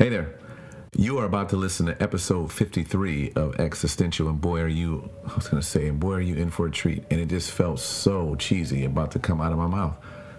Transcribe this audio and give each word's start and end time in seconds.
Hey 0.00 0.08
there. 0.08 0.32
You 0.96 1.18
are 1.18 1.26
about 1.26 1.50
to 1.50 1.56
listen 1.56 1.84
to 1.84 2.02
episode 2.02 2.50
53 2.50 3.32
of 3.36 3.60
Existential, 3.60 4.30
and 4.30 4.40
boy, 4.40 4.60
are 4.60 4.66
you, 4.66 5.10
I 5.30 5.34
was 5.34 5.46
going 5.46 5.62
to 5.62 5.68
say, 5.68 5.88
and 5.88 6.00
boy, 6.00 6.12
are 6.12 6.20
you 6.22 6.36
in 6.36 6.48
for 6.48 6.66
a 6.66 6.70
treat. 6.70 7.04
And 7.10 7.20
it 7.20 7.28
just 7.28 7.50
felt 7.50 7.80
so 7.80 8.34
cheesy 8.36 8.86
about 8.86 9.10
to 9.10 9.18
come 9.18 9.42
out 9.42 9.52
of 9.52 9.58
my 9.58 9.66
mouth. 9.66 9.94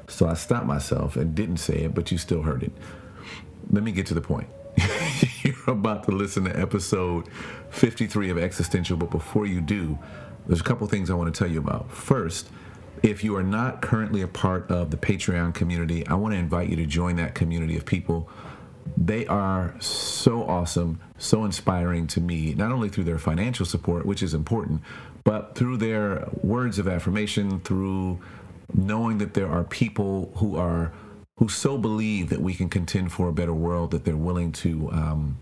So 0.07 0.27
I 0.27 0.33
stopped 0.33 0.65
myself 0.65 1.15
and 1.15 1.35
didn't 1.35 1.57
say 1.57 1.75
it, 1.75 1.93
but 1.93 2.11
you 2.11 2.17
still 2.17 2.41
heard 2.41 2.63
it. 2.63 2.71
Let 3.69 3.83
me 3.83 3.91
get 3.91 4.07
to 4.07 4.15
the 4.15 4.21
point. 4.21 4.47
You're 5.43 5.53
about 5.67 6.05
to 6.05 6.11
listen 6.11 6.45
to 6.45 6.59
episode 6.59 7.29
53 7.69 8.31
of 8.31 8.39
Existential, 8.39 8.97
but 8.97 9.11
before 9.11 9.45
you 9.45 9.61
do, 9.61 9.99
there's 10.47 10.61
a 10.61 10.63
couple 10.63 10.87
things 10.87 11.11
I 11.11 11.13
want 11.13 11.31
to 11.31 11.37
tell 11.37 11.51
you 11.51 11.59
about. 11.59 11.91
First, 11.91 12.49
if 13.03 13.23
you 13.23 13.35
are 13.35 13.43
not 13.43 13.83
currently 13.83 14.23
a 14.23 14.27
part 14.27 14.71
of 14.71 14.89
the 14.89 14.97
Patreon 14.97 15.53
community, 15.53 16.07
I 16.07 16.15
want 16.15 16.33
to 16.33 16.39
invite 16.39 16.69
you 16.69 16.77
to 16.77 16.87
join 16.87 17.17
that 17.17 17.35
community 17.35 17.77
of 17.77 17.85
people 17.85 18.27
they 18.97 19.25
are 19.27 19.75
so 19.79 20.43
awesome, 20.43 20.99
so 21.17 21.45
inspiring 21.45 22.07
to 22.07 22.21
me, 22.21 22.53
not 22.53 22.71
only 22.71 22.89
through 22.89 23.05
their 23.05 23.19
financial 23.19 23.65
support, 23.65 24.05
which 24.05 24.23
is 24.23 24.33
important, 24.33 24.81
but 25.23 25.55
through 25.55 25.77
their 25.77 26.27
words 26.41 26.79
of 26.79 26.87
affirmation, 26.87 27.59
through 27.61 28.19
knowing 28.73 29.17
that 29.17 29.33
there 29.33 29.49
are 29.49 29.63
people 29.63 30.31
who 30.37 30.55
are 30.55 30.93
who 31.37 31.49
so 31.49 31.77
believe 31.77 32.29
that 32.29 32.41
we 32.41 32.53
can 32.53 32.69
contend 32.69 33.11
for 33.11 33.27
a 33.27 33.33
better 33.33 33.53
world 33.53 33.91
that 33.91 34.05
they're 34.05 34.15
willing 34.15 34.51
to 34.51 34.91
um, 34.91 35.39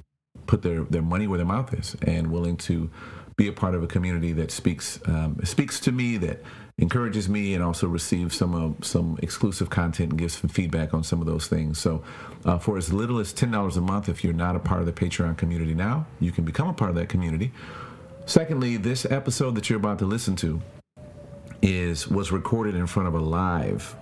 put 0.47 0.61
their, 0.61 0.83
their 0.83 1.01
money 1.01 1.27
where 1.27 1.37
their 1.37 1.45
mouth 1.45 1.73
is 1.73 1.95
and 2.03 2.31
willing 2.31 2.55
to 2.55 2.89
be 3.35 3.47
a 3.47 3.51
part 3.51 3.75
of 3.75 3.83
a 3.83 3.87
community 3.87 4.31
that 4.33 4.51
speaks 4.51 4.99
um, 5.05 5.37
speaks 5.43 5.79
to 5.79 5.91
me 5.91 6.17
that 6.17 6.41
encourages 6.79 7.29
me 7.29 7.53
and 7.53 7.63
also 7.63 7.87
receives 7.87 8.35
some 8.35 8.55
uh, 8.55 8.83
some 8.83 9.19
exclusive 9.21 9.69
content 9.69 10.11
and 10.11 10.19
gives 10.19 10.37
some 10.39 10.49
feedback 10.49 10.93
on 10.93 11.03
some 11.03 11.21
of 11.21 11.27
those 11.27 11.47
things. 11.47 11.77
So, 11.79 12.03
uh, 12.45 12.57
for 12.57 12.77
as 12.77 12.91
little 12.91 13.19
as 13.19 13.33
ten 13.33 13.51
dollars 13.51 13.77
a 13.77 13.81
month, 13.81 14.09
if 14.09 14.23
you're 14.23 14.33
not 14.33 14.55
a 14.55 14.59
part 14.59 14.79
of 14.79 14.85
the 14.85 14.93
Patreon 14.93 15.37
community 15.37 15.73
now, 15.73 16.07
you 16.19 16.31
can 16.31 16.45
become 16.45 16.67
a 16.67 16.73
part 16.73 16.89
of 16.89 16.95
that 16.95 17.09
community. 17.09 17.51
Secondly, 18.25 18.77
this 18.77 19.05
episode 19.05 19.55
that 19.55 19.69
you're 19.69 19.79
about 19.79 19.99
to 19.99 20.05
listen 20.05 20.35
to 20.37 20.61
is 21.61 22.07
was 22.07 22.31
recorded 22.31 22.75
in 22.75 22.87
front 22.87 23.07
of 23.07 23.13
a 23.13 23.19
live 23.19 23.95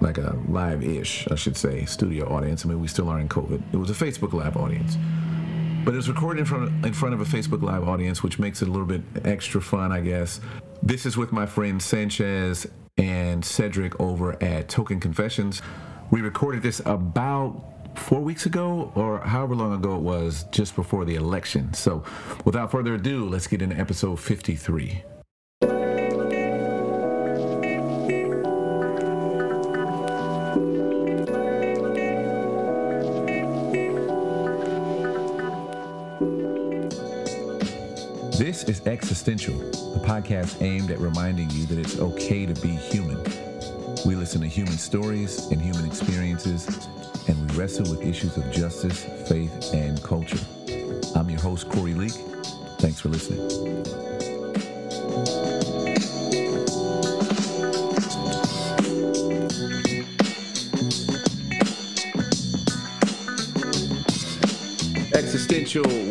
like 0.00 0.18
a 0.18 0.38
live-ish, 0.48 1.26
I 1.28 1.34
should 1.34 1.56
say, 1.56 1.84
studio 1.84 2.28
audience. 2.32 2.64
I 2.64 2.68
mean, 2.68 2.80
we 2.80 2.86
still 2.86 3.08
are 3.08 3.18
in 3.18 3.28
COVID. 3.28 3.60
It 3.72 3.76
was 3.76 3.90
a 3.90 3.94
Facebook 3.94 4.32
Live 4.32 4.56
audience, 4.56 4.96
but 5.84 5.94
it 5.94 5.96
was 5.96 6.08
recorded 6.08 6.40
in 6.40 6.46
front 6.46 6.86
in 6.86 6.92
front 6.92 7.14
of 7.14 7.20
a 7.20 7.24
Facebook 7.24 7.62
Live 7.62 7.86
audience, 7.88 8.22
which 8.22 8.38
makes 8.38 8.62
it 8.62 8.68
a 8.68 8.70
little 8.70 8.86
bit 8.86 9.02
extra 9.24 9.60
fun, 9.60 9.92
I 9.92 10.00
guess. 10.00 10.40
This 10.82 11.06
is 11.06 11.16
with 11.16 11.32
my 11.32 11.46
friend 11.46 11.82
Sanchez 11.82 12.66
and 12.96 13.44
Cedric 13.44 13.98
over 14.00 14.42
at 14.42 14.68
Token 14.68 15.00
Confessions. 15.00 15.62
We 16.10 16.20
recorded 16.20 16.62
this 16.62 16.80
about 16.84 17.64
four 17.96 18.20
weeks 18.20 18.46
ago 18.46 18.92
or 18.94 19.18
however 19.18 19.54
long 19.54 19.74
ago 19.74 19.94
it 19.96 20.02
was, 20.02 20.44
just 20.50 20.74
before 20.76 21.04
the 21.04 21.16
election. 21.16 21.74
So 21.74 22.04
without 22.44 22.70
further 22.70 22.94
ado, 22.94 23.28
let's 23.28 23.46
get 23.46 23.62
into 23.62 23.76
episode 23.76 24.20
53. 24.20 25.02
Is 38.68 38.86
Existential, 38.86 39.54
a 39.96 40.00
podcast 40.00 40.60
aimed 40.62 40.90
at 40.90 40.98
reminding 40.98 41.48
you 41.50 41.64
that 41.66 41.78
it's 41.78 41.98
okay 41.98 42.44
to 42.44 42.54
be 42.60 42.68
human. 42.68 43.22
We 44.04 44.14
listen 44.14 44.42
to 44.42 44.46
human 44.46 44.76
stories 44.76 45.46
and 45.50 45.60
human 45.60 45.86
experiences, 45.86 46.66
and 47.28 47.50
we 47.50 47.56
wrestle 47.56 47.90
with 47.90 48.02
issues 48.04 48.36
of 48.36 48.50
justice, 48.52 49.04
faith, 49.28 49.72
and 49.72 50.02
culture. 50.02 50.40
I'm 51.14 51.30
your 51.30 51.40
host, 51.40 51.68
Corey 51.70 51.94
Leak. 51.94 52.12
Thanks 52.78 53.00
for 53.00 53.08
listening. 53.08 54.07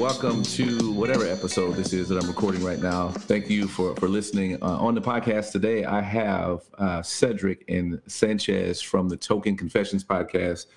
Welcome 0.07 0.41
to 0.41 0.93
whatever 0.93 1.27
episode 1.27 1.73
this 1.73 1.91
is 1.91 2.07
that 2.07 2.17
I'm 2.17 2.29
recording 2.29 2.63
right 2.63 2.79
now. 2.79 3.09
Thank 3.09 3.49
you 3.49 3.67
for, 3.67 3.93
for 3.97 4.07
listening. 4.07 4.57
Uh, 4.63 4.77
on 4.77 4.95
the 4.95 5.01
podcast 5.01 5.51
today, 5.51 5.83
I 5.83 5.99
have 5.99 6.61
uh, 6.77 7.01
Cedric 7.01 7.65
and 7.67 8.01
Sanchez 8.07 8.81
from 8.81 9.09
the 9.09 9.17
Token 9.17 9.57
Confessions 9.57 10.05
podcast, 10.05 10.67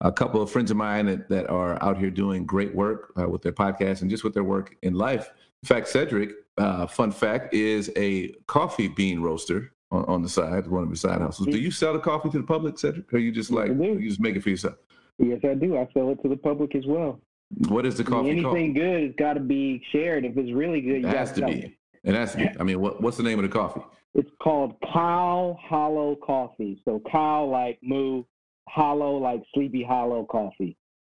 a 0.00 0.10
couple 0.10 0.42
of 0.42 0.50
friends 0.50 0.72
of 0.72 0.76
mine 0.76 1.06
that, 1.06 1.28
that 1.28 1.48
are 1.48 1.80
out 1.80 1.96
here 1.96 2.10
doing 2.10 2.44
great 2.44 2.74
work 2.74 3.12
uh, 3.16 3.28
with 3.28 3.40
their 3.42 3.52
podcast 3.52 4.02
and 4.02 4.10
just 4.10 4.24
with 4.24 4.34
their 4.34 4.42
work 4.42 4.74
in 4.82 4.94
life. 4.94 5.30
In 5.62 5.68
fact, 5.68 5.86
Cedric, 5.86 6.32
uh, 6.58 6.88
fun 6.88 7.12
fact, 7.12 7.54
is 7.54 7.88
a 7.96 8.32
coffee 8.48 8.88
bean 8.88 9.20
roaster 9.20 9.72
on, 9.92 10.04
on 10.06 10.22
the 10.22 10.28
side, 10.28 10.66
one 10.66 10.82
of 10.82 10.90
his 10.90 11.02
side 11.02 11.20
hustles. 11.20 11.46
Do 11.46 11.60
you 11.60 11.70
sell 11.70 11.92
the 11.92 12.00
coffee 12.00 12.30
to 12.30 12.38
the 12.38 12.44
public, 12.44 12.80
Cedric, 12.80 13.14
or 13.14 13.18
you 13.18 13.30
just 13.30 13.52
like 13.52 13.68
you 13.68 14.08
just 14.08 14.18
make 14.18 14.34
it 14.34 14.42
for 14.42 14.50
yourself? 14.50 14.74
Yes, 15.18 15.38
I 15.44 15.54
do. 15.54 15.76
I 15.76 15.86
sell 15.94 16.10
it 16.10 16.20
to 16.22 16.28
the 16.28 16.36
public 16.36 16.74
as 16.74 16.84
well. 16.84 17.20
What 17.68 17.86
is 17.86 17.96
the 17.96 18.04
coffee 18.04 18.30
I 18.30 18.34
mean, 18.34 18.44
anything 18.46 18.74
called? 18.74 18.84
good 18.84 19.02
has 19.02 19.12
got 19.18 19.34
to 19.34 19.40
be 19.40 19.82
shared. 19.92 20.24
If 20.24 20.36
it's 20.36 20.52
really 20.52 20.80
good, 20.80 21.02
you 21.02 21.08
It 21.08 21.16
has 21.16 21.32
to 21.32 21.46
be. 21.46 21.76
It. 22.04 22.14
Has 22.14 22.32
to 22.32 22.38
be. 22.38 22.48
I 22.58 22.62
mean, 22.62 22.80
what, 22.80 23.00
what's 23.00 23.16
the 23.16 23.22
name 23.22 23.38
of 23.38 23.42
the 23.42 23.48
coffee? 23.48 23.82
It's 24.14 24.30
called 24.42 24.74
Cow 24.92 25.56
Hollow 25.62 26.16
Coffee. 26.16 26.80
So 26.84 27.00
cow 27.10 27.44
like 27.44 27.78
moo, 27.82 28.24
hollow 28.68 29.16
like 29.16 29.42
Sleepy 29.54 29.82
Hollow 29.82 30.24
coffee. 30.24 30.76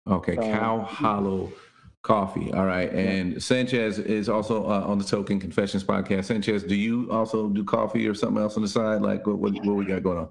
Okay, 0.08 0.36
Uh, 0.36 0.42
Cow 0.42 0.80
Hollow 0.80 1.52
Coffee. 2.02 2.52
All 2.52 2.66
right, 2.66 2.92
and 2.92 3.40
Sanchez 3.40 4.00
is 4.00 4.28
also 4.28 4.64
uh, 4.64 4.82
on 4.84 4.98
the 4.98 5.04
Token 5.04 5.38
Confessions 5.38 5.84
podcast. 5.84 6.24
Sanchez, 6.24 6.64
do 6.64 6.74
you 6.74 7.08
also 7.12 7.48
do 7.48 7.62
coffee 7.62 8.08
or 8.08 8.14
something 8.14 8.42
else 8.42 8.56
on 8.56 8.62
the 8.62 8.68
side? 8.68 9.02
Like 9.02 9.24
what, 9.24 9.38
what, 9.38 9.54
what 9.64 9.76
we 9.76 9.84
got 9.84 10.02
going 10.02 10.18
on? 10.18 10.28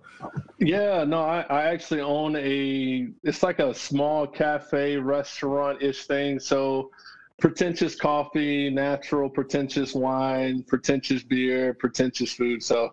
Yeah, 0.60 1.06
no, 1.06 1.22
I, 1.22 1.46
I 1.50 1.64
actually 1.64 2.02
own 2.02 2.36
a. 2.36 3.08
It's 3.24 3.42
like 3.42 3.60
a 3.60 3.74
small 3.74 4.28
cafe 4.28 4.98
restaurant 4.98 5.82
ish 5.82 6.08
thing. 6.08 6.42
So, 6.42 6.92
pretentious 7.42 7.96
coffee, 7.96 8.70
natural 8.70 9.30
pretentious 9.30 9.94
wine, 9.94 10.64
pretentious 10.64 11.24
beer, 11.24 11.74
pretentious 11.74 12.32
food. 12.34 12.64
So, 12.64 12.92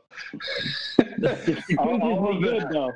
It's 0.99 1.77
all- 1.79 2.01
all 2.03 2.37
of 2.37 2.43
good 2.43 2.63
that. 2.63 2.73
though. 2.73 2.93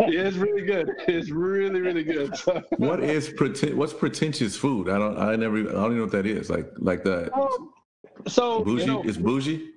it's 0.00 0.36
really 0.36 0.62
good. 0.62 0.90
It's 1.06 1.30
really 1.30 1.80
really 1.80 2.04
good. 2.04 2.36
So, 2.36 2.62
What 2.76 3.02
is 3.02 3.28
preten- 3.30 3.74
What's 3.74 3.92
pretentious 3.94 4.56
food? 4.56 4.88
I 4.88 4.98
don't. 4.98 5.16
I 5.18 5.36
never. 5.36 5.58
I 5.60 5.62
don't 5.72 5.84
even 5.86 5.96
know 5.98 6.02
what 6.04 6.12
that 6.12 6.26
is. 6.26 6.50
Like 6.50 6.70
like 6.78 7.04
the 7.04 7.32
Um, 7.34 7.70
so 8.26 8.62
bougie. 8.64 8.80
you 8.82 8.86
know, 8.86 9.02
it's 9.04 9.16
bougie. 9.16 9.70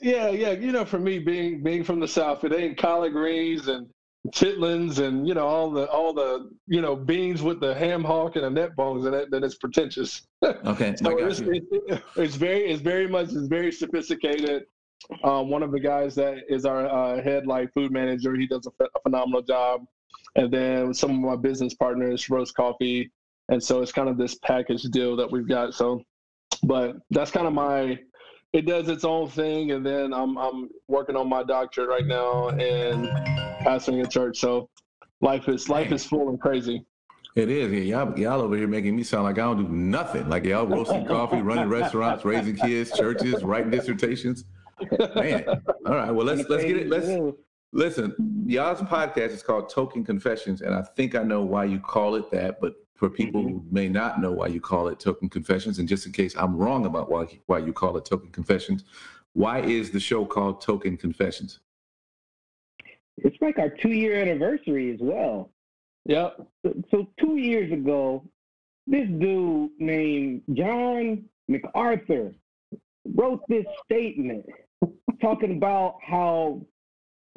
Yeah, 0.00 0.30
yeah. 0.30 0.50
You 0.52 0.72
know, 0.72 0.84
for 0.84 0.98
me 0.98 1.18
being 1.18 1.62
being 1.62 1.84
from 1.84 2.00
the 2.00 2.08
south, 2.08 2.44
it 2.44 2.52
ain't 2.52 2.76
collard 2.78 3.12
greens 3.12 3.68
and 3.68 3.86
chitlins 4.30 4.98
and 4.98 5.26
you 5.26 5.34
know 5.34 5.46
all 5.46 5.70
the 5.70 5.88
all 5.90 6.12
the 6.12 6.50
you 6.66 6.80
know 6.80 6.96
beans 6.96 7.42
with 7.42 7.60
the 7.60 7.74
ham 7.74 8.02
hock 8.02 8.36
and 8.36 8.44
the 8.44 8.50
net 8.50 8.76
bones 8.76 9.04
in 9.04 9.14
it. 9.14 9.30
Then 9.30 9.44
it's 9.44 9.56
pretentious. 9.56 10.22
Okay, 10.64 10.94
So 10.96 11.18
it's, 11.18 11.40
it's, 11.40 12.02
it's 12.16 12.34
very 12.36 12.70
it's 12.70 12.82
very 12.82 13.08
much 13.08 13.26
it's 13.26 13.46
very 13.46 13.72
sophisticated. 13.72 14.64
Um, 15.24 15.50
one 15.50 15.62
of 15.62 15.72
the 15.72 15.80
guys 15.80 16.14
that 16.16 16.44
is 16.48 16.64
our 16.64 16.86
uh, 16.86 17.22
head 17.22 17.46
like 17.46 17.72
food 17.72 17.90
manager, 17.90 18.34
he 18.36 18.46
does 18.46 18.66
a, 18.66 18.84
a 18.84 19.00
phenomenal 19.02 19.42
job. 19.42 19.84
And 20.36 20.52
then 20.52 20.92
some 20.92 21.10
of 21.10 21.16
my 21.16 21.36
business 21.36 21.74
partners 21.74 22.28
roast 22.28 22.54
coffee, 22.54 23.10
and 23.48 23.62
so 23.62 23.80
it's 23.80 23.92
kind 23.92 24.08
of 24.08 24.18
this 24.18 24.34
package 24.34 24.82
deal 24.82 25.16
that 25.16 25.30
we've 25.30 25.48
got. 25.48 25.74
So, 25.74 26.02
but 26.62 26.96
that's 27.10 27.30
kind 27.30 27.46
of 27.46 27.54
my. 27.54 27.98
It 28.52 28.66
does 28.66 28.88
its 28.88 29.04
own 29.04 29.28
thing, 29.28 29.72
and 29.72 29.84
then 29.84 30.12
I'm 30.12 30.36
I'm 30.36 30.68
working 30.88 31.16
on 31.16 31.28
my 31.28 31.42
doctorate 31.42 31.88
right 31.88 32.06
now 32.06 32.50
and 32.50 33.08
pastoring 33.66 34.04
a 34.04 34.08
church. 34.08 34.38
So, 34.38 34.68
life 35.20 35.48
is 35.48 35.68
life 35.68 35.92
is 35.92 36.04
full 36.04 36.28
and 36.28 36.40
crazy. 36.40 36.84
It 37.36 37.50
is. 37.50 37.70
Yeah, 37.70 38.04
y'all, 38.04 38.18
y'all 38.18 38.40
over 38.40 38.56
here 38.56 38.66
making 38.66 38.96
me 38.96 39.02
sound 39.02 39.24
like 39.24 39.38
I 39.38 39.42
don't 39.42 39.58
do 39.58 39.68
nothing. 39.68 40.26
Like 40.28 40.44
y'all 40.44 40.66
roasting 40.66 41.04
coffee, 41.04 41.42
running 41.42 41.68
restaurants, 41.68 42.24
raising 42.24 42.56
kids, 42.56 42.96
churches, 42.96 43.42
writing 43.42 43.70
dissertations. 43.70 44.44
Man. 45.14 45.44
All 45.84 45.94
right. 45.94 46.10
Well, 46.10 46.26
let's 46.26 46.48
let's 46.48 46.64
get 46.64 46.78
it. 46.78 46.88
Let's 46.88 47.08
listen. 47.72 48.14
Y'all's 48.46 48.80
podcast 48.80 49.32
is 49.32 49.42
called 49.42 49.68
Token 49.68 50.02
Confessions, 50.02 50.62
and 50.62 50.74
I 50.74 50.82
think 50.82 51.14
I 51.14 51.22
know 51.22 51.42
why 51.42 51.64
you 51.64 51.78
call 51.78 52.14
it 52.14 52.30
that. 52.30 52.58
But 52.58 52.74
for 52.94 53.10
people 53.10 53.42
mm-hmm. 53.42 53.58
who 53.58 53.64
may 53.70 53.88
not 53.90 54.18
know 54.18 54.32
why 54.32 54.46
you 54.46 54.60
call 54.60 54.88
it 54.88 54.98
Token 54.98 55.28
Confessions, 55.28 55.78
and 55.78 55.86
just 55.86 56.06
in 56.06 56.12
case 56.12 56.34
I'm 56.38 56.56
wrong 56.56 56.86
about 56.86 57.10
why 57.10 57.26
why 57.46 57.58
you 57.58 57.74
call 57.74 57.98
it 57.98 58.06
Token 58.06 58.30
Confessions, 58.30 58.84
why 59.34 59.60
is 59.60 59.90
the 59.90 60.00
show 60.00 60.24
called 60.24 60.62
Token 60.62 60.96
Confessions? 60.96 61.60
It's 63.18 63.36
like 63.40 63.58
our 63.58 63.70
two 63.70 63.92
year 63.92 64.20
anniversary 64.20 64.92
as 64.92 64.98
well. 65.00 65.50
Yep. 66.06 66.46
So, 66.64 66.74
so 66.90 67.08
two 67.18 67.36
years 67.36 67.72
ago, 67.72 68.24
this 68.86 69.08
dude 69.08 69.70
named 69.78 70.42
John 70.54 71.24
MacArthur 71.48 72.32
wrote 73.14 73.40
this 73.48 73.64
statement 73.84 74.44
talking 75.20 75.56
about 75.56 75.96
how 76.06 76.60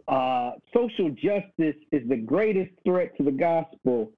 uh, 0.08 0.52
social 0.74 1.10
justice 1.12 1.76
is 1.92 2.08
the 2.08 2.18
greatest 2.18 2.72
threat 2.86 3.16
to 3.18 3.24
the 3.24 3.32
gospel 3.32 4.12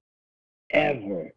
ever. 0.70 1.30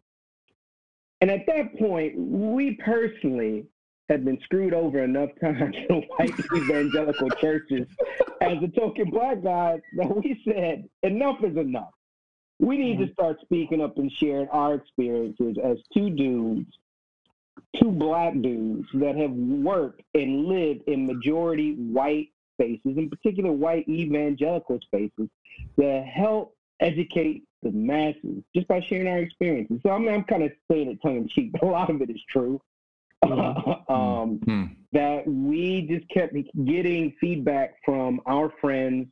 And 1.20 1.30
at 1.30 1.46
that 1.46 1.78
point, 1.78 2.14
we 2.16 2.78
personally 2.84 3.66
had 4.08 4.24
been 4.24 4.38
screwed 4.42 4.72
over 4.72 5.02
enough 5.02 5.30
times 5.40 5.74
in 5.90 6.02
white 6.16 6.32
evangelical 6.54 7.30
churches 7.40 7.86
as 8.40 8.56
a 8.62 8.68
token 8.78 9.10
black 9.10 9.42
guy 9.42 9.80
that 9.96 10.16
we 10.16 10.40
said 10.44 10.88
enough 11.02 11.36
is 11.42 11.56
enough. 11.56 11.90
We 12.58 12.78
need 12.78 12.98
to 12.98 13.04
mm-hmm. 13.04 13.12
start 13.12 13.40
speaking 13.42 13.82
up 13.82 13.98
and 13.98 14.10
sharing 14.18 14.48
our 14.48 14.74
experiences 14.74 15.56
as 15.62 15.76
two 15.92 16.10
dudes, 16.10 16.70
two 17.80 17.90
black 17.90 18.32
dudes 18.40 18.86
that 18.94 19.16
have 19.16 19.32
worked 19.32 20.02
and 20.14 20.46
lived 20.46 20.82
in 20.86 21.06
majority 21.06 21.74
white 21.74 22.28
spaces, 22.54 22.96
in 22.96 23.10
particular 23.10 23.52
white 23.52 23.86
evangelical 23.88 24.78
spaces, 24.86 25.28
that 25.76 26.04
help 26.06 26.54
educate 26.80 27.42
the 27.62 27.70
masses 27.72 28.42
just 28.54 28.68
by 28.68 28.80
sharing 28.88 29.08
our 29.08 29.18
experiences. 29.18 29.78
So 29.84 29.90
I 29.90 29.98
mean, 29.98 30.14
I'm 30.14 30.24
kind 30.24 30.42
of 30.42 30.52
saying 30.70 30.88
it 30.88 30.98
tongue 31.02 31.16
in 31.16 31.28
cheek, 31.28 31.52
but 31.52 31.62
a 31.62 31.66
lot 31.66 31.90
of 31.90 32.00
it 32.00 32.10
is 32.10 32.20
true. 32.30 32.60
Um, 33.88 34.40
Hmm. 34.44 34.64
that 34.92 35.26
we 35.26 35.86
just 35.88 36.08
kept 36.08 36.34
getting 36.64 37.12
feedback 37.20 37.74
from 37.84 38.20
our 38.26 38.52
friends 38.60 39.06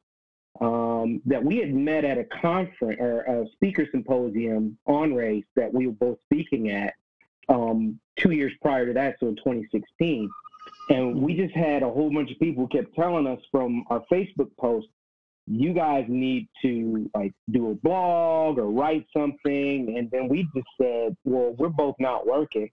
um, 0.61 1.21
that 1.27 1.43
we 1.43 1.57
had 1.59 1.75
met 1.75 2.05
at 2.05 2.19
a 2.19 2.25
conference 2.25 2.99
or 3.01 3.21
a 3.23 3.47
speaker 3.53 3.87
symposium 3.91 4.79
on 4.87 5.15
race 5.15 5.45
that 5.57 5.73
we 5.73 5.87
were 5.87 5.93
both 5.93 6.19
speaking 6.27 6.71
at 6.71 6.95
um, 7.49 7.99
two 8.17 8.31
years 8.33 8.53
prior 8.63 8.87
to 8.87 8.93
that, 8.93 9.17
so 9.21 9.29
in 9.29 9.37
2016. 9.37 10.31
And 10.91 11.23
we 11.23 11.35
just 11.35 11.55
had 11.55 11.83
a 11.83 11.91
whole 11.91 12.13
bunch 12.13 12.31
of 12.31 12.39
people 12.39 12.67
kept 12.69 12.95
telling 12.95 13.27
us 13.27 13.41
from 13.51 13.85
our 13.91 14.05
Facebook 14.13 14.51
post, 14.59 14.89
you 15.47 15.75
guys 15.75 16.07
need 16.09 16.49
to 16.63 17.11
like 17.15 17.35
do 17.51 17.71
a 17.71 17.75
blog 17.75 18.59
or 18.59 18.71
write 18.71 19.07
something. 19.17 19.95
And 19.97 20.11
then 20.11 20.29
we 20.29 20.49
just 20.55 20.69
said, 20.81 21.17
well, 21.25 21.55
we're 21.59 21.69
both 21.69 21.97
not 21.99 22.27
working. 22.27 22.71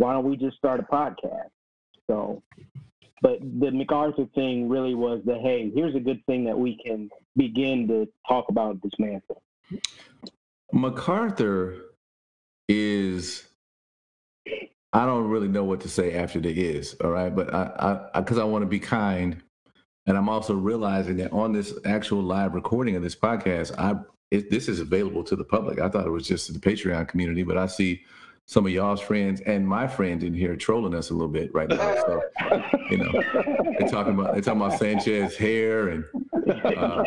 Why 0.00 0.14
don't 0.14 0.24
we 0.24 0.34
just 0.38 0.56
start 0.56 0.80
a 0.80 0.82
podcast? 0.82 1.50
So, 2.06 2.42
but 3.20 3.38
the 3.42 3.70
MacArthur 3.70 4.24
thing 4.34 4.66
really 4.66 4.94
was 4.94 5.20
the 5.26 5.34
hey, 5.34 5.70
here's 5.74 5.94
a 5.94 6.00
good 6.00 6.24
thing 6.24 6.42
that 6.44 6.58
we 6.58 6.78
can 6.82 7.10
begin 7.36 7.86
to 7.88 8.08
talk 8.26 8.48
about 8.48 8.80
dismantle. 8.80 9.42
MacArthur 10.72 11.76
is 12.66 13.46
I 14.94 15.04
don't 15.04 15.28
really 15.28 15.48
know 15.48 15.64
what 15.64 15.82
to 15.82 15.90
say 15.90 16.14
after 16.14 16.40
the 16.40 16.50
is, 16.50 16.96
all 17.04 17.10
right? 17.10 17.34
But 17.34 17.52
I 17.52 18.00
I 18.14 18.20
because 18.20 18.38
I, 18.38 18.44
want 18.44 18.62
to 18.62 18.68
be 18.68 18.80
kind 18.80 19.42
and 20.06 20.16
I'm 20.16 20.30
also 20.30 20.54
realizing 20.54 21.18
that 21.18 21.30
on 21.30 21.52
this 21.52 21.74
actual 21.84 22.22
live 22.22 22.54
recording 22.54 22.96
of 22.96 23.02
this 23.02 23.14
podcast, 23.14 23.78
I 23.78 24.00
it, 24.30 24.48
this 24.48 24.66
is 24.66 24.80
available 24.80 25.24
to 25.24 25.36
the 25.36 25.44
public. 25.44 25.78
I 25.78 25.90
thought 25.90 26.06
it 26.06 26.10
was 26.10 26.26
just 26.26 26.50
the 26.50 26.58
Patreon 26.58 27.06
community, 27.06 27.42
but 27.42 27.58
I 27.58 27.66
see 27.66 28.02
some 28.50 28.66
of 28.66 28.72
y'all's 28.72 29.00
friends 29.00 29.40
and 29.42 29.64
my 29.64 29.86
friends 29.86 30.24
in 30.24 30.34
here 30.34 30.56
trolling 30.56 30.92
us 30.92 31.10
a 31.10 31.12
little 31.12 31.28
bit 31.28 31.54
right 31.54 31.68
now. 31.68 31.76
So, 31.76 32.20
you 32.90 32.96
know, 32.96 33.12
they're 33.78 33.88
talking 33.88 34.14
about 34.14 34.32
they're 34.32 34.42
talking 34.42 34.60
about 34.60 34.76
Sanchez 34.76 35.36
hair 35.36 35.90
and 35.90 36.04
uh, 36.64 37.04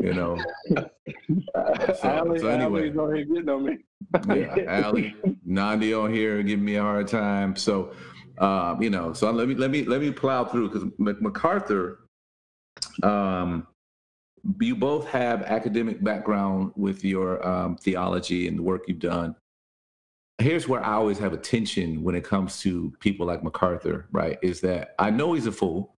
you 0.00 0.12
know. 0.12 0.36
So, 0.74 2.08
Allie, 2.08 2.40
so 2.40 2.48
anyway, 2.48 2.90
Allie's 2.90 2.96
on 2.96 3.14
here 3.14 3.24
getting 3.24 3.48
on 3.48 3.64
me. 3.64 3.78
yeah, 4.34 4.64
Allie, 4.66 5.14
Nandi 5.44 5.94
on 5.94 6.12
here 6.12 6.42
giving 6.42 6.64
me 6.64 6.74
a 6.74 6.82
hard 6.82 7.06
time. 7.06 7.54
So, 7.54 7.92
um, 8.38 8.82
you 8.82 8.90
know, 8.90 9.12
so 9.12 9.30
let 9.30 9.46
me 9.46 9.54
let 9.54 9.70
me 9.70 9.84
let 9.84 10.00
me 10.00 10.10
plow 10.10 10.44
through 10.44 10.70
because 10.70 10.88
MacArthur, 10.98 12.00
um, 13.04 13.68
you 14.60 14.74
both 14.74 15.06
have 15.06 15.42
academic 15.42 16.02
background 16.02 16.72
with 16.74 17.04
your 17.04 17.46
um, 17.46 17.76
theology 17.76 18.48
and 18.48 18.58
the 18.58 18.62
work 18.64 18.88
you've 18.88 18.98
done. 18.98 19.36
Here's 20.40 20.66
where 20.66 20.82
I 20.84 20.94
always 20.94 21.18
have 21.18 21.32
a 21.34 21.36
tension 21.36 22.02
when 22.02 22.14
it 22.14 22.24
comes 22.24 22.60
to 22.60 22.92
people 23.00 23.26
like 23.26 23.44
MacArthur, 23.44 24.06
right? 24.10 24.38
Is 24.42 24.60
that 24.62 24.94
I 24.98 25.10
know 25.10 25.34
he's 25.34 25.46
a 25.46 25.52
fool. 25.52 25.94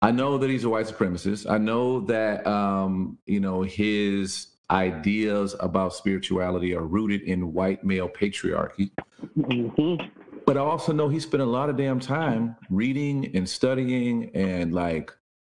I 0.00 0.10
know 0.10 0.38
that 0.38 0.48
he's 0.48 0.64
a 0.64 0.68
white 0.68 0.86
supremacist. 0.86 1.50
I 1.50 1.58
know 1.58 2.00
that 2.02 2.46
um, 2.46 3.18
you 3.26 3.40
know 3.40 3.62
his 3.62 4.48
ideas 4.70 5.54
about 5.60 5.92
spirituality 5.92 6.74
are 6.74 6.84
rooted 6.84 7.22
in 7.22 7.52
white 7.52 7.84
male 7.84 8.08
patriarchy. 8.08 8.90
Mhm. 9.36 10.10
But 10.46 10.56
I 10.56 10.60
also 10.60 10.92
know 10.92 11.08
he 11.08 11.20
spent 11.20 11.42
a 11.42 11.46
lot 11.46 11.68
of 11.70 11.76
damn 11.76 12.00
time 12.00 12.56
reading 12.70 13.34
and 13.34 13.48
studying 13.48 14.30
and 14.34 14.74
like, 14.74 15.10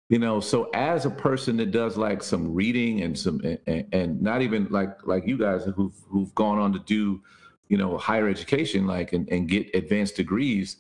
you 0.10 0.18
know, 0.18 0.40
so 0.40 0.70
as 0.74 1.06
a 1.06 1.10
person 1.10 1.58
that 1.58 1.72
does 1.72 1.98
like 1.98 2.24
some 2.24 2.54
reading 2.54 3.02
and 3.02 3.18
some 3.18 3.42
and, 3.68 3.86
and 3.92 4.22
not 4.22 4.42
even 4.42 4.68
like 4.70 5.06
like 5.06 5.28
you 5.28 5.38
guys 5.38 5.66
who've 5.76 5.96
who've 6.08 6.34
gone 6.36 6.58
on 6.58 6.74
to 6.74 6.80
do, 6.80 7.22
you 7.70 7.78
know, 7.78 7.98
higher 7.98 8.28
education 8.28 8.88
like 8.88 9.14
and, 9.14 9.28
and 9.30 9.48
get 9.50 9.74
advanced 9.74 10.16
degrees, 10.16 10.78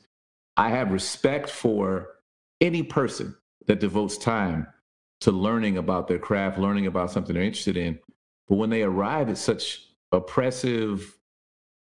I 0.55 0.69
have 0.69 0.91
respect 0.91 1.49
for 1.49 2.09
any 2.61 2.83
person 2.83 3.35
that 3.67 3.79
devotes 3.79 4.17
time 4.17 4.67
to 5.21 5.31
learning 5.31 5.77
about 5.77 6.07
their 6.07 6.19
craft, 6.19 6.57
learning 6.57 6.87
about 6.87 7.11
something 7.11 7.33
they're 7.33 7.43
interested 7.43 7.77
in. 7.77 7.99
But 8.47 8.55
when 8.55 8.69
they 8.69 8.83
arrive 8.83 9.29
at 9.29 9.37
such 9.37 9.87
oppressive, 10.11 11.17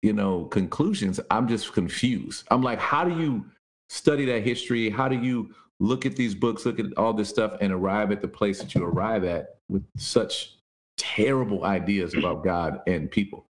you 0.03 0.13
know, 0.13 0.45
conclusions, 0.47 1.21
I'm 1.31 1.49
just 1.49 1.73
confused. 1.73 2.47
I'm 2.51 2.63
like, 2.63 2.79
how 2.79 3.05
do 3.05 3.19
you 3.19 3.47
study 3.89 4.25
that 4.27 4.43
history? 4.43 4.91
How 4.91 5.09
do 5.09 5.17
you 5.17 5.55
look 5.81 6.07
at 6.07 6.17
these 6.17 6.35
books, 6.35 6.65
look 6.65 6.79
at 6.79 6.87
all 6.97 7.13
this 7.13 7.29
stuff, 7.29 7.57
and 7.61 7.73
arrive 7.73 8.13
at 8.13 8.21
the 8.21 8.29
place 8.29 8.61
that 8.61 8.75
you 8.75 8.85
arrive 8.85 9.25
at 9.25 9.57
with 9.69 9.85
such 9.97 10.55
terrible 10.97 11.65
ideas 11.65 12.15
about 12.15 12.45
God 12.45 12.81
and 12.87 13.11
people? 13.11 13.47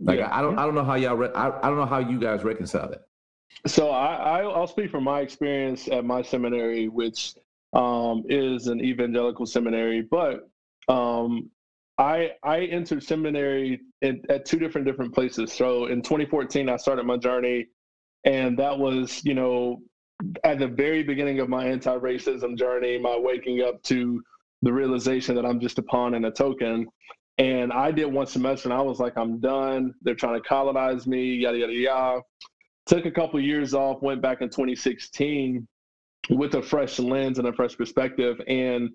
Like, 0.00 0.18
Yeah. 0.18 0.36
I 0.36 0.42
don't, 0.42 0.58
I 0.58 0.64
don't 0.64 0.74
know 0.74 0.84
how 0.84 0.94
y'all, 0.94 1.16
re- 1.16 1.32
I, 1.34 1.48
I 1.48 1.68
don't 1.68 1.76
know 1.76 1.86
how 1.86 1.98
you 1.98 2.18
guys 2.18 2.44
reconcile 2.44 2.90
that. 2.90 3.02
So 3.66 3.90
I, 3.90 4.14
I, 4.14 4.42
I'll 4.42 4.66
speak 4.66 4.90
from 4.90 5.04
my 5.04 5.20
experience 5.20 5.88
at 5.88 6.04
my 6.04 6.22
seminary, 6.22 6.88
which 6.88 7.34
um, 7.72 8.24
is 8.28 8.66
an 8.66 8.80
evangelical 8.80 9.46
seminary. 9.46 10.02
But 10.02 10.48
um, 10.88 11.50
I 11.98 12.32
I 12.42 12.62
entered 12.62 13.02
seminary 13.02 13.80
in, 14.02 14.22
at 14.28 14.44
two 14.44 14.58
different 14.58 14.86
different 14.86 15.14
places. 15.14 15.52
So 15.52 15.86
in 15.86 16.02
2014, 16.02 16.68
I 16.68 16.76
started 16.76 17.04
my 17.04 17.16
journey, 17.16 17.68
and 18.24 18.58
that 18.58 18.78
was 18.78 19.24
you 19.24 19.34
know 19.34 19.82
at 20.44 20.58
the 20.58 20.68
very 20.68 21.02
beginning 21.02 21.40
of 21.40 21.48
my 21.48 21.66
anti-racism 21.66 22.56
journey, 22.56 22.98
my 22.98 23.16
waking 23.16 23.62
up 23.62 23.82
to 23.84 24.22
the 24.62 24.72
realization 24.72 25.34
that 25.34 25.44
I'm 25.44 25.60
just 25.60 25.78
a 25.78 25.82
pawn 25.82 26.14
and 26.14 26.26
a 26.26 26.30
token. 26.30 26.86
And 27.38 27.72
I 27.72 27.90
did 27.90 28.06
one 28.06 28.26
semester, 28.26 28.68
and 28.68 28.78
I 28.78 28.82
was 28.82 29.00
like, 29.00 29.16
I'm 29.16 29.40
done. 29.40 29.94
They're 30.02 30.14
trying 30.14 30.40
to 30.40 30.48
colonize 30.48 31.06
me, 31.06 31.34
yada 31.34 31.58
yada 31.58 31.72
yada 31.72 32.20
took 32.86 33.06
a 33.06 33.10
couple 33.10 33.40
years 33.40 33.74
off 33.74 34.02
went 34.02 34.20
back 34.20 34.40
in 34.40 34.48
2016 34.48 35.66
with 36.30 36.54
a 36.54 36.62
fresh 36.62 36.98
lens 36.98 37.38
and 37.38 37.48
a 37.48 37.52
fresh 37.52 37.76
perspective 37.76 38.40
and 38.48 38.90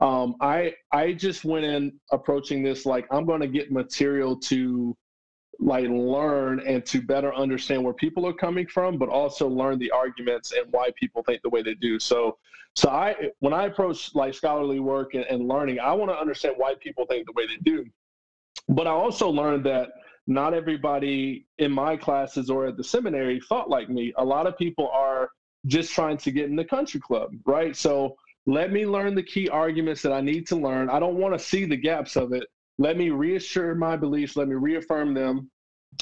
um, 0.00 0.34
i 0.40 0.72
i 0.92 1.12
just 1.12 1.44
went 1.44 1.64
in 1.64 1.92
approaching 2.12 2.62
this 2.62 2.84
like 2.84 3.06
i'm 3.10 3.24
going 3.24 3.40
to 3.40 3.46
get 3.46 3.70
material 3.72 4.36
to 4.36 4.96
like 5.58 5.86
learn 5.88 6.60
and 6.60 6.84
to 6.84 7.00
better 7.00 7.34
understand 7.34 7.82
where 7.82 7.94
people 7.94 8.26
are 8.26 8.32
coming 8.32 8.66
from 8.66 8.98
but 8.98 9.08
also 9.08 9.48
learn 9.48 9.78
the 9.78 9.90
arguments 9.90 10.52
and 10.52 10.66
why 10.72 10.90
people 10.96 11.22
think 11.22 11.42
the 11.42 11.48
way 11.48 11.62
they 11.62 11.74
do 11.74 11.98
so 11.98 12.36
so 12.74 12.88
i 12.88 13.14
when 13.40 13.52
i 13.52 13.64
approach 13.64 14.14
like 14.14 14.34
scholarly 14.34 14.80
work 14.80 15.14
and, 15.14 15.24
and 15.24 15.48
learning 15.48 15.78
i 15.80 15.92
want 15.92 16.10
to 16.10 16.16
understand 16.16 16.54
why 16.56 16.74
people 16.80 17.06
think 17.06 17.26
the 17.26 17.32
way 17.32 17.46
they 17.46 17.56
do 17.62 17.84
but 18.68 18.86
i 18.86 18.90
also 18.90 19.28
learned 19.28 19.64
that 19.64 19.90
not 20.26 20.54
everybody 20.54 21.46
in 21.58 21.70
my 21.70 21.96
classes 21.96 22.48
or 22.48 22.66
at 22.66 22.76
the 22.76 22.84
seminary 22.84 23.40
thought 23.40 23.68
like 23.68 23.90
me. 23.90 24.12
A 24.16 24.24
lot 24.24 24.46
of 24.46 24.56
people 24.56 24.88
are 24.92 25.30
just 25.66 25.92
trying 25.92 26.16
to 26.18 26.30
get 26.30 26.46
in 26.46 26.56
the 26.56 26.64
country 26.64 27.00
club, 27.00 27.32
right? 27.44 27.76
So 27.76 28.16
let 28.46 28.72
me 28.72 28.86
learn 28.86 29.14
the 29.14 29.22
key 29.22 29.48
arguments 29.48 30.02
that 30.02 30.12
I 30.12 30.20
need 30.20 30.46
to 30.48 30.56
learn. 30.56 30.88
I 30.90 30.98
don't 30.98 31.16
want 31.16 31.34
to 31.34 31.38
see 31.38 31.64
the 31.64 31.76
gaps 31.76 32.16
of 32.16 32.32
it. 32.32 32.44
Let 32.78 32.96
me 32.96 33.10
reassure 33.10 33.74
my 33.74 33.96
beliefs, 33.96 34.36
let 34.36 34.48
me 34.48 34.54
reaffirm 34.54 35.14
them, 35.14 35.50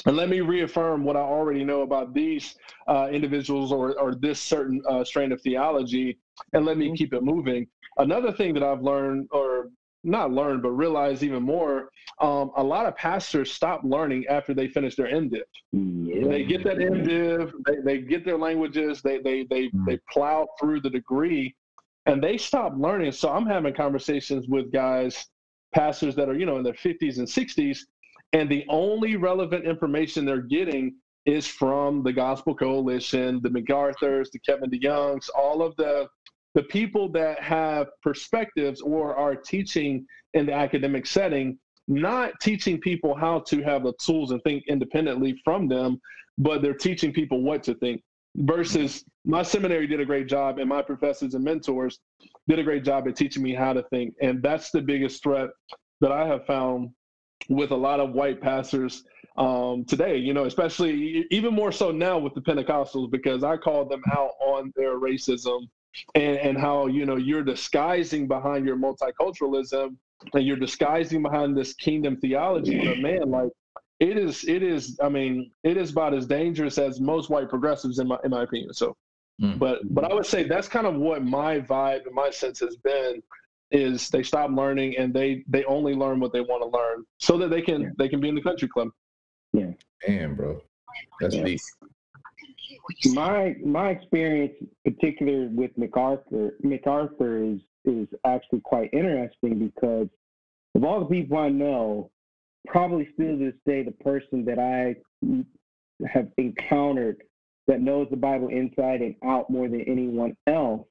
and 0.05 0.17
let 0.17 0.29
me 0.29 0.41
reaffirm 0.41 1.03
what 1.03 1.15
I 1.15 1.21
already 1.21 1.63
know 1.63 1.81
about 1.81 2.13
these 2.13 2.55
uh, 2.87 3.09
individuals 3.11 3.71
or, 3.71 3.99
or 3.99 4.15
this 4.15 4.39
certain 4.39 4.81
uh, 4.89 5.03
strain 5.03 5.31
of 5.31 5.41
theology, 5.41 6.17
and 6.53 6.65
let 6.65 6.77
me 6.77 6.95
keep 6.95 7.13
it 7.13 7.23
moving. 7.23 7.67
Another 7.97 8.31
thing 8.31 8.53
that 8.55 8.63
I've 8.63 8.81
learned, 8.81 9.27
or 9.31 9.69
not 10.03 10.31
learned, 10.31 10.63
but 10.63 10.71
realized 10.71 11.21
even 11.23 11.43
more, 11.43 11.89
um, 12.19 12.51
a 12.57 12.63
lot 12.63 12.87
of 12.87 12.95
pastors 12.95 13.51
stop 13.51 13.81
learning 13.83 14.25
after 14.27 14.53
they 14.53 14.67
finish 14.67 14.95
their 14.95 15.07
MDiv. 15.07 15.41
Yeah. 15.71 16.27
They 16.27 16.43
get 16.43 16.63
that 16.63 16.77
MDiv, 16.77 17.51
they, 17.65 17.75
they 17.83 18.01
get 18.01 18.25
their 18.25 18.37
languages, 18.37 19.01
they 19.01 19.19
they 19.19 19.43
they 19.43 19.69
Mm. 19.69 19.85
they 19.85 19.99
plow 20.11 20.47
through 20.59 20.81
the 20.81 20.89
degree, 20.89 21.55
and 22.05 22.21
they 22.21 22.37
stop 22.37 22.73
learning. 22.75 23.11
So 23.11 23.29
I'm 23.29 23.45
having 23.45 23.73
conversations 23.73 24.47
with 24.47 24.71
guys, 24.71 25.25
pastors 25.73 26.15
that 26.15 26.29
are 26.29 26.37
you 26.37 26.45
know 26.45 26.57
in 26.57 26.63
their 26.63 26.73
50s 26.73 27.17
and 27.17 27.27
60s, 27.27 27.79
and 28.33 28.49
the 28.49 28.65
only 28.69 29.15
relevant 29.15 29.65
information 29.65 30.25
they're 30.25 30.41
getting 30.41 30.95
is 31.25 31.47
from 31.47 32.03
the 32.03 32.11
Gospel 32.11 32.53
Coalition, 32.53 33.39
the 33.41 33.49
MacArthur's, 33.49 34.29
the 34.31 34.39
Kevin 34.39 34.69
DeYoungs, 34.69 35.29
all 35.37 35.61
of 35.61 35.75
the 35.77 36.07
the 36.55 36.63
people 36.63 37.09
that 37.11 37.41
have 37.41 37.87
perspectives 38.03 38.79
or 38.81 39.15
are 39.15 39.35
teaching 39.35 40.05
in 40.35 40.45
the 40.45 40.53
academic 40.53 41.05
setting 41.07 41.57
not 41.87 42.31
teaching 42.41 42.79
people 42.79 43.15
how 43.15 43.39
to 43.39 43.61
have 43.61 43.83
the 43.83 43.93
tools 43.93 44.31
and 44.31 44.41
think 44.43 44.63
independently 44.67 45.39
from 45.43 45.67
them, 45.67 45.99
but 46.37 46.61
they're 46.61 46.73
teaching 46.73 47.11
people 47.11 47.41
what 47.41 47.63
to 47.63 47.75
think. 47.75 48.01
Versus 48.35 49.05
my 49.25 49.43
seminary 49.43 49.85
did 49.85 49.99
a 49.99 50.05
great 50.05 50.27
job, 50.27 50.57
and 50.57 50.67
my 50.67 50.81
professors 50.81 51.35
and 51.35 51.43
mentors 51.43 51.99
did 52.47 52.57
a 52.59 52.63
great 52.63 52.83
job 52.83 53.07
at 53.07 53.15
teaching 53.15 53.43
me 53.43 53.53
how 53.53 53.73
to 53.73 53.83
think. 53.83 54.15
And 54.21 54.41
that's 54.41 54.71
the 54.71 54.81
biggest 54.81 55.21
threat 55.21 55.49
that 56.01 56.11
I 56.11 56.25
have 56.25 56.45
found 56.45 56.89
with 57.49 57.71
a 57.71 57.75
lot 57.75 57.99
of 57.99 58.13
white 58.13 58.41
pastors 58.41 59.03
um, 59.37 59.85
today, 59.85 60.17
you 60.17 60.33
know, 60.33 60.45
especially 60.45 61.25
even 61.31 61.53
more 61.53 61.71
so 61.71 61.91
now 61.91 62.17
with 62.17 62.33
the 62.33 62.41
Pentecostals, 62.41 63.11
because 63.11 63.43
I 63.43 63.57
called 63.57 63.89
them 63.89 64.01
out 64.11 64.31
on 64.41 64.71
their 64.75 64.99
racism 64.99 65.67
and, 66.15 66.37
and 66.37 66.57
how, 66.57 66.87
you 66.87 67.05
know, 67.05 67.17
you're 67.17 67.43
disguising 67.43 68.27
behind 68.27 68.65
your 68.65 68.77
multiculturalism 68.77 69.95
and 70.33 70.45
you're 70.45 70.57
disguising 70.57 71.21
behind 71.21 71.57
this 71.57 71.73
kingdom 71.73 72.17
theology. 72.17 72.83
But 72.83 72.99
man, 72.99 73.29
like 73.29 73.49
it 74.03 74.17
is, 74.17 74.43
it 74.47 74.63
is, 74.63 74.99
I 75.01 75.09
mean, 75.09 75.51
it 75.63 75.77
is 75.77 75.91
about 75.91 76.13
as 76.13 76.25
dangerous 76.25 76.77
as 76.77 76.99
most 76.99 77.29
white 77.29 77.49
progressives 77.49 77.99
in 77.99 78.07
my, 78.07 78.17
in 78.23 78.31
my 78.31 78.43
opinion. 78.43 78.73
So, 78.73 78.95
mm. 79.41 79.57
but, 79.57 79.79
but 79.93 80.03
I 80.03 80.13
would 80.13 80.25
say 80.25 80.43
that's 80.43 80.67
kind 80.67 80.85
of 80.85 80.95
what 80.95 81.23
my 81.23 81.59
vibe 81.59 82.05
and 82.05 82.13
my 82.13 82.29
sense 82.29 82.59
has 82.59 82.75
been 82.77 83.21
is 83.73 84.09
they 84.09 84.23
stop 84.23 84.51
learning 84.51 84.95
and 84.97 85.13
they 85.13 85.43
they 85.47 85.65
only 85.65 85.95
learn 85.95 86.19
what 86.19 86.31
they 86.31 86.41
want 86.41 86.61
to 86.61 86.77
learn 86.77 87.03
so 87.17 87.37
that 87.39 87.49
they 87.49 87.61
can 87.61 87.81
yeah. 87.81 87.89
they 87.97 88.07
can 88.07 88.21
be 88.21 88.29
in 88.29 88.35
the 88.35 88.41
country 88.41 88.67
club 88.67 88.89
yeah 89.51 89.71
damn 90.05 90.35
bro 90.35 90.61
that's 91.19 91.35
yeah. 91.35 91.43
deep 91.43 91.59
my 93.13 93.55
my 93.65 93.89
experience 93.89 94.53
particular 94.85 95.49
with 95.51 95.71
macarthur 95.75 96.51
macarthur 96.61 97.43
is 97.43 97.59
is 97.85 98.07
actually 98.25 98.61
quite 98.61 98.93
interesting 98.93 99.57
because 99.57 100.07
of 100.75 100.83
all 100.83 100.99
the 100.99 101.05
people 101.07 101.37
i 101.37 101.49
know 101.49 102.11
probably 102.67 103.07
still 103.13 103.37
to 103.37 103.51
this 103.51 103.59
day 103.65 103.83
the 103.83 104.03
person 104.03 104.45
that 104.45 104.59
i 104.59 104.95
have 106.07 106.27
encountered 106.37 107.21
that 107.67 107.81
knows 107.81 108.07
the 108.09 108.17
bible 108.17 108.49
inside 108.49 109.01
and 109.01 109.15
out 109.23 109.49
more 109.49 109.67
than 109.67 109.81
anyone 109.81 110.35
else 110.47 110.85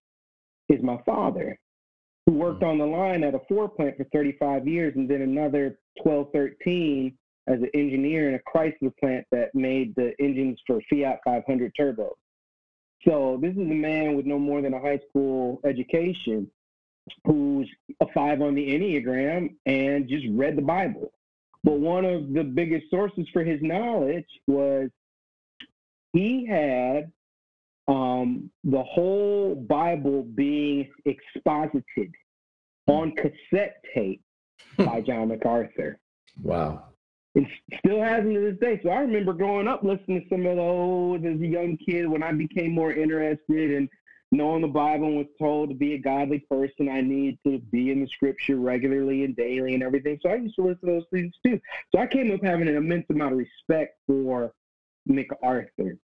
is 0.68 0.82
my 0.82 0.98
father 1.04 1.58
who 2.26 2.32
worked 2.32 2.62
mm. 2.62 2.68
on 2.68 2.78
the 2.78 2.86
line 2.86 3.24
at 3.24 3.34
a 3.34 3.40
Ford 3.48 3.74
plant 3.76 3.96
for 3.96 4.04
35 4.12 4.66
years 4.66 4.94
and 4.96 5.08
then 5.08 5.22
another 5.22 5.78
12, 6.02 6.28
13 6.32 7.16
as 7.48 7.60
an 7.60 7.70
engineer 7.74 8.28
in 8.28 8.34
a 8.34 8.40
Chrysler 8.50 8.92
plant 8.98 9.26
that 9.32 9.54
made 9.54 9.94
the 9.96 10.12
engines 10.20 10.58
for 10.66 10.80
Fiat 10.88 11.18
500 11.24 11.72
turbo. 11.76 12.16
So 13.06 13.38
this 13.42 13.52
is 13.52 13.58
a 13.58 13.74
man 13.74 14.14
with 14.14 14.26
no 14.26 14.38
more 14.38 14.62
than 14.62 14.74
a 14.74 14.80
high 14.80 15.00
school 15.08 15.60
education 15.64 16.48
who's 17.24 17.68
a 18.00 18.06
five 18.14 18.40
on 18.40 18.54
the 18.54 18.64
Enneagram 18.64 19.56
and 19.66 20.08
just 20.08 20.24
read 20.30 20.56
the 20.56 20.62
Bible. 20.62 21.10
But 21.64 21.78
one 21.78 22.04
of 22.04 22.32
the 22.32 22.42
biggest 22.42 22.90
sources 22.90 23.26
for 23.32 23.44
his 23.44 23.60
knowledge 23.62 24.26
was 24.46 24.90
he 26.12 26.46
had 26.46 27.12
um, 27.88 28.50
the 28.64 28.82
whole 28.82 29.54
Bible 29.54 30.22
being 30.22 30.88
exposited 31.04 32.12
on 32.86 33.12
cassette 33.12 33.82
tape 33.94 34.22
by 34.76 35.00
John 35.00 35.28
MacArthur. 35.28 35.98
Wow. 36.42 36.84
It 37.34 37.46
still 37.78 38.02
hasn't 38.02 38.34
to 38.34 38.40
this 38.40 38.60
day. 38.60 38.80
So 38.82 38.90
I 38.90 39.00
remember 39.00 39.32
growing 39.32 39.66
up 39.66 39.82
listening 39.82 40.22
to 40.22 40.28
some 40.28 40.46
of 40.46 40.56
those 40.56 41.20
as 41.24 41.40
a 41.40 41.46
young 41.46 41.78
kid 41.78 42.06
when 42.06 42.22
I 42.22 42.32
became 42.32 42.72
more 42.74 42.92
interested 42.92 43.70
in 43.70 43.88
knowing 44.32 44.62
the 44.62 44.68
Bible 44.68 45.08
and 45.08 45.18
was 45.18 45.26
told 45.38 45.68
to 45.68 45.74
be 45.74 45.92
a 45.92 45.98
godly 45.98 46.40
person, 46.50 46.88
I 46.88 47.02
need 47.02 47.38
to 47.46 47.58
be 47.70 47.90
in 47.92 48.00
the 48.00 48.08
scripture 48.08 48.56
regularly 48.56 49.24
and 49.24 49.36
daily 49.36 49.74
and 49.74 49.82
everything. 49.82 50.18
So 50.22 50.30
I 50.30 50.36
used 50.36 50.56
to 50.56 50.62
listen 50.62 50.88
to 50.88 50.94
those 50.94 51.06
things 51.12 51.34
too. 51.44 51.60
So 51.94 52.00
I 52.00 52.06
came 52.06 52.32
up 52.32 52.42
having 52.42 52.66
an 52.66 52.76
immense 52.76 53.04
amount 53.10 53.32
of 53.32 53.38
respect 53.38 53.98
for 54.06 54.52
MacArthur. 55.06 55.98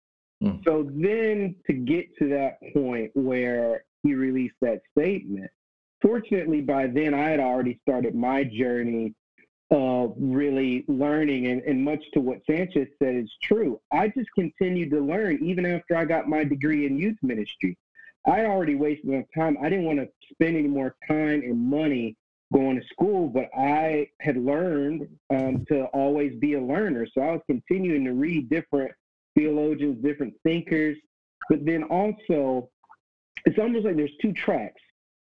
Mm. 0.44 0.64
So 0.66 0.90
then 0.92 1.56
to 1.68 1.74
get 1.74 2.18
to 2.18 2.28
that 2.30 2.58
point 2.74 3.12
where 3.14 3.86
he 4.02 4.16
released 4.16 4.56
that 4.62 4.82
statement, 4.98 5.52
fortunately 6.02 6.62
by 6.62 6.88
then 6.88 7.14
I 7.14 7.30
had 7.30 7.40
already 7.40 7.80
started 7.88 8.16
my 8.16 8.44
journey 8.44 9.14
of 9.72 10.14
really 10.18 10.84
learning 10.88 11.48
and, 11.48 11.62
and 11.64 11.84
much 11.84 12.04
to 12.14 12.20
what 12.20 12.40
Sanchez 12.50 12.88
said 13.02 13.16
is 13.16 13.32
true. 13.42 13.80
I 13.92 14.08
just 14.08 14.30
continued 14.34 14.92
to 14.92 15.00
learn 15.00 15.44
even 15.44 15.66
after 15.66 15.96
I 15.96 16.06
got 16.06 16.28
my 16.28 16.44
degree 16.44 16.86
in 16.86 16.98
youth 16.98 17.18
ministry. 17.22 17.78
I 18.28 18.46
already 18.46 18.76
wasted 18.76 19.10
enough 19.10 19.26
time. 19.36 19.58
I 19.62 19.70
didn't 19.70 19.86
want 19.86 20.00
to 20.00 20.10
spend 20.32 20.58
any 20.58 20.68
more 20.68 20.96
time 21.08 21.42
and 21.42 21.58
money 21.58 22.16
going 22.54 22.80
to 22.80 22.88
school, 22.88 23.28
but 23.28 23.50
I 23.58 24.10
had 24.20 24.38
learned 24.38 25.08
um, 25.30 25.66
to 25.70 25.86
always 25.86 26.36
be 26.40 26.54
a 26.54 26.62
learner. 26.62 27.08
So 27.14 27.22
I 27.22 27.32
was 27.32 27.42
continuing 27.48 28.06
to 28.06 28.14
read 28.14 28.50
different 28.50 28.92
theologians, 29.36 30.04
different 30.04 30.34
thinkers, 30.44 30.98
but 31.50 31.66
then 31.66 31.84
also 31.84 32.70
it's 33.46 33.60
almost 33.60 33.86
like 33.86 33.96
there's 33.96 34.16
two 34.22 34.34
tracks. 34.34 34.82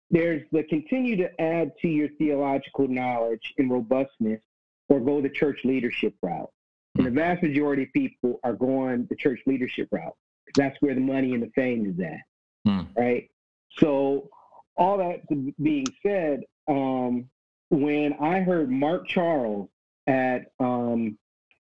There's 0.10 0.42
the 0.52 0.64
continue 0.64 1.16
to 1.18 1.42
add 1.42 1.72
to 1.82 1.88
your 1.88 2.10
theological 2.18 2.88
knowledge 2.88 3.54
and 3.58 3.72
robustness 3.72 4.42
or 4.90 5.00
go 5.00 5.22
the 5.22 5.30
church 5.30 5.62
leadership 5.64 6.16
route. 6.22 6.52
And 6.98 7.06
the 7.06 7.12
vast 7.12 7.42
majority 7.42 7.84
of 7.84 7.94
people 7.94 8.40
are 8.44 8.54
going 8.54 9.06
the 9.10 9.16
church 9.16 9.40
leadership 9.46 9.88
route 9.92 10.16
that's 10.56 10.78
where 10.82 10.94
the 10.94 11.02
money 11.02 11.34
and 11.34 11.44
the 11.44 11.52
fame 11.56 11.86
is 11.86 12.00
at. 12.04 12.20
Hmm. 12.66 12.82
Right. 12.96 13.30
So, 13.78 14.30
all 14.78 14.98
that 14.98 15.22
being 15.62 15.86
said, 16.06 16.42
um, 16.68 17.30
when 17.70 18.14
I 18.22 18.40
heard 18.40 18.70
Mark 18.70 19.08
Charles 19.08 19.70
at 20.08 20.52
um, 20.60 21.18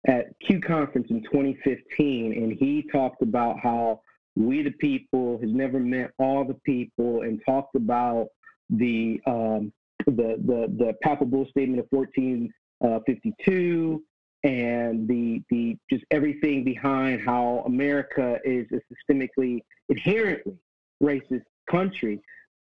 at 0.07 0.27
Q 0.39 0.61
Conference 0.61 1.07
in 1.09 1.21
2015, 1.23 2.33
and 2.33 2.53
he 2.53 2.87
talked 2.91 3.21
about 3.21 3.59
how 3.59 4.01
we 4.35 4.63
the 4.63 4.71
people 4.71 5.39
has 5.41 5.51
never 5.51 5.79
meant 5.79 6.11
all 6.19 6.45
the 6.45 6.57
people, 6.65 7.23
and 7.23 7.41
talked 7.45 7.75
about 7.75 8.27
the 8.69 9.19
um, 9.25 9.73
the 10.05 10.37
the 10.45 10.73
the 10.77 10.95
papal 11.01 11.25
bull 11.25 11.47
statement 11.49 11.79
of 11.79 11.87
1452 11.89 14.01
uh, 14.01 14.47
and 14.47 15.07
the 15.07 15.41
the 15.49 15.75
just 15.89 16.05
everything 16.11 16.63
behind 16.63 17.21
how 17.21 17.63
America 17.65 18.39
is 18.45 18.67
a 18.71 19.13
systemically 19.13 19.61
inherently 19.89 20.57
racist 21.01 21.43
country. 21.69 22.21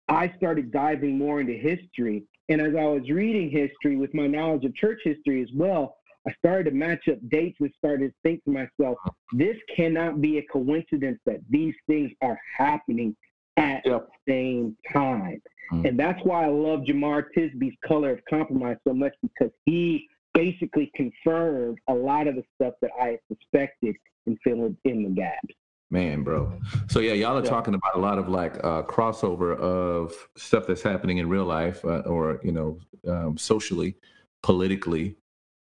I 0.09 0.33
started 0.37 0.71
diving 0.71 1.19
more 1.19 1.41
into 1.41 1.55
history, 1.55 2.25
and 2.49 2.61
as 2.61 2.75
I 2.77 2.85
was 2.85 3.09
reading 3.11 3.51
history 3.51 3.97
with 3.97 4.15
my 4.15 4.27
knowledge 4.27 4.65
of 4.65 4.75
church 4.75 5.01
history 5.05 5.43
as 5.43 5.49
well, 5.55 5.97
I 6.27 6.33
started 6.39 6.71
to 6.71 6.77
match 6.77 7.09
up 7.09 7.19
dates 7.29 7.57
and 7.61 7.71
started 7.79 8.11
to 8.11 8.15
think 8.23 8.43
to 8.45 8.51
myself, 8.51 8.99
this 9.33 9.57
cannot 9.75 10.21
be 10.21 10.39
a 10.39 10.43
coincidence 10.43 11.21
that 11.25 11.41
these 11.49 11.75
things 11.87 12.11
are 12.21 12.39
happening 12.57 13.17
at 13.57 13.83
yep. 13.85 14.09
the 14.27 14.33
same 14.33 14.77
time. 14.93 15.41
Mm-hmm. 15.73 15.87
And 15.87 15.99
that's 15.99 16.21
why 16.25 16.45
I 16.45 16.49
love 16.49 16.81
Jemar 16.81 17.27
Tisby's 17.37 17.77
Color 17.87 18.13
of 18.13 18.21
Compromise 18.29 18.77
so 18.87 18.93
much 18.93 19.15
because 19.23 19.53
he 19.65 20.09
basically 20.35 20.91
confirmed 20.95 21.79
a 21.89 21.95
lot 21.95 22.27
of 22.27 22.35
the 22.35 22.43
stuff 22.55 22.75
that 22.83 22.91
I 23.01 23.19
suspected 23.29 23.97
and 24.27 24.37
filled 24.45 24.77
in 24.85 25.05
the 25.05 25.11
gaps. 25.11 25.55
Man, 25.97 26.25
bro. 26.25 26.53
So 26.91 27.01
yeah, 27.01 27.15
y'all 27.15 27.39
are 27.39 27.43
yeah. 27.43 27.49
talking 27.49 27.73
about 27.73 27.97
a 27.97 27.99
lot 27.99 28.19
of 28.19 28.29
like 28.29 28.63
uh, 28.63 28.83
crossover 28.83 29.57
of 29.59 30.13
stuff 30.37 30.67
that's 30.67 30.83
happening 30.83 31.17
in 31.17 31.27
real 31.27 31.47
life 31.47 31.83
uh, 31.87 32.01
or 32.01 32.39
you 32.45 32.53
know 32.53 32.79
um, 33.09 33.39
socially, 33.39 33.95
politically, 34.43 35.17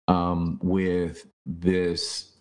um, 0.07 0.57
with 0.63 1.27
this 1.45 2.38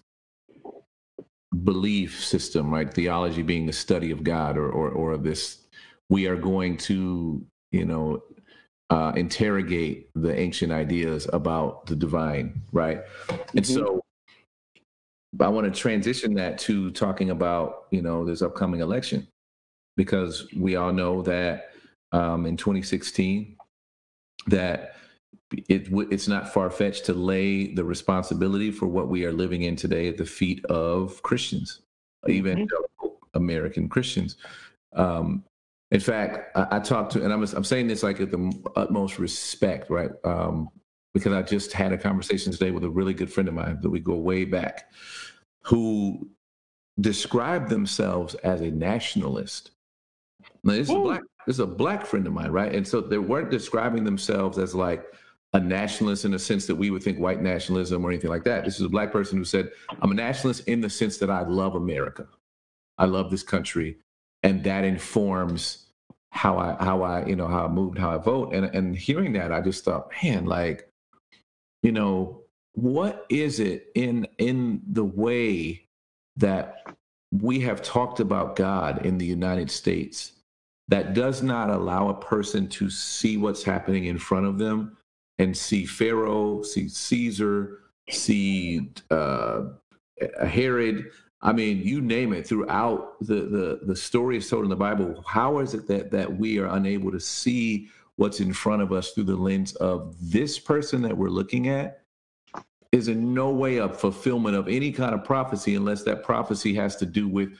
belief 1.65 2.25
system, 2.25 2.73
right? 2.73 2.95
Theology 2.95 3.43
being 3.43 3.67
the 3.67 3.73
study 3.73 4.13
of 4.13 4.23
God, 4.23 4.57
or 4.57 4.71
or, 4.71 4.91
or 4.91 5.17
this 5.17 5.67
we 6.09 6.29
are 6.29 6.37
going 6.37 6.77
to, 6.77 7.45
you 7.73 7.87
know, 7.87 8.23
uh, 8.91 9.15
interrogate 9.17 10.11
the 10.15 10.33
ancient 10.39 10.71
ideas 10.71 11.29
about 11.33 11.87
the 11.87 11.97
divine, 11.97 12.63
right? 12.71 13.01
Mm-hmm. 13.27 13.59
And 13.59 13.67
so 13.67 14.01
I 15.39 15.49
want 15.49 15.73
to 15.73 15.81
transition 15.81 16.35
that 16.35 16.59
to 16.61 16.91
talking 16.91 17.31
about, 17.31 17.87
you 17.91 18.03
know, 18.03 18.25
this 18.25 18.43
upcoming 18.43 18.81
election, 18.81 19.29
because 19.97 20.47
we 20.57 20.77
all 20.77 20.93
know 20.93 21.23
that 21.23 21.71
um, 22.13 22.47
in 22.47 22.57
2016, 22.57 23.57
that 24.49 24.97
it 25.69 25.89
it's 26.11 26.29
not 26.29 26.53
far 26.53 26.71
fetched 26.71 27.05
to 27.07 27.15
lay 27.15 27.75
the 27.75 27.85
responsibility 27.85 28.71
for 28.71 28.87
what 28.87 29.09
we 29.09 29.25
are 29.25 29.33
living 29.33 29.63
in 29.63 29.77
today 29.77 30.09
at 30.09 30.17
the 30.17 30.27
feet 30.27 30.65
of 30.67 31.23
Christians, 31.23 31.81
mm-hmm. 32.25 32.33
even 32.33 32.69
American 33.35 33.89
Christians. 33.89 34.37
Um, 34.95 35.45
in 35.91 36.01
fact, 36.01 36.57
I, 36.57 36.77
I 36.77 36.81
talked 36.81 37.13
to, 37.13 37.25
and 37.25 37.33
I'm 37.33 37.43
I'm 37.43 37.65
saying 37.65 37.89
this 37.89 38.03
like 38.03 38.21
at 38.21 38.31
the 38.31 38.53
utmost 38.77 39.19
respect, 39.19 39.91
right? 39.91 40.11
Um, 40.25 40.71
because 41.15 41.33
I 41.33 41.43
just 41.43 41.73
had 41.73 41.93
a 41.93 41.99
conversation 41.99 42.53
today 42.53 42.71
with 42.71 42.85
a 42.85 42.91
really 42.91 43.15
good 43.15 43.33
friend 43.33 43.49
of 43.49 43.55
mine 43.55 43.79
that 43.83 43.91
we 43.91 44.01
go 44.01 44.15
way 44.15 44.45
back, 44.45 44.91
who 45.63 46.29
described 47.01 47.69
themselves 47.69 48.35
as 48.37 48.61
a 48.61 48.71
nationalist. 48.71 49.73
Now, 50.63 50.75
this 50.75 50.89
is 50.89 50.95
a 50.95 50.99
black, 50.99 51.23
this 51.47 51.57
is 51.57 51.61
a 51.61 51.67
black 51.67 52.07
friend 52.07 52.27
of 52.27 52.33
mine, 52.33 52.51
right? 52.51 52.75
And 52.75 52.87
so 52.87 53.01
they 53.01 53.19
weren't 53.19 53.51
describing 53.51 54.05
themselves 54.05 54.59
as 54.59 54.75
like 54.75 55.05
a 55.53 55.61
nationalist 55.61 56.25
in 56.25 56.31
the 56.31 56.39
sense 56.39 56.67
that 56.67 56.77
we 56.77 56.91
would 56.91 57.03
think 57.03 57.19
white 57.19 57.43
nationalism 57.43 58.05
or 58.05 58.11
anything 58.11 58.31
like 58.31 58.45
that. 58.45 58.65
This 58.65 58.77
is 58.77 58.87
a 58.87 58.89
black 58.89 59.11
person 59.11 59.37
who 59.37 59.45
said, 59.45 59.71
I'm 60.01 60.13
a 60.13 60.15
nationalist 60.15 60.69
in 60.69 60.81
the 60.81 60.91
sense 60.91 61.19
that 61.19 61.31
I 61.31 61.43
love 61.43 61.75
America. 61.75 62.29
I 62.99 63.07
love 63.07 63.31
this 63.31 63.43
country. 63.43 63.97
And 64.43 64.63
that 64.65 64.85
informs 64.85 65.87
how 66.31 66.59
I 66.59 66.77
how 66.83 67.03
I, 67.03 67.27
you 67.27 67.35
know, 67.35 67.49
how 67.49 67.65
I 67.65 67.69
moved, 67.69 67.99
how 67.99 68.11
I 68.15 68.19
vote. 68.19 68.55
And 68.55 68.67
and 68.67 68.97
hearing 68.97 69.33
that, 69.33 69.53
I 69.53 69.61
just 69.61 69.85
thought, 69.85 70.11
man, 70.23 70.45
like, 70.45 70.90
you 71.83 71.93
know, 71.93 72.43
what 72.73 73.27
is 73.29 73.61
it 73.61 73.89
in 73.95 74.27
in 74.39 74.83
the 74.93 75.05
way 75.05 75.87
that 76.37 76.97
we 77.33 77.61
have 77.61 77.83
talked 77.83 78.21
about 78.21 78.57
God 78.57 79.05
in 79.07 79.19
the 79.19 79.27
United 79.27 79.71
States 79.71 80.33
that 80.89 81.15
does 81.15 81.43
not 81.43 81.71
allow 81.71 82.09
a 82.09 82.21
person 82.21 82.69
to 82.69 82.91
see 82.91 83.37
what's 83.37 83.63
happening 83.63 84.07
in 84.07 84.19
front 84.19 84.47
of 84.47 84.59
them 84.59 84.97
and 85.39 85.57
see 85.57 85.87
Pharaoh, 85.87 86.63
see 86.63 86.89
Caesar, 86.89 87.79
see 88.11 88.91
uh, 89.11 89.67
Herod. 90.45 91.07
I 91.43 91.53
mean, 91.53 91.81
you 91.83 92.01
name 92.01 92.33
it. 92.33 92.47
Throughout 92.47 93.19
the, 93.21 93.47
the 93.47 93.81
the 93.87 93.97
story 93.97 94.37
is 94.37 94.49
told 94.51 94.65
in 94.65 94.71
the 94.71 94.77
Bible. 94.77 95.25
How 95.27 95.61
is 95.61 95.75
it 95.75 95.87
that 95.89 96.11
that 96.11 96.37
we 96.37 96.59
are 96.59 96.67
unable 96.67 97.11
to 97.13 97.21
see 97.21 97.89
what's 98.21 98.41
in 98.41 98.53
front 98.53 98.83
of 98.83 98.93
us 98.93 99.13
through 99.13 99.25
the 99.25 99.35
lens 99.35 99.75
of 99.77 100.15
this 100.21 100.59
person 100.59 101.01
that 101.01 101.17
we're 101.17 101.31
looking 101.31 101.69
at? 101.69 102.03
Is 102.93 103.09
in 103.09 103.33
no 103.33 103.51
way 103.51 103.79
a 103.79 103.89
fulfillment 103.89 104.57
of 104.57 104.69
any 104.69 104.93
kind 104.93 105.15
of 105.15 105.25
prophecy 105.25 105.75
unless 105.75 106.03
that 106.03 106.23
prophecy 106.23 106.75
has 106.75 106.97
to 106.97 107.07
do 107.07 107.29
with 107.29 107.57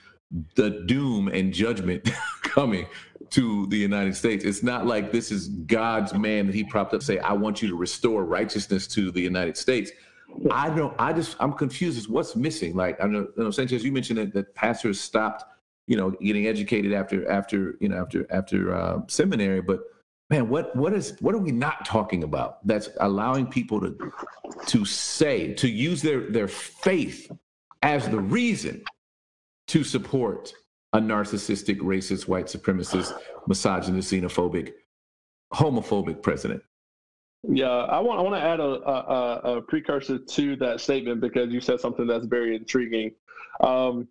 the 0.55 0.83
doom 0.85 1.29
and 1.29 1.51
judgment 1.51 2.07
coming 2.43 2.85
to 3.31 3.65
the 3.67 3.77
United 3.77 4.15
States. 4.15 4.43
It's 4.43 4.61
not 4.61 4.85
like 4.85 5.11
this 5.11 5.31
is 5.31 5.47
God's 5.47 6.13
man 6.13 6.45
that 6.45 6.53
he 6.53 6.63
propped 6.63 6.93
up 6.93 7.01
say, 7.01 7.17
I 7.19 7.33
want 7.33 7.61
you 7.61 7.67
to 7.69 7.75
restore 7.75 8.23
righteousness 8.23 8.87
to 8.89 9.09
the 9.09 9.21
United 9.21 9.57
States. 9.57 9.89
I 10.51 10.69
don't, 10.69 10.93
I 10.99 11.11
just, 11.13 11.37
I'm 11.39 11.53
confused 11.53 11.97
as 11.97 12.07
what's 12.07 12.35
missing. 12.35 12.75
Like, 12.75 13.01
I 13.03 13.07
know, 13.07 13.27
you 13.35 13.43
know 13.43 13.51
Sanchez, 13.51 13.83
you 13.83 13.91
mentioned 13.91 14.19
that, 14.19 14.33
that 14.33 14.53
pastors 14.53 14.99
stopped, 14.99 15.43
you 15.87 15.97
know, 15.97 16.11
getting 16.11 16.45
educated 16.45 16.93
after, 16.93 17.29
after, 17.31 17.77
you 17.79 17.89
know, 17.89 17.97
after, 17.97 18.27
after 18.29 18.75
uh, 18.75 18.99
seminary, 19.07 19.61
but 19.61 19.79
man, 20.31 20.47
what, 20.47 20.73
what 20.75 20.93
is, 20.93 21.15
what 21.19 21.35
are 21.35 21.39
we 21.39 21.51
not 21.51 21.85
talking 21.85 22.23
about 22.23 22.65
that's 22.65 22.89
allowing 23.01 23.45
people 23.45 23.81
to, 23.81 24.11
to 24.65 24.85
say, 24.85 25.53
to 25.55 25.67
use 25.67 26.01
their, 26.01 26.31
their 26.31 26.47
faith 26.47 27.29
as 27.83 28.07
the 28.07 28.19
reason 28.19 28.81
to 29.67 29.83
support 29.83 30.53
a 30.93 30.99
narcissistic, 30.99 31.79
racist, 31.79 32.27
white 32.27 32.45
supremacist, 32.45 33.13
misogynist, 33.47 34.11
xenophobic, 34.11 34.71
homophobic 35.53 36.21
president. 36.21 36.63
Yeah, 37.47 37.65
I 37.69 37.99
want 37.99 38.19
I 38.19 38.21
want 38.21 38.35
to 38.35 38.41
add 38.41 38.59
a, 38.59 38.63
a, 38.63 39.57
a, 39.57 39.61
precursor 39.63 40.19
to 40.19 40.55
that 40.57 40.79
statement 40.79 41.21
because 41.21 41.51
you 41.51 41.59
said 41.59 41.79
something 41.79 42.05
that's 42.05 42.27
very 42.27 42.55
intriguing. 42.55 43.13
Um, 43.61 44.07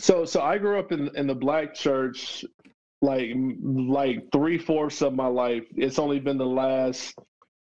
so 0.00 0.24
so 0.24 0.40
I 0.42 0.58
grew 0.58 0.76
up 0.76 0.90
in 0.90 1.08
in 1.16 1.28
the 1.28 1.36
black 1.36 1.72
church 1.72 2.44
like 3.02 3.32
like 3.34 4.30
three 4.32 4.58
fourths 4.58 5.02
of 5.02 5.14
my 5.14 5.26
life. 5.26 5.64
It's 5.74 5.98
only 5.98 6.20
been 6.20 6.38
the 6.38 6.46
last 6.46 7.14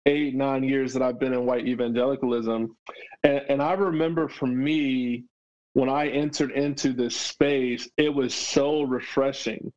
eight 0.05 0.36
nine 0.36 0.63
years 0.63 0.93
that 0.93 1.01
I've 1.01 1.19
been 1.19 1.33
in 1.33 1.45
white 1.45 1.67
evangelicalism, 1.67 2.75
and, 3.24 3.41
and 3.50 3.62
I 3.62 3.74
remember 3.74 4.27
for 4.27 4.48
me 4.48 5.25
when 5.74 5.89
I 5.89 6.10
entered 6.10 6.51
into 6.51 6.93
this 6.93 7.15
space, 7.15 7.89
it 7.98 8.13
was 8.13 8.33
so 8.33 8.83
refreshing 8.83 9.71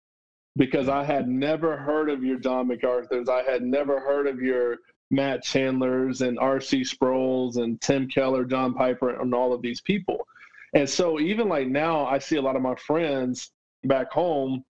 because 0.56 0.88
I 0.88 1.04
had 1.04 1.28
never 1.28 1.76
heard 1.76 2.10
of 2.10 2.22
your 2.22 2.38
John 2.38 2.68
MacArthur's. 2.68 3.28
I 3.28 3.42
had 3.42 3.62
never 3.62 4.00
heard 4.00 4.26
of 4.26 4.40
your 4.40 4.78
Matt 5.10 5.42
Chandler's 5.42 6.20
and 6.20 6.38
R.C. 6.38 6.84
Sproul's 6.84 7.56
and 7.56 7.80
Tim 7.80 8.08
Keller, 8.08 8.44
John 8.44 8.74
Piper, 8.74 9.20
and 9.20 9.34
all 9.34 9.52
of 9.52 9.62
these 9.62 9.80
people. 9.80 10.26
And 10.74 10.88
so 10.88 11.20
even 11.20 11.48
like 11.48 11.68
now, 11.68 12.06
I 12.06 12.18
see 12.18 12.36
a 12.36 12.42
lot 12.42 12.56
of 12.56 12.62
my 12.62 12.74
friends 12.74 13.52
back 13.84 14.10
home 14.10 14.64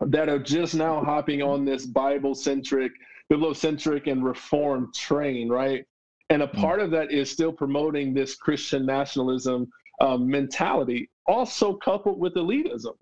that 0.00 0.28
are 0.28 0.38
just 0.38 0.74
now 0.74 1.02
hopping 1.02 1.42
on 1.42 1.64
this 1.64 1.86
Bible 1.86 2.34
centric, 2.34 2.92
bibliocentric, 3.32 4.10
and 4.10 4.24
reform 4.24 4.90
train, 4.94 5.48
right? 5.48 5.84
And 6.30 6.42
a 6.42 6.48
mm. 6.48 6.54
part 6.54 6.80
of 6.80 6.90
that 6.90 7.12
is 7.12 7.30
still 7.30 7.52
promoting 7.52 8.12
this 8.12 8.34
Christian 8.34 8.84
nationalism 8.84 9.70
um, 10.00 10.28
mentality, 10.28 11.10
also 11.26 11.74
coupled 11.74 12.18
with 12.18 12.34
elitism. 12.34 12.94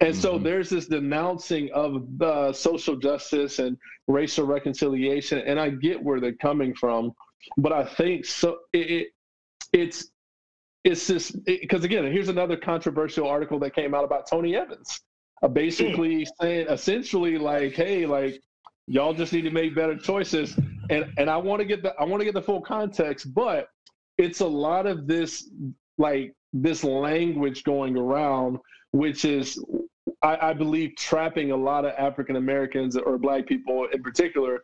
And 0.00 0.12
mm-hmm. 0.12 0.20
so 0.20 0.38
there's 0.38 0.70
this 0.70 0.86
denouncing 0.86 1.70
of 1.74 2.06
the 2.18 2.52
social 2.52 2.96
justice 2.96 3.58
and 3.58 3.76
racial 4.06 4.46
reconciliation, 4.46 5.38
and 5.40 5.58
I 5.58 5.70
get 5.70 6.02
where 6.02 6.20
they're 6.20 6.32
coming 6.34 6.74
from, 6.74 7.12
but 7.56 7.72
I 7.72 7.84
think 7.84 8.24
so. 8.24 8.58
It, 8.72 8.90
it 8.90 9.08
it's 9.72 10.10
it's 10.84 11.06
just 11.08 11.44
because 11.44 11.84
again, 11.84 12.04
here's 12.10 12.28
another 12.28 12.56
controversial 12.56 13.26
article 13.28 13.58
that 13.60 13.74
came 13.74 13.94
out 13.94 14.04
about 14.04 14.28
Tony 14.28 14.54
Evans, 14.54 15.00
basically 15.46 16.24
mm. 16.24 16.28
saying 16.40 16.66
essentially 16.68 17.38
like, 17.38 17.74
hey, 17.74 18.06
like 18.06 18.40
y'all 18.86 19.14
just 19.14 19.32
need 19.32 19.42
to 19.42 19.50
make 19.50 19.74
better 19.74 19.96
choices, 19.96 20.58
and 20.90 21.12
and 21.18 21.30
I 21.30 21.36
want 21.36 21.60
to 21.60 21.66
get 21.66 21.82
the 21.82 21.94
I 22.00 22.04
want 22.04 22.20
to 22.20 22.24
get 22.24 22.34
the 22.34 22.42
full 22.42 22.62
context, 22.62 23.32
but 23.34 23.68
it's 24.16 24.40
a 24.40 24.46
lot 24.46 24.86
of 24.86 25.06
this 25.06 25.48
like 25.98 26.34
this 26.52 26.84
language 26.84 27.64
going 27.64 27.96
around, 27.96 28.58
which 28.92 29.24
is, 29.24 29.62
I, 30.22 30.50
I 30.50 30.52
believe, 30.54 30.96
trapping 30.96 31.50
a 31.50 31.56
lot 31.56 31.84
of 31.84 31.92
African 31.98 32.36
Americans 32.36 32.96
or 32.96 33.18
Black 33.18 33.46
people 33.46 33.86
in 33.92 34.02
particular 34.02 34.62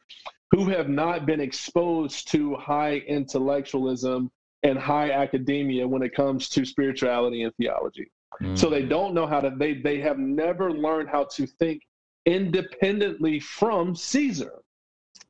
who 0.51 0.67
have 0.67 0.89
not 0.89 1.27
been 1.27 1.41
exposed 1.41 2.31
to 2.31 2.55
high 2.57 2.97
intellectualism 3.09 4.31
and 4.63 4.79
high 4.79 5.11
academia 5.11 5.87
when 5.87 6.03
it 6.03 6.15
comes 6.15 6.49
to 6.51 6.65
spirituality 6.65 7.43
and 7.43 7.53
theology. 7.57 8.11
Mm. 8.43 8.59
So 8.59 8.69
they 8.69 8.83
don't 8.83 9.15
know 9.15 9.27
how 9.27 9.41
to, 9.41 9.51
they, 9.51 9.75
they 9.75 10.01
have 10.01 10.19
never 10.19 10.73
learned 10.73 11.09
how 11.09 11.25
to 11.25 11.47
think 11.47 11.83
independently 12.27 13.41
from 13.41 13.95
Caesar. 13.95 14.65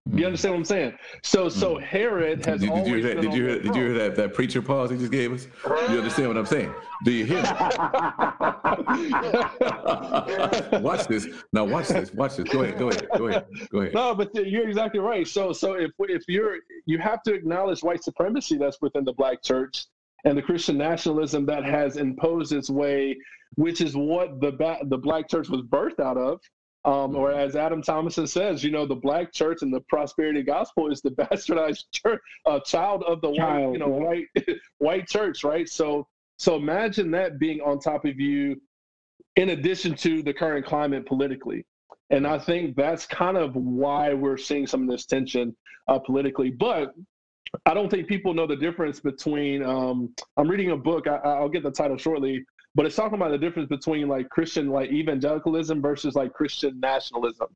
You 0.06 0.18
hmm. 0.18 0.24
understand 0.26 0.52
what 0.52 0.58
I'm 0.58 0.64
saying? 0.66 0.98
So, 1.22 1.48
so 1.48 1.76
hmm. 1.76 1.82
Herod 1.82 2.44
has 2.44 2.60
did, 2.60 2.68
did 2.68 2.86
you 2.86 2.94
hear 2.94 3.02
that? 3.02 3.22
Did 3.22 3.32
you 3.32 3.46
hear? 3.46 3.62
Did 3.62 3.74
you 3.74 3.82
hear 3.82 3.94
that? 3.94 4.16
That 4.16 4.34
preacher 4.34 4.60
pause 4.60 4.90
he 4.90 4.98
just 4.98 5.10
gave 5.10 5.32
us. 5.32 5.46
You 5.64 5.96
understand 5.96 6.28
what 6.28 6.36
I'm 6.36 6.44
saying? 6.44 6.74
Do 7.04 7.10
you 7.10 7.24
hear 7.24 7.42
watch 10.82 11.06
this. 11.06 11.26
Now, 11.54 11.64
watch 11.64 11.88
this. 11.88 12.12
Watch 12.12 12.36
this. 12.36 12.46
Go 12.50 12.64
ahead. 12.64 12.78
Go 12.78 12.90
ahead. 12.90 13.08
Go 13.16 13.28
ahead. 13.28 13.46
Go 13.70 13.80
ahead. 13.80 13.94
No, 13.94 14.14
but 14.14 14.34
you're 14.34 14.68
exactly 14.68 15.00
right. 15.00 15.26
So, 15.26 15.54
so 15.54 15.72
if 15.72 15.92
if 16.00 16.24
you're 16.28 16.58
you 16.84 16.98
have 16.98 17.22
to 17.22 17.32
acknowledge 17.32 17.82
white 17.82 18.04
supremacy 18.04 18.58
that's 18.58 18.82
within 18.82 19.06
the 19.06 19.14
black 19.14 19.42
church 19.42 19.86
and 20.24 20.36
the 20.36 20.42
Christian 20.42 20.78
nationalism 20.78 21.46
that 21.46 21.64
has 21.64 21.96
imposed 21.96 22.52
its 22.52 22.70
way, 22.70 23.16
which 23.56 23.80
is 23.80 23.96
what 23.96 24.40
the 24.40 24.52
the 24.86 24.98
black 24.98 25.28
church 25.28 25.48
was 25.48 25.62
birthed 25.62 26.00
out 26.00 26.16
of 26.16 26.40
um, 26.84 27.16
or 27.16 27.32
as 27.32 27.56
Adam 27.56 27.80
Thomason 27.80 28.26
says, 28.26 28.62
you 28.62 28.70
know, 28.70 28.84
the 28.84 28.94
black 28.94 29.32
church 29.32 29.62
and 29.62 29.72
the 29.72 29.80
prosperity 29.88 30.42
gospel 30.42 30.90
is 30.90 31.00
the 31.00 31.10
bastardized 31.10 31.84
church, 31.92 32.20
uh, 32.44 32.60
child 32.60 33.02
of 33.04 33.22
the 33.22 33.32
child. 33.34 33.64
white, 33.64 33.72
you 33.72 33.78
know, 33.78 33.88
white 33.88 34.26
white 34.78 35.08
church, 35.08 35.44
right? 35.44 35.68
So, 35.68 36.06
so 36.36 36.56
imagine 36.56 37.10
that 37.12 37.38
being 37.38 37.60
on 37.60 37.78
top 37.78 38.04
of 38.04 38.20
you, 38.20 38.60
in 39.36 39.50
addition 39.50 39.94
to 39.96 40.22
the 40.22 40.34
current 40.34 40.66
climate 40.66 41.06
politically, 41.06 41.64
and 42.10 42.26
I 42.26 42.38
think 42.38 42.76
that's 42.76 43.06
kind 43.06 43.38
of 43.38 43.56
why 43.56 44.12
we're 44.12 44.36
seeing 44.36 44.66
some 44.66 44.82
of 44.82 44.88
this 44.88 45.06
tension 45.06 45.56
uh, 45.88 45.98
politically. 45.98 46.50
But 46.50 46.92
I 47.66 47.74
don't 47.74 47.88
think 47.88 48.08
people 48.08 48.34
know 48.34 48.46
the 48.46 48.56
difference 48.56 49.00
between. 49.00 49.62
Um, 49.62 50.14
I'm 50.36 50.48
reading 50.48 50.70
a 50.70 50.76
book. 50.76 51.06
I, 51.06 51.40
will 51.40 51.48
get 51.48 51.62
the 51.62 51.70
title 51.70 51.96
shortly 51.96 52.44
but 52.74 52.86
it's 52.86 52.96
talking 52.96 53.14
about 53.14 53.30
the 53.30 53.38
difference 53.38 53.68
between 53.68 54.08
like 54.08 54.28
Christian 54.30 54.68
like 54.68 54.90
evangelicalism 54.90 55.80
versus 55.80 56.14
like 56.14 56.32
Christian 56.32 56.80
nationalism. 56.80 57.48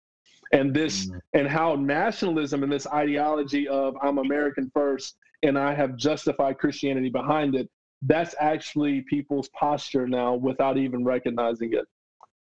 And 0.52 0.72
this 0.72 1.06
mm-hmm. 1.06 1.18
and 1.34 1.48
how 1.48 1.74
nationalism 1.74 2.62
and 2.62 2.72
this 2.72 2.86
ideology 2.86 3.68
of 3.68 3.96
I'm 4.02 4.18
American 4.18 4.70
first 4.72 5.16
and 5.42 5.58
I 5.58 5.74
have 5.74 5.96
justified 5.96 6.58
Christianity 6.58 7.10
behind 7.10 7.54
it, 7.54 7.68
that's 8.02 8.34
actually 8.40 9.02
people's 9.02 9.48
posture 9.48 10.06
now 10.06 10.34
without 10.34 10.78
even 10.78 11.04
recognizing 11.04 11.74
it. 11.74 11.84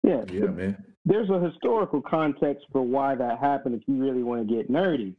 Yeah, 0.04 0.24
yeah, 0.32 0.48
man. 0.48 0.84
There's 1.04 1.30
a 1.30 1.39
historical 1.39 2.02
context 2.02 2.65
for 2.71 2.82
why 2.82 3.15
that 3.15 3.39
happened 3.39 3.76
if 3.76 3.88
you 3.88 3.95
really 3.95 4.24
want 4.24 4.48
to 4.48 4.56
get 4.56 4.71
nerdy. 4.71 5.15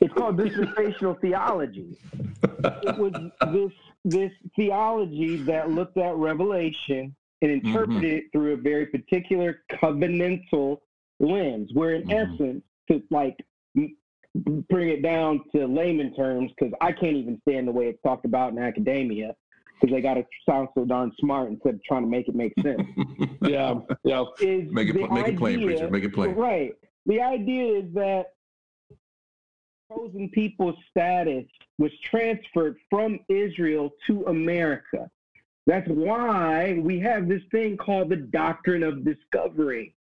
It's 0.00 0.14
called 0.14 0.36
dispensational 0.36 1.14
theology. 1.20 1.96
It 2.42 2.98
was 2.98 3.12
this 3.52 3.72
this 4.04 4.32
theology 4.56 5.36
that 5.38 5.70
looked 5.70 5.96
at 5.96 6.14
Revelation 6.16 7.14
and 7.42 7.50
interpreted 7.50 8.02
mm-hmm. 8.02 8.16
it 8.16 8.24
through 8.32 8.54
a 8.54 8.56
very 8.56 8.86
particular 8.86 9.62
covenantal 9.72 10.78
lens, 11.20 11.70
where 11.72 11.94
in 11.94 12.02
mm-hmm. 12.04 12.34
essence, 12.34 12.62
to 12.90 13.02
like 13.10 13.36
bring 14.68 14.88
it 14.88 15.02
down 15.02 15.40
to 15.54 15.66
layman 15.66 16.14
terms, 16.14 16.52
because 16.58 16.72
I 16.80 16.92
can't 16.92 17.16
even 17.16 17.40
stand 17.48 17.68
the 17.68 17.72
way 17.72 17.86
it's 17.86 18.02
talked 18.02 18.24
about 18.24 18.52
in 18.52 18.58
academia, 18.58 19.34
because 19.80 19.94
they 19.94 20.00
got 20.00 20.14
to 20.14 20.24
sound 20.48 20.68
so 20.74 20.84
darn 20.84 21.12
smart 21.18 21.50
instead 21.50 21.74
of 21.74 21.84
trying 21.84 22.02
to 22.02 22.08
make 22.08 22.28
it 22.28 22.34
make 22.34 22.52
sense. 22.62 22.82
yeah, 23.42 23.74
yeah. 24.04 24.24
Is 24.40 24.70
make 24.72 24.88
it 24.88 24.94
make 24.94 25.10
idea, 25.10 25.24
it 25.26 25.38
plain, 25.38 25.62
preacher. 25.64 25.90
Make 25.90 26.04
it 26.04 26.14
plain. 26.14 26.34
Right. 26.34 26.72
The 27.06 27.20
idea 27.20 27.78
is 27.78 27.94
that 27.94 28.26
chosen 29.90 30.28
people 30.30 30.74
status 30.90 31.44
was 31.78 31.92
transferred 32.00 32.76
from 32.90 33.20
Israel 33.28 33.90
to 34.06 34.24
America. 34.26 35.10
That's 35.66 35.88
why 35.88 36.78
we 36.82 36.98
have 37.00 37.28
this 37.28 37.42
thing 37.50 37.76
called 37.76 38.08
the 38.08 38.16
doctrine 38.16 38.82
of 38.82 39.04
discovery, 39.04 39.94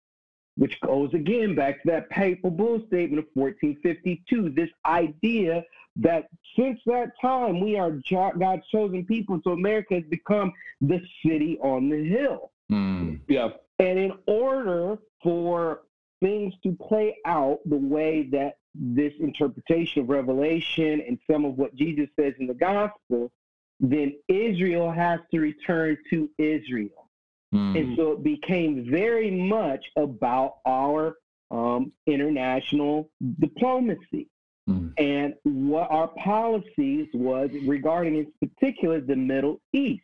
which 0.58 0.80
goes 0.82 1.14
again 1.14 1.56
back 1.56 1.82
to 1.82 1.92
that 1.92 2.10
papal 2.10 2.52
bull 2.52 2.82
statement 2.88 3.20
of 3.20 3.26
1452. 3.34 4.50
This 4.50 4.70
idea 4.86 5.64
that 5.98 6.30
since 6.56 6.80
that 6.86 7.14
time 7.22 7.60
we 7.60 7.78
are 7.78 8.00
God's 8.12 8.68
chosen 8.68 9.06
people, 9.06 9.40
so 9.44 9.52
America 9.52 9.96
has 9.96 10.04
become 10.10 10.52
the 10.82 11.02
city 11.26 11.58
on 11.62 11.90
the 11.90 12.04
hill. 12.04 12.52
Mm. 12.72 13.20
Yeah. 13.28 13.50
And 13.80 14.00
in 14.00 14.14
order 14.28 14.98
for 15.22 15.82
things 16.22 16.54
to 16.64 16.76
play 16.88 17.18
out 17.26 17.60
the 17.66 17.78
way 17.78 18.30
that 18.32 18.58
this 18.74 19.14
interpretation 19.20 20.04
of 20.04 20.10
Revelation 20.10 21.02
and 21.08 21.18
some 21.30 21.46
of 21.46 21.58
what 21.58 21.76
Jesus 21.76 22.08
says 22.20 22.34
in 22.40 22.48
the 22.48 22.54
gospel, 22.54 23.32
then 23.80 24.14
Israel 24.28 24.92
has 24.92 25.20
to 25.32 25.40
return 25.40 25.98
to 26.10 26.30
Israel. 26.38 27.10
Mm. 27.54 27.80
And 27.80 27.98
so 27.98 28.14
it 28.14 28.24
became 28.24 28.90
very 28.90 29.32
much 29.32 29.86
about 29.96 30.56
our 30.66 31.16
um, 31.52 31.92
international 32.08 33.10
diplomacy. 33.40 34.30
Mm. 34.70 34.94
And 34.98 35.34
what 35.44 35.92
our 35.92 36.08
policies 36.08 37.08
was 37.14 37.50
regarding, 37.66 38.16
in 38.16 38.50
particular, 38.50 39.00
the 39.00 39.16
Middle 39.16 39.62
East. 39.74 40.04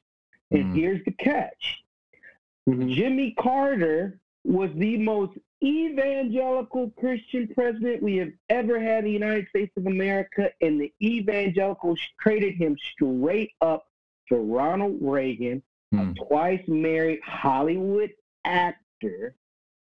And 0.52 0.66
mm. 0.66 0.76
here's 0.76 1.04
the 1.06 1.12
catch 1.12 1.84
mm-hmm. 2.70 2.92
Jimmy 2.92 3.34
Carter 3.40 4.20
was 4.44 4.70
the 4.76 4.98
most 4.98 5.38
evangelical 5.64 6.92
Christian 6.98 7.48
president 7.54 8.02
we 8.02 8.18
have 8.18 8.32
ever 8.50 8.82
had 8.82 9.00
in 9.00 9.06
the 9.06 9.12
United 9.12 9.48
States 9.50 9.72
of 9.78 9.86
America, 9.86 10.50
and 10.62 10.82
the 10.82 10.92
evangelicals 11.02 12.00
traded 12.20 12.56
him 12.56 12.76
straight 12.94 13.52
up 13.62 13.86
to 14.30 14.38
Ronald 14.38 14.98
Reagan, 15.02 15.62
a 15.94 15.98
hmm. 15.98 16.14
twice 16.14 16.64
married 16.68 17.20
Hollywood 17.24 18.12
actor. 18.46 19.36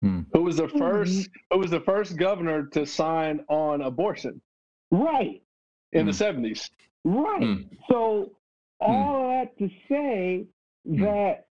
Hmm. 0.03 0.23
Who 0.33 0.43
was 0.43 0.57
the 0.57 0.69
first 0.69 1.29
who 1.51 1.59
was 1.59 1.71
the 1.71 1.81
first 1.81 2.17
governor 2.17 2.67
to 2.67 2.87
sign 2.87 3.45
on 3.49 3.83
abortion? 3.83 4.41
Right. 4.91 5.43
In 5.93 6.07
the 6.07 6.13
70s. 6.13 6.71
Right. 7.05 7.67
So 7.91 8.33
all 8.81 9.29
that 9.29 9.59
to 9.59 9.71
say 9.89 10.47
that 10.85 11.48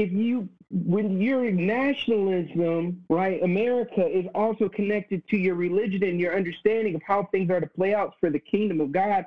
if 0.00 0.10
you 0.10 0.48
when 0.70 1.20
your 1.20 1.50
nationalism, 1.50 3.04
right, 3.10 3.42
America 3.42 4.06
is 4.06 4.24
also 4.34 4.68
connected 4.68 5.26
to 5.28 5.36
your 5.36 5.56
religion 5.56 6.02
and 6.04 6.18
your 6.18 6.34
understanding 6.34 6.94
of 6.94 7.02
how 7.02 7.24
things 7.32 7.50
are 7.50 7.60
to 7.60 7.66
play 7.66 7.92
out 7.92 8.14
for 8.18 8.30
the 8.30 8.38
kingdom 8.38 8.80
of 8.80 8.92
God 8.92 9.26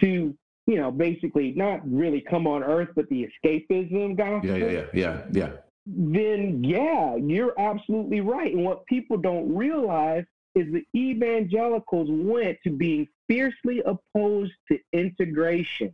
to, 0.00 0.36
you 0.66 0.76
know, 0.76 0.92
basically 0.92 1.52
not 1.52 1.80
really 1.90 2.20
come 2.20 2.46
on 2.46 2.62
earth, 2.62 2.90
but 2.94 3.08
the 3.08 3.26
escapism 3.26 4.16
gospel. 4.16 4.50
Yeah, 4.50 4.66
yeah, 4.66 4.70
yeah, 4.70 4.84
yeah, 4.92 5.22
yeah. 5.32 5.50
Then 5.86 6.62
yeah, 6.62 7.16
you're 7.16 7.58
absolutely 7.58 8.20
right. 8.20 8.54
And 8.54 8.64
what 8.64 8.86
people 8.86 9.16
don't 9.16 9.52
realize 9.52 10.24
is 10.54 10.72
the 10.72 10.84
evangelicals 10.94 12.08
went 12.10 12.58
to 12.62 12.70
being 12.70 13.08
fiercely 13.26 13.82
opposed 13.86 14.52
to 14.70 14.78
integration 14.92 15.92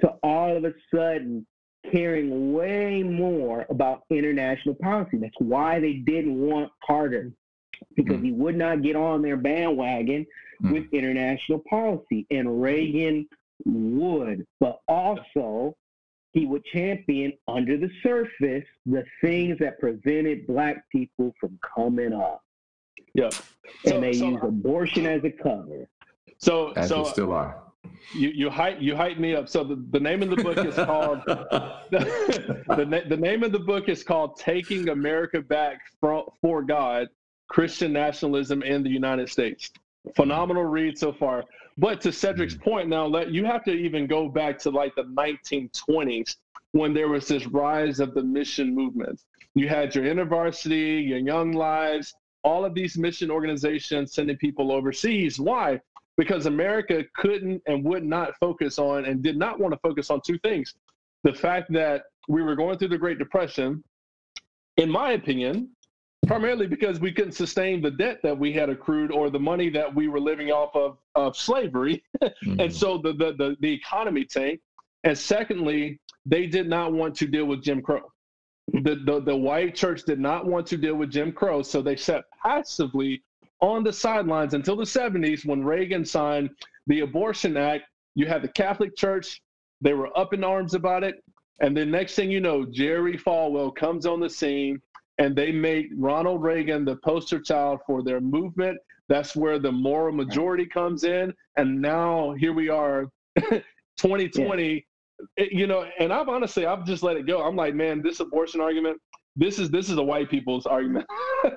to 0.00 0.08
all 0.22 0.56
of 0.56 0.64
a 0.64 0.74
sudden 0.94 1.46
caring 1.90 2.52
way 2.52 3.02
more 3.02 3.66
about 3.70 4.02
international 4.10 4.74
policy. 4.76 5.18
That's 5.18 5.34
why 5.38 5.80
they 5.80 5.94
didn't 5.94 6.38
want 6.38 6.70
Carter, 6.86 7.32
because 7.96 8.16
mm. 8.16 8.24
he 8.24 8.32
would 8.32 8.56
not 8.56 8.82
get 8.82 8.96
on 8.96 9.22
their 9.22 9.36
bandwagon 9.36 10.26
mm. 10.62 10.72
with 10.72 10.84
international 10.92 11.62
policy. 11.68 12.26
And 12.30 12.62
Reagan 12.62 13.26
would, 13.64 14.46
but 14.60 14.80
also 14.88 15.76
he 16.32 16.46
would 16.46 16.64
champion 16.66 17.32
under 17.48 17.76
the 17.76 17.90
surface 18.02 18.64
the 18.84 19.04
things 19.20 19.58
that 19.60 19.80
prevented 19.80 20.46
black 20.46 20.84
people 20.90 21.32
from 21.40 21.58
coming 21.74 22.12
up. 22.12 22.42
Yeah. 23.14 23.30
And 23.84 23.94
so, 23.94 24.00
they 24.00 24.12
so, 24.12 24.28
use 24.30 24.40
abortion 24.42 25.06
as 25.06 25.24
a 25.24 25.30
cover. 25.30 25.88
So, 26.38 26.72
as 26.72 26.90
so, 26.90 27.04
still 27.04 27.32
are 27.32 27.65
you 28.14 28.30
you 28.30 28.50
hype 28.50 28.80
you 28.80 28.96
hype 28.96 29.18
me 29.18 29.34
up. 29.34 29.48
So 29.48 29.64
the, 29.64 29.82
the 29.90 30.00
name 30.00 30.22
of 30.22 30.30
the 30.30 30.36
book 30.36 30.58
is 30.58 30.74
called 30.74 31.20
the, 31.26 32.58
the, 32.68 33.02
the 33.08 33.16
name 33.16 33.42
of 33.42 33.52
the 33.52 33.58
book 33.58 33.88
is 33.88 34.02
called 34.02 34.36
Taking 34.36 34.88
America 34.88 35.40
Back 35.40 35.80
for, 36.00 36.32
for 36.40 36.62
God: 36.62 37.08
Christian 37.48 37.92
Nationalism 37.92 38.62
in 38.62 38.82
the 38.82 38.90
United 38.90 39.28
States. 39.28 39.70
Phenomenal 40.14 40.64
read 40.64 40.98
so 40.98 41.12
far. 41.12 41.44
But 41.78 42.00
to 42.02 42.12
Cedric's 42.12 42.54
mm-hmm. 42.54 42.70
point, 42.70 42.88
now 42.88 43.06
let 43.06 43.30
you 43.30 43.44
have 43.44 43.64
to 43.64 43.72
even 43.72 44.06
go 44.06 44.28
back 44.28 44.58
to 44.60 44.70
like 44.70 44.94
the 44.94 45.04
1920s 45.04 46.36
when 46.72 46.94
there 46.94 47.08
was 47.08 47.28
this 47.28 47.46
rise 47.46 48.00
of 48.00 48.14
the 48.14 48.22
mission 48.22 48.74
movement. 48.74 49.20
You 49.54 49.68
had 49.68 49.94
your 49.94 50.04
InterVarsity, 50.04 51.08
your 51.08 51.18
Young 51.18 51.52
Lives, 51.52 52.14
all 52.42 52.64
of 52.64 52.74
these 52.74 52.96
mission 52.96 53.30
organizations 53.30 54.14
sending 54.14 54.36
people 54.36 54.70
overseas. 54.70 55.40
Why? 55.40 55.80
Because 56.16 56.46
America 56.46 57.04
couldn't 57.16 57.62
and 57.66 57.84
would 57.84 58.04
not 58.04 58.36
focus 58.38 58.78
on 58.78 59.04
and 59.04 59.22
did 59.22 59.36
not 59.36 59.58
want 59.58 59.72
to 59.72 59.80
focus 59.80 60.10
on 60.10 60.20
two 60.26 60.38
things. 60.38 60.74
The 61.24 61.34
fact 61.34 61.72
that 61.72 62.04
we 62.28 62.42
were 62.42 62.56
going 62.56 62.78
through 62.78 62.88
the 62.88 62.98
Great 62.98 63.18
Depression, 63.18 63.82
in 64.76 64.90
my 64.90 65.12
opinion, 65.12 65.70
primarily 66.26 66.66
because 66.66 66.98
we 67.00 67.12
couldn't 67.12 67.32
sustain 67.32 67.80
the 67.80 67.90
debt 67.90 68.20
that 68.22 68.36
we 68.36 68.52
had 68.52 68.68
accrued 68.68 69.12
or 69.12 69.30
the 69.30 69.38
money 69.38 69.68
that 69.70 69.94
we 69.94 70.08
were 70.08 70.20
living 70.20 70.50
off 70.50 70.74
of, 70.74 70.98
of 71.14 71.36
slavery. 71.36 72.02
mm-hmm. 72.22 72.60
And 72.60 72.74
so 72.74 72.98
the, 72.98 73.12
the, 73.12 73.32
the, 73.32 73.56
the 73.60 73.72
economy 73.72 74.24
tanked. 74.24 74.62
And 75.04 75.16
secondly, 75.16 76.00
they 76.24 76.46
did 76.46 76.68
not 76.68 76.92
want 76.92 77.14
to 77.16 77.26
deal 77.26 77.44
with 77.44 77.62
Jim 77.62 77.80
Crow. 77.80 78.10
The, 78.72 78.96
the, 79.04 79.20
the 79.20 79.36
white 79.36 79.76
church 79.76 80.02
did 80.04 80.18
not 80.18 80.46
want 80.46 80.66
to 80.68 80.76
deal 80.76 80.96
with 80.96 81.10
Jim 81.10 81.30
Crow, 81.30 81.62
so 81.62 81.80
they 81.80 81.94
sat 81.94 82.24
passively 82.42 83.22
on 83.60 83.84
the 83.84 83.92
sidelines 83.92 84.54
until 84.54 84.76
the 84.76 84.84
70s 84.84 85.46
when 85.46 85.64
Reagan 85.64 86.04
signed 86.04 86.50
the 86.86 87.00
Abortion 87.00 87.56
Act. 87.56 87.84
You 88.14 88.26
had 88.26 88.42
the 88.42 88.48
Catholic 88.48 88.96
Church, 88.96 89.40
they 89.80 89.92
were 89.92 90.16
up 90.18 90.32
in 90.32 90.44
arms 90.44 90.74
about 90.74 91.04
it. 91.04 91.22
And 91.60 91.76
then 91.76 91.90
next 91.90 92.14
thing 92.14 92.30
you 92.30 92.40
know, 92.40 92.66
Jerry 92.66 93.16
Falwell 93.16 93.74
comes 93.74 94.06
on 94.06 94.20
the 94.20 94.28
scene 94.28 94.80
and 95.18 95.34
they 95.34 95.50
make 95.50 95.86
Ronald 95.96 96.42
Reagan 96.42 96.84
the 96.84 96.96
poster 96.96 97.40
child 97.40 97.80
for 97.86 98.02
their 98.02 98.20
movement. 98.20 98.78
That's 99.08 99.34
where 99.36 99.58
the 99.58 99.72
moral 99.72 100.14
majority 100.14 100.66
comes 100.66 101.04
in. 101.04 101.32
And 101.56 101.80
now 101.80 102.34
here 102.38 102.52
we 102.52 102.68
are, 102.68 103.06
2020. 103.38 104.64
Yeah. 104.64 104.80
It, 105.38 105.52
you 105.52 105.66
know, 105.66 105.86
and 105.98 106.12
I've 106.12 106.28
honestly, 106.28 106.66
I've 106.66 106.84
just 106.84 107.02
let 107.02 107.16
it 107.16 107.26
go. 107.26 107.42
I'm 107.42 107.56
like, 107.56 107.74
man, 107.74 108.02
this 108.02 108.20
abortion 108.20 108.60
argument, 108.60 109.00
this 109.36 109.58
is 109.58 109.70
this 109.70 109.90
is 109.90 109.98
a 109.98 110.02
white 110.02 110.30
people's 110.30 110.66
argument. 110.66 111.06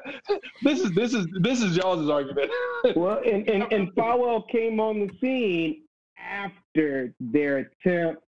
this 0.63 0.81
is 0.81 0.91
this 0.91 1.13
is 1.13 1.25
this 1.41 1.61
is 1.61 1.77
y'all's 1.77 2.09
argument. 2.09 2.51
well, 2.95 3.21
and, 3.25 3.47
and 3.49 3.71
and 3.71 3.93
Falwell 3.95 4.47
came 4.49 4.79
on 4.79 4.99
the 4.99 5.09
scene 5.19 5.83
after 6.17 7.13
their 7.19 7.57
attempt 7.57 8.21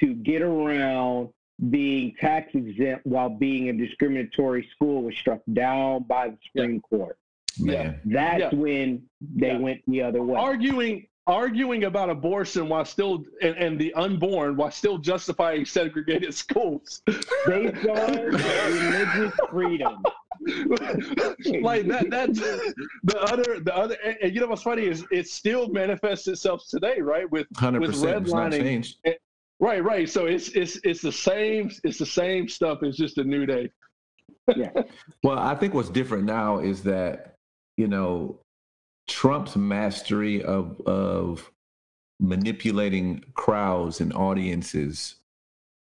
to 0.00 0.14
get 0.14 0.42
around 0.42 1.30
being 1.70 2.14
tax 2.20 2.54
exempt 2.54 3.04
while 3.04 3.28
being 3.28 3.68
a 3.68 3.72
discriminatory 3.72 4.68
school 4.70 5.02
was 5.02 5.16
struck 5.16 5.40
down 5.52 6.04
by 6.04 6.28
the 6.28 6.36
Supreme 6.46 6.74
yeah. 6.74 6.80
Court. 6.98 7.18
Yeah. 7.56 7.94
That's 8.04 8.52
yeah. 8.52 8.54
when 8.54 9.02
they 9.20 9.48
yeah. 9.48 9.58
went 9.58 9.82
the 9.88 10.02
other 10.02 10.22
way. 10.22 10.38
Arguing 10.38 11.06
arguing 11.28 11.84
about 11.84 12.08
abortion 12.08 12.68
while 12.68 12.84
still 12.84 13.22
and, 13.42 13.54
and, 13.56 13.78
the 13.78 13.92
unborn 13.94 14.56
while 14.56 14.70
still 14.70 14.96
justifying 14.96 15.64
segregated 15.64 16.34
schools. 16.34 17.02
Based 17.46 17.86
on 17.86 18.16
religious 18.16 19.34
freedom. 19.50 20.02
Like 21.62 21.88
that 21.88 22.10
that's 22.10 22.38
the 22.38 23.20
other 23.22 23.58
the 23.60 23.76
other 23.76 23.96
and, 24.04 24.16
and, 24.22 24.32
you 24.32 24.40
know 24.40 24.46
what's 24.46 24.62
funny 24.62 24.84
is 24.84 25.04
it 25.10 25.26
still 25.26 25.68
manifests 25.68 26.28
itself 26.28 26.62
today 26.68 27.00
right? 27.00 27.28
With 27.30 27.48
100% 27.54 27.80
with 27.80 27.94
redlining. 27.96 28.94
right 29.58 29.82
right. 29.82 30.08
So 30.08 30.26
it's 30.26 30.50
it's 30.50 30.78
it's 30.84 31.02
the 31.02 31.10
same 31.10 31.72
it's 31.82 31.98
the 31.98 32.06
same 32.06 32.48
stuff. 32.48 32.82
It's 32.82 32.96
just 32.96 33.18
a 33.18 33.24
new 33.24 33.46
day. 33.46 33.70
Yeah. 34.56 34.70
Well 35.24 35.38
i 35.38 35.56
think 35.56 35.74
what's 35.74 35.90
different 35.90 36.24
now 36.24 36.60
is 36.60 36.84
that 36.84 37.34
you 37.76 37.88
know 37.88 38.40
Trump's 39.08 39.56
mastery 39.56 40.42
of 40.44 40.80
of 40.82 41.50
manipulating 42.20 43.24
crowds 43.34 44.00
and 44.00 44.12
audiences 44.12 45.16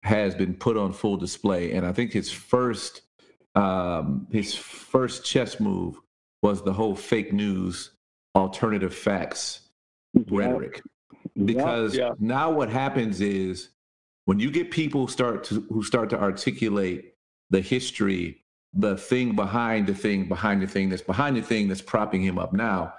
has 0.03 0.35
been 0.35 0.55
put 0.55 0.77
on 0.77 0.93
full 0.93 1.17
display. 1.17 1.73
And 1.73 1.85
I 1.85 1.93
think 1.93 2.13
his 2.13 2.31
first 2.31 3.03
um, 3.55 4.27
his 4.31 4.55
first 4.55 5.25
chess 5.25 5.59
move 5.59 6.01
was 6.43 6.63
the 6.63 6.73
whole 6.73 6.95
fake 6.95 7.33
news, 7.33 7.91
alternative 8.35 8.95
facts 8.95 9.63
rhetoric. 10.31 10.83
Because 11.45 11.97
yeah. 11.97 12.13
now 12.19 12.51
what 12.51 12.69
happens 12.69 13.21
is 13.21 13.71
when 14.25 14.39
you 14.39 14.51
get 14.51 14.71
people 14.71 15.09
start 15.09 15.45
to 15.45 15.61
who 15.71 15.83
start 15.83 16.11
to 16.11 16.21
articulate 16.21 17.15
the 17.51 17.61
history, 17.61 18.43
the 18.75 18.97
thing 18.97 19.35
behind 19.35 19.87
the 19.87 19.95
thing 19.95 20.29
behind 20.29 20.63
the 20.63 20.67
thing 20.67 20.89
that's 20.89 21.03
behind 21.03 21.37
the 21.37 21.43
thing 21.43 21.69
that's 21.69 21.83
propping 21.83 22.23
him 22.23 22.39
up 22.39 22.53
now, 22.53 22.93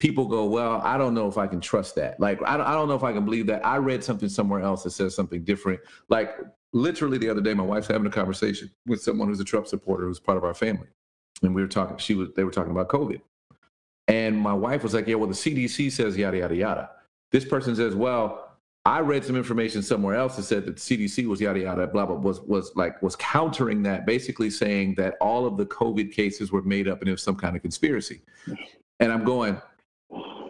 people 0.00 0.26
go, 0.26 0.44
well, 0.44 0.80
I 0.82 0.98
don't 0.98 1.14
know 1.14 1.28
if 1.28 1.38
I 1.38 1.46
can 1.46 1.60
trust 1.60 1.94
that. 1.96 2.18
Like, 2.20 2.40
I 2.44 2.56
don't, 2.56 2.66
I 2.66 2.72
don't 2.72 2.88
know 2.88 2.94
if 2.94 3.04
I 3.04 3.12
can 3.12 3.24
believe 3.24 3.46
that. 3.46 3.64
I 3.64 3.76
read 3.76 4.02
something 4.02 4.28
somewhere 4.28 4.60
else 4.60 4.82
that 4.82 4.90
says 4.90 5.14
something 5.14 5.44
different. 5.44 5.80
Like, 6.08 6.36
literally 6.72 7.18
the 7.18 7.30
other 7.30 7.40
day, 7.40 7.54
my 7.54 7.64
wife's 7.64 7.86
having 7.86 8.06
a 8.06 8.10
conversation 8.10 8.70
with 8.86 9.00
someone 9.00 9.28
who's 9.28 9.40
a 9.40 9.44
Trump 9.44 9.66
supporter 9.66 10.04
who's 10.04 10.20
part 10.20 10.36
of 10.36 10.44
our 10.44 10.54
family, 10.54 10.88
and 11.42 11.54
we 11.54 11.62
were 11.62 11.68
talking. 11.68 11.96
She 11.96 12.14
was, 12.14 12.28
they 12.36 12.44
were 12.44 12.50
talking 12.50 12.72
about 12.72 12.88
COVID, 12.88 13.20
and 14.08 14.38
my 14.38 14.52
wife 14.52 14.82
was 14.82 14.92
like, 14.92 15.06
yeah, 15.06 15.14
well, 15.14 15.28
the 15.28 15.34
CDC 15.34 15.92
says 15.92 16.16
yada 16.16 16.38
yada 16.38 16.56
yada. 16.56 16.90
This 17.30 17.44
person 17.44 17.74
says, 17.74 17.94
well, 17.94 18.54
I 18.86 19.00
read 19.00 19.24
some 19.24 19.36
information 19.36 19.82
somewhere 19.82 20.14
else 20.14 20.36
that 20.36 20.42
said 20.42 20.66
that 20.66 20.76
the 20.76 20.80
CDC 20.80 21.26
was 21.26 21.40
yada 21.40 21.60
yada 21.60 21.86
blah 21.86 22.04
blah 22.04 22.16
was 22.16 22.40
was 22.42 22.72
like 22.76 23.00
was 23.00 23.16
countering 23.16 23.82
that, 23.84 24.04
basically 24.04 24.50
saying 24.50 24.96
that 24.96 25.14
all 25.20 25.46
of 25.46 25.56
the 25.56 25.64
COVID 25.66 26.12
cases 26.12 26.52
were 26.52 26.62
made 26.62 26.86
up 26.86 27.00
and 27.00 27.08
it 27.08 27.12
was 27.12 27.22
some 27.22 27.36
kind 27.36 27.56
of 27.56 27.62
conspiracy. 27.62 28.20
And 29.00 29.10
I'm 29.10 29.24
going, 29.24 29.60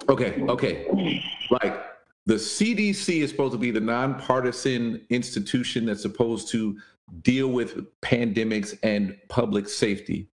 okay, 0.09 0.43
okay, 0.43 1.23
like 1.51 1.85
the 2.27 2.35
CDC 2.35 3.23
is 3.23 3.31
supposed 3.31 3.53
to 3.53 3.59
be 3.59 3.71
the 3.71 3.81
nonpartisan 3.81 5.05
institution 5.11 5.87
that's 5.87 6.03
supposed 6.03 6.49
to 6.49 6.79
deal 7.23 7.49
with 7.49 7.87
pandemics 8.01 8.79
and 8.83 9.17
public 9.29 9.69
safety. 9.69 10.29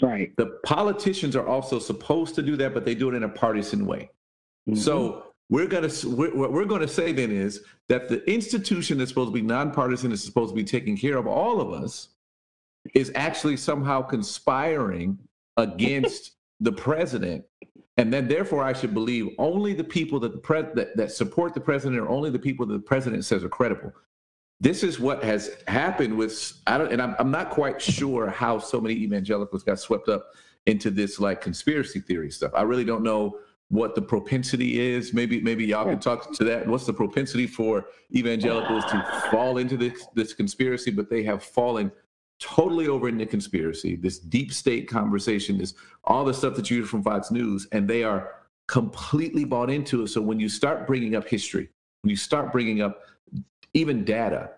Right. 0.00 0.34
The 0.36 0.58
politicians 0.64 1.36
are 1.36 1.46
also 1.46 1.78
supposed 1.78 2.34
to 2.36 2.42
do 2.42 2.56
that, 2.56 2.74
but 2.74 2.84
they 2.84 2.94
do 2.94 3.08
it 3.08 3.14
in 3.14 3.22
a 3.22 3.28
partisan 3.28 3.86
way. 3.86 4.10
Mhm. 4.68 4.76
So 4.76 5.32
we're 5.48 5.66
gonna 5.66 5.90
we're, 6.04 6.34
what 6.34 6.52
we're 6.52 6.64
gonna 6.64 6.88
say 6.88 7.12
then 7.12 7.30
is 7.30 7.62
that 7.88 8.08
the 8.08 8.28
institution 8.30 8.98
that's 8.98 9.10
supposed 9.10 9.28
to 9.28 9.34
be 9.34 9.42
nonpartisan 9.42 10.12
is 10.12 10.22
supposed 10.22 10.50
to 10.50 10.56
be 10.56 10.64
taking 10.64 10.96
care 10.96 11.16
of 11.16 11.26
all 11.26 11.60
of 11.60 11.72
us 11.72 12.08
is 12.94 13.12
actually 13.14 13.56
somehow 13.56 14.02
conspiring 14.02 15.18
against 15.56 16.32
the 16.60 16.72
president, 16.72 17.44
and 17.96 18.12
then 18.12 18.28
therefore 18.28 18.62
I 18.62 18.72
should 18.72 18.94
believe 18.94 19.28
only 19.38 19.72
the 19.72 19.84
people 19.84 20.20
that 20.20 20.32
the 20.32 20.38
pres 20.38 20.66
that, 20.74 20.96
that 20.96 21.12
support 21.12 21.54
the 21.54 21.60
president 21.60 22.00
are 22.00 22.08
only 22.08 22.30
the 22.30 22.38
people 22.38 22.66
that 22.66 22.74
the 22.74 22.80
president 22.80 23.24
says 23.24 23.42
are 23.42 23.48
credible. 23.48 23.92
This 24.58 24.82
is 24.82 24.98
what 24.98 25.22
has 25.22 25.50
happened 25.68 26.16
with 26.16 26.54
I 26.66 26.78
don't, 26.78 26.92
and 26.92 27.00
I'm, 27.02 27.14
I'm 27.18 27.30
not 27.30 27.50
quite 27.50 27.80
sure 27.80 28.28
how 28.28 28.58
so 28.58 28.80
many 28.80 28.94
evangelicals 28.94 29.62
got 29.62 29.78
swept 29.78 30.08
up 30.08 30.32
into 30.66 30.90
this 30.90 31.20
like 31.20 31.40
conspiracy 31.40 32.00
theory 32.00 32.30
stuff. 32.30 32.52
I 32.54 32.62
really 32.62 32.84
don't 32.84 33.02
know 33.02 33.38
what 33.68 33.94
the 33.94 34.02
propensity 34.02 34.80
is. 34.80 35.12
Maybe 35.12 35.40
maybe 35.40 35.64
y'all 35.64 35.84
can 35.84 35.98
talk 35.98 36.32
to 36.34 36.44
that. 36.44 36.66
What's 36.66 36.86
the 36.86 36.92
propensity 36.92 37.46
for 37.46 37.86
evangelicals 38.14 38.84
to 38.86 39.22
fall 39.30 39.58
into 39.58 39.76
this 39.76 40.06
this 40.14 40.32
conspiracy? 40.34 40.90
But 40.90 41.10
they 41.10 41.22
have 41.24 41.42
fallen 41.42 41.90
totally 42.38 42.88
over 42.88 43.08
into 43.08 43.26
conspiracy, 43.26 43.96
this 43.96 44.18
deep 44.18 44.52
state 44.52 44.88
conversation, 44.88 45.58
this 45.58 45.74
all 46.04 46.24
the 46.24 46.34
stuff 46.34 46.54
that 46.56 46.70
you 46.70 46.78
hear 46.78 46.86
from 46.86 47.02
Fox 47.02 47.30
News, 47.30 47.66
and 47.72 47.88
they 47.88 48.02
are 48.02 48.34
completely 48.68 49.44
bought 49.44 49.70
into 49.70 50.02
it. 50.02 50.08
So 50.08 50.20
when 50.20 50.38
you 50.40 50.48
start 50.48 50.86
bringing 50.86 51.14
up 51.16 51.26
history, 51.26 51.70
when 52.02 52.10
you 52.10 52.16
start 52.16 52.52
bringing 52.52 52.82
up 52.82 53.00
even 53.74 54.04
data, 54.04 54.50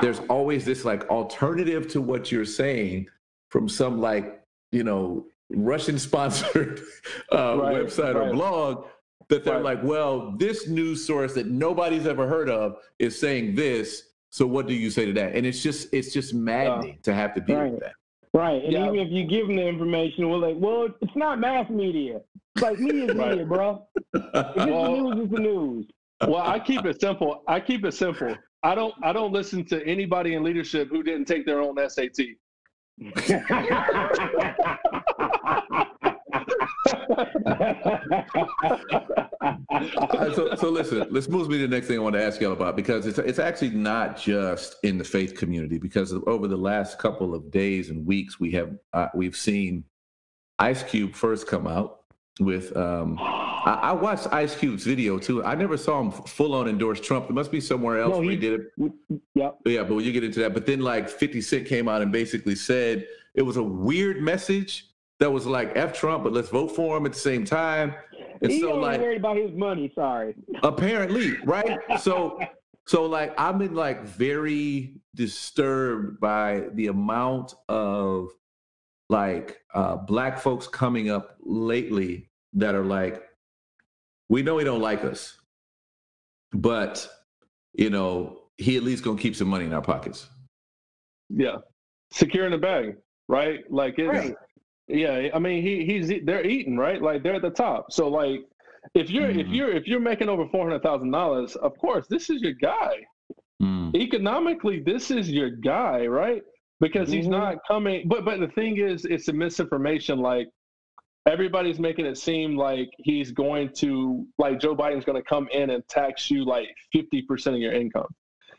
there's 0.00 0.20
always 0.28 0.64
this 0.64 0.84
like 0.84 1.08
alternative 1.08 1.88
to 1.88 2.00
what 2.00 2.30
you're 2.30 2.44
saying 2.44 3.08
from 3.50 3.68
some 3.68 4.00
like 4.00 4.42
you 4.72 4.84
know 4.84 5.26
Russian 5.50 5.98
sponsored 5.98 6.80
uh, 7.32 7.56
Right, 7.58 7.76
website 7.76 8.14
or 8.14 8.32
blog 8.32 8.86
that 9.28 9.44
they're 9.44 9.54
Right. 9.54 9.76
like, 9.76 9.82
well, 9.84 10.32
this 10.36 10.68
news 10.68 11.06
source 11.06 11.34
that 11.34 11.46
nobody's 11.46 12.06
ever 12.06 12.26
heard 12.26 12.48
of 12.50 12.76
is 12.98 13.18
saying 13.18 13.54
this. 13.54 14.08
So 14.30 14.46
what 14.46 14.68
do 14.68 14.74
you 14.74 14.90
say 14.90 15.06
to 15.06 15.12
that? 15.14 15.34
And 15.34 15.44
it's 15.44 15.60
just 15.62 15.92
it's 15.92 16.12
just 16.12 16.32
maddening 16.34 16.98
to 17.02 17.12
have 17.12 17.34
to 17.34 17.40
deal 17.40 17.56
Right. 17.58 17.72
with 17.72 17.80
that. 17.80 17.94
Right. 18.32 18.62
And 18.62 18.72
Yeah. 18.72 18.86
even 18.86 19.00
if 19.00 19.10
you 19.10 19.24
give 19.26 19.48
them 19.48 19.56
the 19.56 19.66
information, 19.66 20.30
we're 20.30 20.36
like, 20.38 20.56
well, 20.58 20.88
it's 21.00 21.16
not 21.16 21.40
mass 21.40 21.68
media. 21.68 22.20
It's 22.54 22.62
like 22.62 22.78
media 22.78 23.06
is 23.10 23.16
Right. 23.16 23.30
media, 23.30 23.44
bro. 23.46 23.86
If 23.96 24.02
it's 24.14 24.56
Well- 24.56 24.56
the 24.56 24.66
news, 25.02 25.24
it's 25.24 25.32
the 25.34 25.40
news. 25.40 25.86
Well, 26.28 26.36
I 26.36 26.60
keep 26.60 26.84
it 26.84 27.00
simple. 27.00 27.42
I 27.48 27.58
keep 27.60 27.84
it 27.84 27.92
simple. 27.92 28.36
I 28.62 28.74
don't 28.74 28.94
I 29.02 29.12
don't 29.12 29.32
listen 29.32 29.64
to 29.66 29.84
anybody 29.84 30.34
in 30.34 30.44
leadership 30.44 30.88
who 30.90 31.02
didn't 31.02 31.24
take 31.24 31.44
their 31.46 31.60
own 31.60 31.76
SAT. 31.78 32.36
Uh, 39.40 40.34
so, 40.34 40.54
so 40.56 40.70
listen, 40.70 41.06
let's 41.10 41.28
move 41.28 41.48
me 41.48 41.58
to 41.58 41.66
the 41.66 41.74
next 41.74 41.86
thing 41.88 41.98
I 41.98 42.02
want 42.02 42.14
to 42.14 42.22
ask 42.22 42.40
y'all 42.40 42.52
about 42.52 42.76
because 42.76 43.06
it's 43.06 43.18
it's 43.18 43.38
actually 43.38 43.70
not 43.70 44.16
just 44.18 44.76
in 44.82 44.98
the 44.98 45.04
faith 45.04 45.34
community 45.36 45.78
because 45.78 46.12
over 46.26 46.46
the 46.48 46.56
last 46.56 46.98
couple 46.98 47.34
of 47.34 47.50
days 47.50 47.90
and 47.90 48.06
weeks 48.06 48.38
we 48.40 48.50
have 48.52 48.72
uh, 48.92 49.08
we've 49.14 49.36
seen 49.36 49.84
Ice 50.58 50.82
Cube 50.82 51.14
first 51.14 51.46
come 51.46 51.66
out 51.66 52.00
with 52.38 52.76
um, 52.76 53.18
I, 53.18 53.78
I 53.82 53.92
watched 53.92 54.26
Ice 54.32 54.54
Cube's 54.56 54.84
video 54.84 55.18
too. 55.18 55.44
I 55.44 55.54
never 55.54 55.76
saw 55.76 56.00
him 56.00 56.10
full 56.10 56.54
on 56.54 56.68
endorse 56.68 57.00
Trump. 57.00 57.28
It 57.30 57.32
must 57.34 57.50
be 57.52 57.60
somewhere 57.60 58.00
else 58.00 58.14
No, 58.16 58.20
he 58.22 58.30
he- 58.30 58.36
did 58.36 58.60
it. 58.78 58.92
yep. 59.34 59.58
Yeah, 59.66 59.82
but 59.84 59.98
you 59.98 60.12
get 60.12 60.24
into 60.24 60.40
that. 60.40 60.54
But 60.54 60.66
then 60.66 60.80
like 60.80 61.08
50 61.08 61.40
Cent 61.42 61.66
came 61.66 61.88
out 61.88 62.02
and 62.02 62.10
basically 62.12 62.54
said 62.54 63.06
it 63.34 63.42
was 63.42 63.56
a 63.58 63.62
weird 63.62 64.22
message 64.22 64.86
that 65.20 65.30
was 65.30 65.46
like 65.46 65.72
F 65.76 65.92
Trump, 65.92 66.24
but 66.24 66.32
let's 66.32 66.48
vote 66.48 66.74
for 66.74 66.96
him 66.96 67.06
at 67.06 67.12
the 67.12 67.18
same 67.18 67.44
time. 67.44 67.94
And 68.42 68.50
He 68.50 68.60
so 68.60 68.72
only 68.72 68.82
like 68.88 69.00
worried 69.00 69.18
about 69.18 69.36
his 69.36 69.52
money. 69.52 69.92
Sorry. 69.94 70.34
apparently 70.62 71.36
right 71.44 71.78
so 72.00 72.40
so 72.86 73.04
like 73.04 73.38
i've 73.38 73.58
been 73.58 73.74
like 73.74 74.02
very 74.04 74.94
disturbed 75.14 76.18
by 76.20 76.64
the 76.72 76.86
amount 76.86 77.54
of 77.68 78.30
like 79.10 79.60
uh 79.74 79.96
black 79.96 80.38
folks 80.38 80.66
coming 80.66 81.10
up 81.10 81.36
lately 81.42 82.30
that 82.54 82.74
are 82.74 82.84
like 82.84 83.22
we 84.30 84.42
know 84.42 84.56
he 84.56 84.64
don't 84.64 84.80
like 84.80 85.04
us 85.04 85.36
but 86.52 87.06
you 87.74 87.90
know 87.90 88.40
he 88.56 88.76
at 88.78 88.82
least 88.82 89.04
gonna 89.04 89.18
keep 89.20 89.36
some 89.36 89.48
money 89.48 89.66
in 89.66 89.72
our 89.74 89.82
pockets 89.82 90.28
Yeah, 91.28 91.56
secure 92.10 92.46
in 92.46 92.52
the 92.52 92.58
bag, 92.58 92.96
right? 93.28 93.60
Like 93.70 93.94
it's 93.98 94.08
Right. 94.08 94.34
Yeah. 94.90 95.28
I 95.34 95.38
mean, 95.38 95.62
he 95.62 95.84
he's 95.84 96.08
they're 96.24 96.46
eating 96.46 96.76
right. 96.76 97.00
Like 97.00 97.22
they're 97.22 97.34
at 97.34 97.42
the 97.42 97.50
top. 97.50 97.92
So 97.92 98.08
like, 98.08 98.40
if 98.94 99.10
you're 99.10 99.30
if 99.30 99.46
Mhm. 99.46 99.54
you're 99.54 99.70
if 99.72 99.86
you're 99.86 100.00
making 100.00 100.28
over 100.28 100.46
four 100.48 100.64
hundred 100.66 100.82
thousand 100.82 101.10
dollars, 101.10 101.56
of 101.56 101.76
course 101.78 102.06
this 102.08 102.30
is 102.30 102.42
your 102.42 102.52
guy. 102.54 102.94
Mm. 103.62 103.94
Economically, 103.94 104.80
this 104.80 105.10
is 105.10 105.30
your 105.30 105.50
guy, 105.50 106.06
right? 106.06 106.42
Because 106.80 107.10
he's 107.10 107.26
Mhm. 107.26 107.30
not 107.30 107.56
coming. 107.68 108.08
But 108.08 108.24
but 108.24 108.40
the 108.40 108.48
thing 108.48 108.78
is, 108.78 109.04
it's 109.04 109.28
a 109.28 109.32
misinformation. 109.32 110.18
Like 110.20 110.48
everybody's 111.26 111.78
making 111.78 112.06
it 112.06 112.16
seem 112.16 112.56
like 112.56 112.88
he's 112.98 113.30
going 113.32 113.68
to 113.74 114.26
like 114.38 114.58
Joe 114.60 114.74
Biden's 114.74 115.04
going 115.04 115.22
to 115.22 115.28
come 115.28 115.48
in 115.52 115.70
and 115.70 115.86
tax 115.88 116.30
you 116.30 116.44
like 116.44 116.68
fifty 116.92 117.20
percent 117.22 117.54
of 117.56 117.60
your 117.62 117.72
income, 117.72 118.06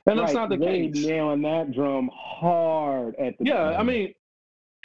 and 0.05 0.19
that's 0.19 0.33
not 0.33 0.49
the 0.49 0.57
they 0.57 0.89
case. 0.89 1.03
nailing 1.05 1.41
that 1.41 1.71
drum 1.71 2.09
hard 2.13 3.15
at 3.15 3.35
the 3.39 3.45
Yeah, 3.45 3.75
I 3.79 3.83
mean, 3.83 4.13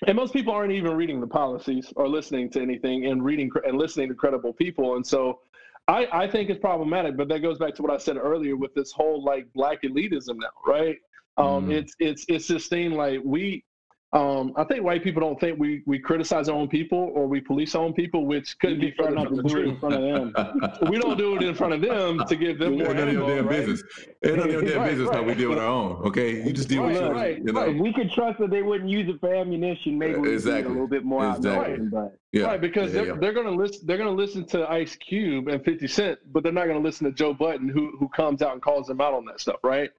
and 0.07 0.17
most 0.17 0.33
people 0.33 0.53
aren't 0.53 0.73
even 0.73 0.93
reading 0.93 1.21
the 1.21 1.27
policies 1.27 1.93
or 1.97 2.09
listening 2.09 2.51
to 2.51 2.61
anything 2.61 3.07
and 3.07 3.25
reading 3.25 3.51
and 3.67 3.79
listening 3.79 4.09
to 4.09 4.15
credible 4.15 4.53
people. 4.53 4.97
And 4.97 5.07
so 5.07 5.41
I, 5.89 6.07
I 6.13 6.27
think 6.29 6.51
it's 6.51 6.61
problematic, 6.61 7.17
but 7.17 7.29
that 7.29 7.41
goes 7.41 7.59
back 7.59 7.75
to 7.77 7.83
what 7.83 7.91
I 7.93 7.97
said 7.97 8.17
earlier 8.17 8.57
with 8.57 8.75
this 8.75 8.93
whole 8.93 9.25
like 9.25 9.47
black 9.55 9.83
elitism 9.83 10.37
now, 10.39 10.49
right? 10.67 10.97
Um, 11.39 11.67
Mhm. 11.67 11.73
It's 11.73 11.95
it's 11.99 12.25
it's 12.29 12.49
this 12.49 12.67
thing 12.67 12.93
like 12.93 13.21
we, 13.25 13.65
um, 14.13 14.53
I 14.57 14.65
think 14.65 14.85
white 14.85 15.03
people 15.03 15.21
don't 15.21 15.39
think 15.41 15.59
we 15.59 15.83
we 15.85 15.99
criticize 15.99 16.49
our 16.49 16.55
own 16.57 16.69
people 16.69 17.11
or 17.15 17.27
we 17.27 17.41
police 17.41 17.75
our 17.75 17.83
own 17.83 17.93
people, 17.93 18.25
which 18.25 18.57
couldn't 18.61 18.81
be 18.81 18.93
further 18.93 19.17
from 19.17 19.37
the 19.37 19.43
it 19.43 19.45
in 19.45 19.51
truth. 19.51 19.81
front 19.81 19.95
of 19.97 20.03
them. 20.03 20.35
We 20.91 20.99
don't 20.99 21.19
do 21.19 21.37
it 21.37 21.43
in 21.43 21.55
front 21.55 21.75
of 21.75 21.81
them 21.81 22.25
to 22.27 22.37
give 22.37 22.59
them 22.59 22.79
more 22.79 22.89
ain't 22.89 22.97
none 22.99 23.09
of 23.09 23.15
your 23.15 23.27
damn 23.27 23.47
right? 23.47 23.67
business. 23.67 23.83
It 24.23 24.29
ain't 24.29 24.37
none 24.39 24.47
of 24.47 24.53
your 24.53 24.63
damn 24.63 24.79
Right, 24.79 24.91
business 24.91 25.11
how 25.11 25.23
we 25.23 25.35
deal 25.35 25.49
with 25.51 25.59
our 25.59 25.67
own. 25.67 25.93
Okay, 26.07 26.43
you 26.47 26.53
just 26.53 26.69
deal 26.69 26.85
with 26.85 26.93
Right, 26.93 27.01
yours. 27.03 27.13
right, 27.17 27.39
you 27.39 27.53
know? 27.53 27.61
right. 27.67 27.77
We 27.79 27.93
could 27.93 28.11
trust 28.13 28.39
that 28.39 28.51
they 28.51 28.63
wouldn't 28.63 28.89
use 28.89 29.09
it 29.09 29.19
for 29.21 29.35
ammunition, 29.35 29.99
maybe 29.99 30.19
we'd 30.19 30.33
Exactly. 30.35 30.65
a 30.67 30.69
little 30.69 30.87
bit 30.87 31.05
more 31.05 31.25
out 31.25 31.39
Exactly. 31.39 31.73
open, 31.75 31.89
But 31.91 32.17
Yeah, 32.33 32.45
Right, 32.47 32.61
because 32.61 32.93
yeah, 32.93 33.01
they're, 33.03 33.07
yeah. 33.15 33.17
they're 33.21 33.33
gonna 33.33 33.51
listen. 33.51 33.87
They're 33.87 33.99
gonna 33.99 34.11
listen 34.11 34.47
to 34.49 34.71
Ice 34.71 34.95
Cube 34.97 35.49
and 35.49 35.65
Fifty 35.65 35.89
Cent, 35.89 36.19
but 36.33 36.43
they're 36.43 36.53
not 36.53 36.69
gonna 36.69 36.79
listen 36.79 37.07
to 37.07 37.13
Joe 37.13 37.35
Budden, 37.35 37.69
who 37.69 37.97
who 37.99 38.09
comes 38.11 38.41
out 38.43 38.53
and 38.53 38.63
calls 38.63 38.87
them 38.87 39.01
out 39.01 39.15
on 39.15 39.25
that 39.27 39.41
stuff, 39.41 39.57
right? 39.65 39.91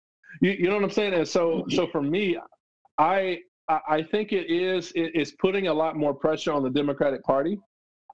You, 0.41 0.51
you 0.51 0.69
know 0.69 0.75
what 0.75 0.83
I'm 0.83 0.91
saying? 0.91 1.13
And 1.13 1.27
so, 1.27 1.65
so 1.69 1.87
for 1.87 2.01
me, 2.01 2.37
I 2.97 3.39
I 3.69 4.01
think 4.03 4.31
it 4.31 4.49
is 4.49 4.91
it 4.95 5.15
is 5.15 5.33
putting 5.33 5.67
a 5.67 5.73
lot 5.73 5.97
more 5.97 6.13
pressure 6.13 6.53
on 6.53 6.63
the 6.63 6.69
Democratic 6.69 7.23
Party. 7.23 7.59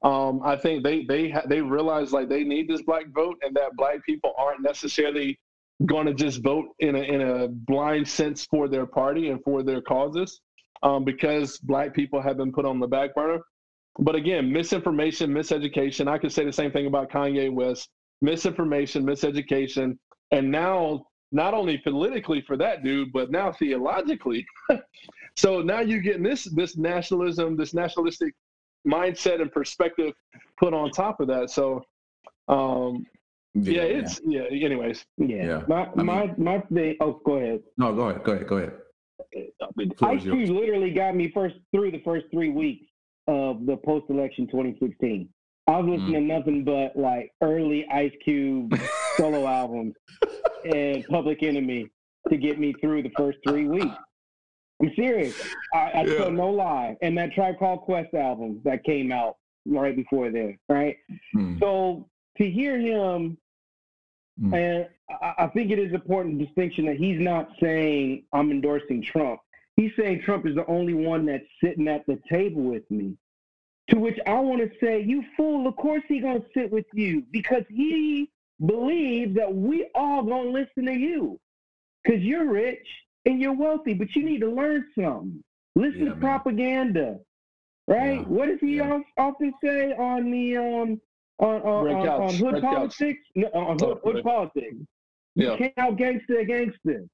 Um, 0.03 0.41
I 0.43 0.55
think 0.55 0.83
they 0.83 1.05
they 1.05 1.29
ha- 1.29 1.43
they 1.47 1.61
realize 1.61 2.11
like 2.11 2.27
they 2.27 2.43
need 2.43 2.67
this 2.67 2.81
black 2.81 3.05
vote, 3.13 3.37
and 3.43 3.55
that 3.55 3.75
black 3.75 4.03
people 4.05 4.33
aren't 4.37 4.61
necessarily 4.61 5.39
going 5.85 6.07
to 6.07 6.13
just 6.13 6.41
vote 6.41 6.69
in 6.79 6.95
a 6.95 6.99
in 7.01 7.21
a 7.21 7.47
blind 7.47 8.07
sense 8.07 8.45
for 8.45 8.67
their 8.67 8.85
party 8.85 9.29
and 9.29 9.43
for 9.43 9.63
their 9.63 9.81
causes, 9.81 10.41
um, 10.81 11.03
because 11.03 11.57
black 11.59 11.93
people 11.93 12.21
have 12.21 12.37
been 12.37 12.51
put 12.51 12.65
on 12.65 12.79
the 12.79 12.87
back 12.87 13.13
burner. 13.13 13.39
But 13.99 14.15
again, 14.15 14.51
misinformation, 14.51 15.31
miseducation. 15.31 16.07
I 16.07 16.17
could 16.17 16.31
say 16.31 16.45
the 16.45 16.51
same 16.51 16.71
thing 16.71 16.87
about 16.87 17.11
Kanye 17.11 17.51
West. 17.51 17.89
Misinformation, 18.21 19.05
miseducation, 19.05 19.97
and 20.31 20.49
now 20.49 21.05
not 21.33 21.53
only 21.53 21.79
politically 21.79 22.41
for 22.41 22.55
that 22.57 22.83
dude, 22.83 23.11
but 23.11 23.31
now 23.31 23.51
theologically. 23.51 24.45
so 25.35 25.61
now 25.61 25.81
you're 25.81 25.99
getting 25.99 26.23
this 26.23 26.45
this 26.45 26.77
nationalism, 26.77 27.57
this 27.57 27.73
nationalistic 27.73 28.33
mindset 28.87 29.41
and 29.41 29.51
perspective 29.51 30.13
put 30.57 30.73
on 30.73 30.91
top 30.91 31.19
of 31.19 31.27
that. 31.27 31.49
So, 31.49 31.83
um, 32.47 33.05
yeah, 33.55 33.81
it's 33.81 34.21
yeah. 34.25 34.43
Anyways, 34.43 35.05
yeah. 35.17 35.45
Yeah. 35.45 35.63
My 35.67 35.89
I 35.97 36.03
my 36.03 36.33
my 36.37 36.59
thing. 36.71 36.95
Oh, 37.01 37.19
go 37.25 37.33
ahead. 37.33 37.63
No, 37.77 37.93
go 37.93 38.09
ahead. 38.09 38.23
Go 38.23 38.31
ahead. 38.33 38.47
Go 38.47 38.57
ahead. 38.57 38.73
Floor 39.97 40.11
Ice. 40.11 40.23
Cube 40.23 40.49
literally 40.49 40.91
got 40.91 41.15
me 41.15 41.31
first 41.31 41.55
through 41.71 41.91
the 41.91 42.01
first 42.05 42.27
three 42.31 42.49
weeks 42.49 42.85
of 43.27 43.65
the 43.65 43.77
post 43.77 44.05
election 44.09 44.47
2016. 44.47 45.29
I 45.65 45.77
was 45.77 45.87
listening 45.87 46.13
to 46.13 46.21
nothing 46.21 46.63
but 46.63 46.95
like 46.95 47.31
early 47.41 47.87
Ice 47.91 48.11
Cube 48.23 48.77
solo 49.19 49.47
albums 49.47 49.93
and 50.63 51.05
Public 51.07 51.43
Enemy 51.43 51.89
to 52.29 52.37
get 52.37 52.59
me 52.59 52.73
through 52.81 53.03
the 53.03 53.11
first 53.17 53.37
three 53.43 53.67
weeks. 53.67 53.95
I'm 54.81 54.91
serious. 54.95 55.35
I, 55.73 55.77
I 55.77 56.03
Yeah. 56.05 56.17
tell 56.17 56.31
no 56.31 56.49
lie. 56.49 56.97
And 57.01 57.17
that 57.17 57.33
Tribe 57.33 57.57
Called 57.59 57.81
Quest 57.81 58.13
album 58.13 58.61
that 58.63 58.83
came 58.83 59.11
out 59.11 59.37
right 59.65 59.95
before 59.95 60.29
then, 60.29 60.57
right? 60.69 60.97
Mm, 61.35 61.59
So 61.59 62.07
to 62.37 62.49
hear 62.49 62.77
him, 62.79 63.37
Mm. 64.41 64.53
and 64.57 64.87
I, 65.21 65.43
I 65.43 65.47
think 65.47 65.69
it 65.69 65.77
is 65.77 65.93
important 65.93 66.39
distinction 66.39 66.85
that 66.87 66.95
he's 66.97 67.19
not 67.19 67.49
saying 67.61 68.23
I'm 68.33 68.49
endorsing 68.49 69.03
Trump. 69.03 69.39
He's 69.75 69.91
saying 69.95 70.21
Trump 70.21 70.47
is 70.47 70.55
the 70.55 70.65
only 70.65 70.95
one 70.95 71.25
that's 71.27 71.45
sitting 71.63 71.87
at 71.87 72.03
the 72.07 72.19
table 72.31 72.63
with 72.63 72.89
me. 72.89 73.15
To 73.89 73.99
which 73.99 74.17
I 74.25 74.39
want 74.39 74.59
to 74.61 74.71
say, 74.79 75.01
you 75.03 75.23
fool! 75.37 75.67
Of 75.67 75.75
course 75.75 76.01
he 76.07 76.19
gonna 76.19 76.43
sit 76.55 76.71
with 76.71 76.85
you 76.93 77.23
because 77.31 77.63
he 77.69 78.31
believes 78.65 79.35
that 79.35 79.53
we 79.53 79.89
all 79.95 80.23
gonna 80.23 80.49
listen 80.49 80.85
to 80.85 80.93
you 80.93 81.39
because 82.03 82.21
you're 82.21 82.49
rich 82.49 82.85
and 83.25 83.39
you're 83.39 83.53
wealthy, 83.55 83.93
but 83.93 84.15
you 84.15 84.23
need 84.23 84.39
to 84.41 84.49
learn 84.49 84.85
something. 84.95 85.43
Listen 85.75 85.99
Yeah, 85.99 86.05
to 86.05 86.11
man. 86.11 86.19
propaganda, 86.19 87.19
right? 87.87 88.21
Yeah, 88.21 88.27
What 88.27 88.47
does 88.47 88.59
he 88.61 88.77
yeah. 88.77 88.99
often 89.17 89.53
say 89.63 89.93
on 89.93 90.29
the 90.31 90.57
um 90.57 91.01
on 91.39 91.61
on, 91.61 91.87
on, 91.89 92.07
on 92.07 92.35
hood 92.35 92.61
Couch. 92.61 92.61
politics? 92.63 93.19
No, 93.35 93.47
on 93.53 93.79
hood, 93.79 93.97
Oh, 94.03 94.11
hood 94.11 94.23
politics. 94.23 94.75
Yeah. 95.35 95.51
You 95.51 95.57
can't 95.57 95.73
out 95.77 95.97
gangster 95.97 96.39
a 96.39 96.45
gangster, 96.45 97.05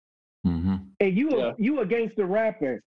mhm. 0.46 0.88
and 1.00 1.18
you 1.18 1.40
a, 1.40 1.56
you 1.58 1.80
a 1.80 1.86
gangster 1.86 2.26
rapper. 2.26 2.82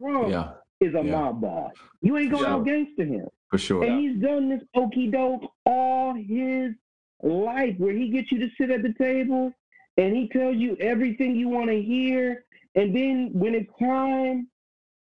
Trump 0.00 0.28
Yeah, 0.30 0.52
is 0.80 0.94
a 0.94 1.02
mob 1.02 1.40
boss. 1.40 1.72
You 2.02 2.18
ain't 2.18 2.30
gonna 2.30 2.42
Yeah. 2.46 2.54
out 2.54 2.64
gangster 2.66 3.04
him. 3.04 3.28
for 3.48 3.56
sure. 3.58 3.82
And 3.82 3.98
he's 3.98 4.20
done 4.20 4.50
this 4.50 4.62
okey 4.74 5.10
doke 5.10 5.50
all 5.64 6.12
his 6.14 6.74
life 7.22 7.74
where 7.78 7.92
he 7.92 8.10
gets 8.10 8.30
you 8.32 8.38
to 8.40 8.48
sit 8.58 8.70
at 8.70 8.82
the 8.82 8.92
table 8.94 9.52
and 9.96 10.14
he 10.14 10.28
tells 10.28 10.56
you 10.56 10.76
everything 10.80 11.34
you 11.36 11.48
want 11.48 11.70
to 11.70 11.80
hear. 11.80 12.44
And 12.74 12.94
then 12.94 13.30
when 13.32 13.54
it's 13.54 13.70
time 13.80 14.48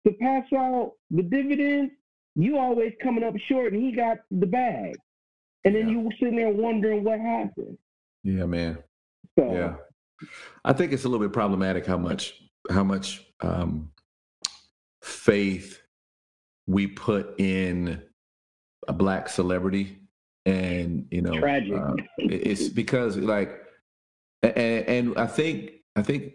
to 0.06 0.12
pass 0.14 0.44
out 0.54 0.92
the 1.10 1.22
dividends, 1.22 1.92
you 2.36 2.58
always 2.58 2.92
coming 3.02 3.24
up 3.24 3.34
short 3.48 3.72
and 3.72 3.82
he 3.82 3.92
got 3.92 4.18
the 4.30 4.46
bag. 4.46 4.96
And 5.64 5.74
then 5.74 5.88
Yeah. 5.88 5.94
you 5.94 6.00
were 6.00 6.12
sitting 6.20 6.36
there 6.36 6.52
wondering 6.52 7.02
what 7.02 7.18
happened. 7.18 7.76
Yeah, 8.22 8.46
man. 8.46 8.78
So 9.38 9.52
Yeah, 9.52 9.76
I 10.64 10.72
think 10.72 10.92
it's 10.92 11.04
a 11.04 11.08
little 11.08 11.26
bit 11.26 11.32
problematic 11.32 11.84
how 11.86 11.98
much 11.98 12.40
how 12.70 12.82
much 12.84 13.24
um, 13.40 13.90
faith 15.02 15.82
we 16.66 16.86
put 16.86 17.38
in 17.38 18.02
a 18.88 18.92
black 18.92 19.28
celebrity, 19.28 19.98
and 20.46 21.06
you 21.10 21.20
know, 21.20 21.38
Tragic. 21.38 21.74
uh, 21.74 21.94
it's 22.18 22.68
because 22.82 23.16
like, 23.18 23.60
and, 24.42 24.54
and 24.56 25.18
I 25.18 25.26
think 25.26 25.72
I 25.96 26.02
think 26.02 26.32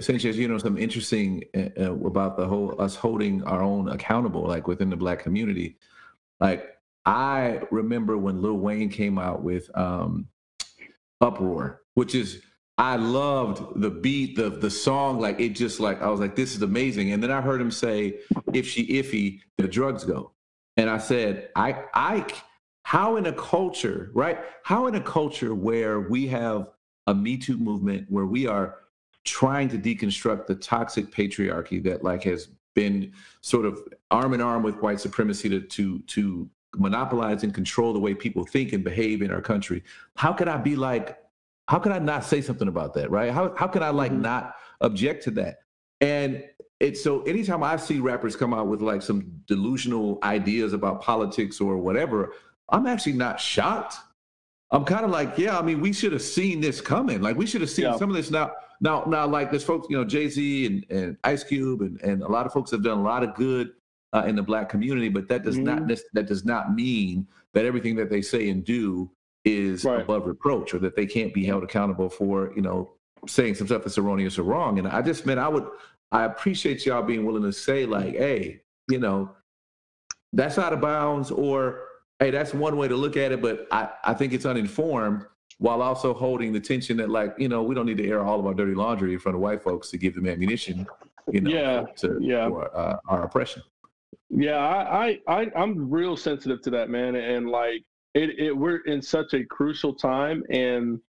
Sanchez, 0.00 0.38
you 0.38 0.46
know, 0.46 0.58
something 0.58 0.82
interesting 0.82 1.44
uh, 1.56 1.70
uh, 1.80 1.94
about 2.06 2.36
the 2.36 2.46
whole 2.46 2.80
us 2.80 2.94
holding 2.94 3.42
our 3.44 3.62
own 3.62 3.88
accountable, 3.88 4.46
like 4.46 4.68
within 4.68 4.90
the 4.90 4.96
black 4.96 5.20
community. 5.20 5.76
Like 6.38 6.76
I 7.04 7.62
remember 7.70 8.16
when 8.16 8.40
Lil 8.40 8.58
Wayne 8.58 8.90
came 8.90 9.18
out 9.18 9.42
with 9.42 9.68
um, 9.76 10.28
uproar 11.20 11.82
which 11.94 12.14
is 12.14 12.42
i 12.78 12.94
loved 12.96 13.80
the 13.80 13.90
beat 13.90 14.36
the 14.36 14.50
the 14.50 14.70
song 14.70 15.18
like 15.18 15.40
it 15.40 15.50
just 15.50 15.80
like 15.80 16.00
i 16.00 16.08
was 16.08 16.20
like 16.20 16.36
this 16.36 16.54
is 16.54 16.62
amazing 16.62 17.12
and 17.12 17.22
then 17.22 17.30
i 17.30 17.40
heard 17.40 17.60
him 17.60 17.70
say 17.70 18.18
if 18.52 18.66
she 18.66 18.86
iffy 18.86 19.40
the 19.56 19.66
drugs 19.66 20.04
go 20.04 20.30
and 20.76 20.88
i 20.88 20.98
said 20.98 21.48
i 21.56 21.82
i 21.94 22.24
how 22.88 23.16
in 23.16 23.26
a 23.26 23.32
culture 23.34 24.10
right? 24.14 24.38
How 24.62 24.86
in 24.86 24.94
a 24.94 25.00
culture 25.02 25.54
where 25.54 26.00
we 26.00 26.26
have 26.28 26.70
a 27.06 27.14
me 27.14 27.36
too 27.36 27.58
movement 27.58 28.06
where 28.08 28.24
we 28.24 28.46
are 28.46 28.76
trying 29.24 29.68
to 29.68 29.78
deconstruct 29.78 30.46
the 30.46 30.54
toxic 30.54 31.10
patriarchy 31.10 31.82
that 31.84 32.02
like 32.02 32.22
has 32.24 32.48
been 32.74 33.12
sort 33.42 33.66
of 33.66 33.78
arm 34.10 34.32
in 34.32 34.40
arm 34.40 34.62
with 34.62 34.76
white 34.76 35.00
supremacy 35.00 35.50
to 35.50 35.60
to 35.60 35.98
to 36.14 36.48
monopolize 36.76 37.42
and 37.42 37.52
control 37.52 37.92
the 37.92 37.98
way 37.98 38.14
people 38.14 38.46
think 38.46 38.72
and 38.72 38.82
behave 38.84 39.20
in 39.20 39.30
our 39.30 39.42
country 39.42 39.82
how 40.16 40.32
could 40.32 40.48
i 40.48 40.56
be 40.56 40.74
like 40.74 41.18
how 41.66 41.78
can 41.78 41.92
i 41.92 41.98
not 41.98 42.24
say 42.24 42.40
something 42.40 42.68
about 42.68 42.94
that 42.94 43.10
right? 43.10 43.30
How, 43.30 43.54
how 43.54 43.66
can 43.66 43.82
i 43.82 43.90
like 43.90 44.12
Mhm. 44.12 44.22
not 44.22 44.54
object 44.80 45.24
to 45.24 45.30
that? 45.32 45.58
And 46.00 46.42
it's 46.80 47.02
so 47.02 47.22
anytime 47.22 47.62
i 47.62 47.76
see 47.76 47.98
rappers 47.98 48.36
come 48.36 48.54
out 48.54 48.68
with 48.68 48.80
like 48.80 49.02
some 49.02 49.20
delusional 49.46 50.18
ideas 50.22 50.72
about 50.72 51.02
politics 51.02 51.60
or 51.60 51.76
whatever 51.76 52.32
i'm 52.70 52.86
actually 52.86 53.12
not 53.14 53.40
shocked. 53.40 53.96
I'm 54.70 54.84
kind 54.84 55.04
of 55.04 55.10
like 55.10 55.38
yeah 55.38 55.58
i 55.58 55.62
mean 55.62 55.80
we 55.80 55.92
should 55.92 56.12
have 56.12 56.22
seen 56.22 56.60
this 56.60 56.80
coming. 56.80 57.22
Like 57.22 57.36
we 57.36 57.46
should 57.46 57.60
have 57.62 57.70
seen 57.70 57.86
Yeah. 57.86 57.96
some 57.96 58.10
of 58.10 58.16
this. 58.16 58.30
Now 58.30 58.52
now 58.80 59.04
now 59.06 59.26
like 59.26 59.50
there's 59.50 59.64
folks 59.64 59.86
you 59.90 59.96
know 59.96 60.04
jay-z 60.04 60.66
and, 60.66 60.84
and 60.90 61.16
ice 61.24 61.42
cube 61.44 61.80
and, 61.82 62.00
and 62.02 62.22
a 62.22 62.28
lot 62.28 62.46
of 62.46 62.52
folks 62.52 62.70
have 62.70 62.82
done 62.84 62.98
a 62.98 63.02
lot 63.02 63.22
of 63.24 63.34
good 63.34 63.72
uh, 64.12 64.24
in 64.26 64.36
the 64.36 64.42
black 64.42 64.68
community 64.68 65.08
but 65.08 65.26
that 65.28 65.42
does 65.42 65.56
not 65.58 65.86
that 65.88 66.26
does 66.26 66.44
not 66.44 66.74
mean 66.74 67.26
that 67.54 67.64
everything 67.64 67.96
that 67.96 68.08
they 68.10 68.22
say 68.22 68.48
and 68.50 68.64
do 68.64 69.10
is 69.44 69.84
Right. 69.84 70.00
above 70.02 70.26
reproach 70.26 70.74
or 70.74 70.78
that 70.80 70.94
they 70.96 71.06
can't 71.06 71.32
be 71.32 71.44
held 71.44 71.62
accountable 71.64 72.08
for 72.10 72.52
you 72.54 72.62
know 72.62 72.92
saying 73.26 73.54
some 73.56 73.66
stuff 73.66 73.82
that's 73.84 73.98
erroneous 73.98 74.38
or 74.38 74.42
wrong. 74.44 74.78
And 74.78 74.86
i 74.88 75.00
just 75.02 75.24
meant 75.26 75.40
i 75.40 75.48
would 75.48 75.66
i 76.12 76.24
appreciate 76.24 76.84
y'all 76.86 77.02
being 77.02 77.24
willing 77.26 77.42
to 77.42 77.52
say 77.52 77.84
like 77.86 78.14
hey 78.16 78.60
you 78.88 78.98
know 78.98 79.30
that's 80.34 80.58
out 80.58 80.72
of 80.72 80.80
bounds 80.80 81.30
or 81.30 81.87
hey 82.20 82.30
that's 82.30 82.52
one 82.54 82.76
way 82.76 82.88
to 82.88 82.96
look 82.96 83.16
at 83.16 83.32
it 83.32 83.40
but 83.40 83.66
i 83.70 83.88
i 84.04 84.14
think 84.14 84.32
it's 84.32 84.46
uninformed 84.46 85.24
while 85.58 85.82
also 85.82 86.14
holding 86.14 86.52
the 86.52 86.60
tension 86.60 86.96
that 86.96 87.10
like 87.10 87.34
you 87.38 87.48
know 87.48 87.62
we 87.62 87.74
don't 87.74 87.86
need 87.86 87.96
to 87.98 88.08
air 88.08 88.22
all 88.22 88.38
of 88.38 88.46
our 88.46 88.54
dirty 88.54 88.74
laundry 88.74 89.12
in 89.12 89.18
front 89.18 89.34
of 89.34 89.40
white 89.40 89.62
folks 89.62 89.90
to 89.90 89.98
give 89.98 90.14
them 90.14 90.26
ammunition 90.28 90.86
you 91.32 91.40
know 91.40 91.50
Yeah, 91.50 91.84
to 91.96 92.18
yeah. 92.20 92.48
for 92.48 92.76
uh, 92.76 92.96
our 93.08 93.24
oppression 93.24 93.62
Yeah, 94.30 94.58
I, 94.58 95.20
I, 95.26 95.40
I, 95.40 95.50
I'm 95.56 95.90
real 95.90 96.16
sensitive 96.16 96.60
to 96.62 96.70
that, 96.70 96.88
man. 96.90 97.16
And 97.16 97.48
like, 97.50 97.82
it, 98.14 98.38
it, 98.38 98.52
we're 98.56 98.82
in 98.84 99.00
such 99.02 99.34
a 99.34 99.44
crucial 99.44 99.94
time, 99.94 100.42
and 100.50 101.00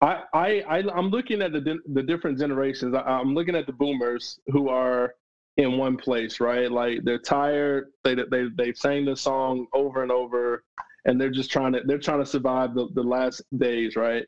I, 0.00 0.22
I, 0.32 0.48
I 0.68 0.78
I'm 0.96 1.10
looking 1.10 1.42
at 1.42 1.52
the 1.52 1.78
the 1.92 2.02
different 2.02 2.38
generations. 2.38 2.94
I, 2.94 3.00
I'm 3.00 3.34
looking 3.34 3.54
at 3.56 3.66
the 3.66 3.72
boomers 3.72 4.38
who 4.48 4.68
are 4.68 5.14
in 5.60 5.76
one 5.76 5.96
place, 5.96 6.40
right? 6.40 6.70
Like 6.70 7.04
they're 7.04 7.18
tired. 7.18 7.88
They, 8.02 8.14
they, 8.14 8.46
they've 8.56 8.76
sang 8.76 9.04
the 9.04 9.16
song 9.16 9.66
over 9.74 10.02
and 10.02 10.10
over, 10.10 10.64
and 11.04 11.20
they're 11.20 11.30
just 11.30 11.50
trying 11.50 11.72
to, 11.74 11.80
they're 11.84 11.98
trying 11.98 12.20
to 12.20 12.26
survive 12.26 12.74
the, 12.74 12.88
the 12.94 13.02
last 13.02 13.42
days, 13.58 13.94
right? 13.94 14.24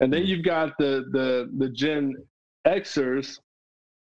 And 0.00 0.12
then 0.12 0.24
you've 0.24 0.44
got 0.44 0.78
the, 0.78 1.06
the, 1.10 1.50
the 1.58 1.70
Gen 1.70 2.14
Xers 2.66 3.40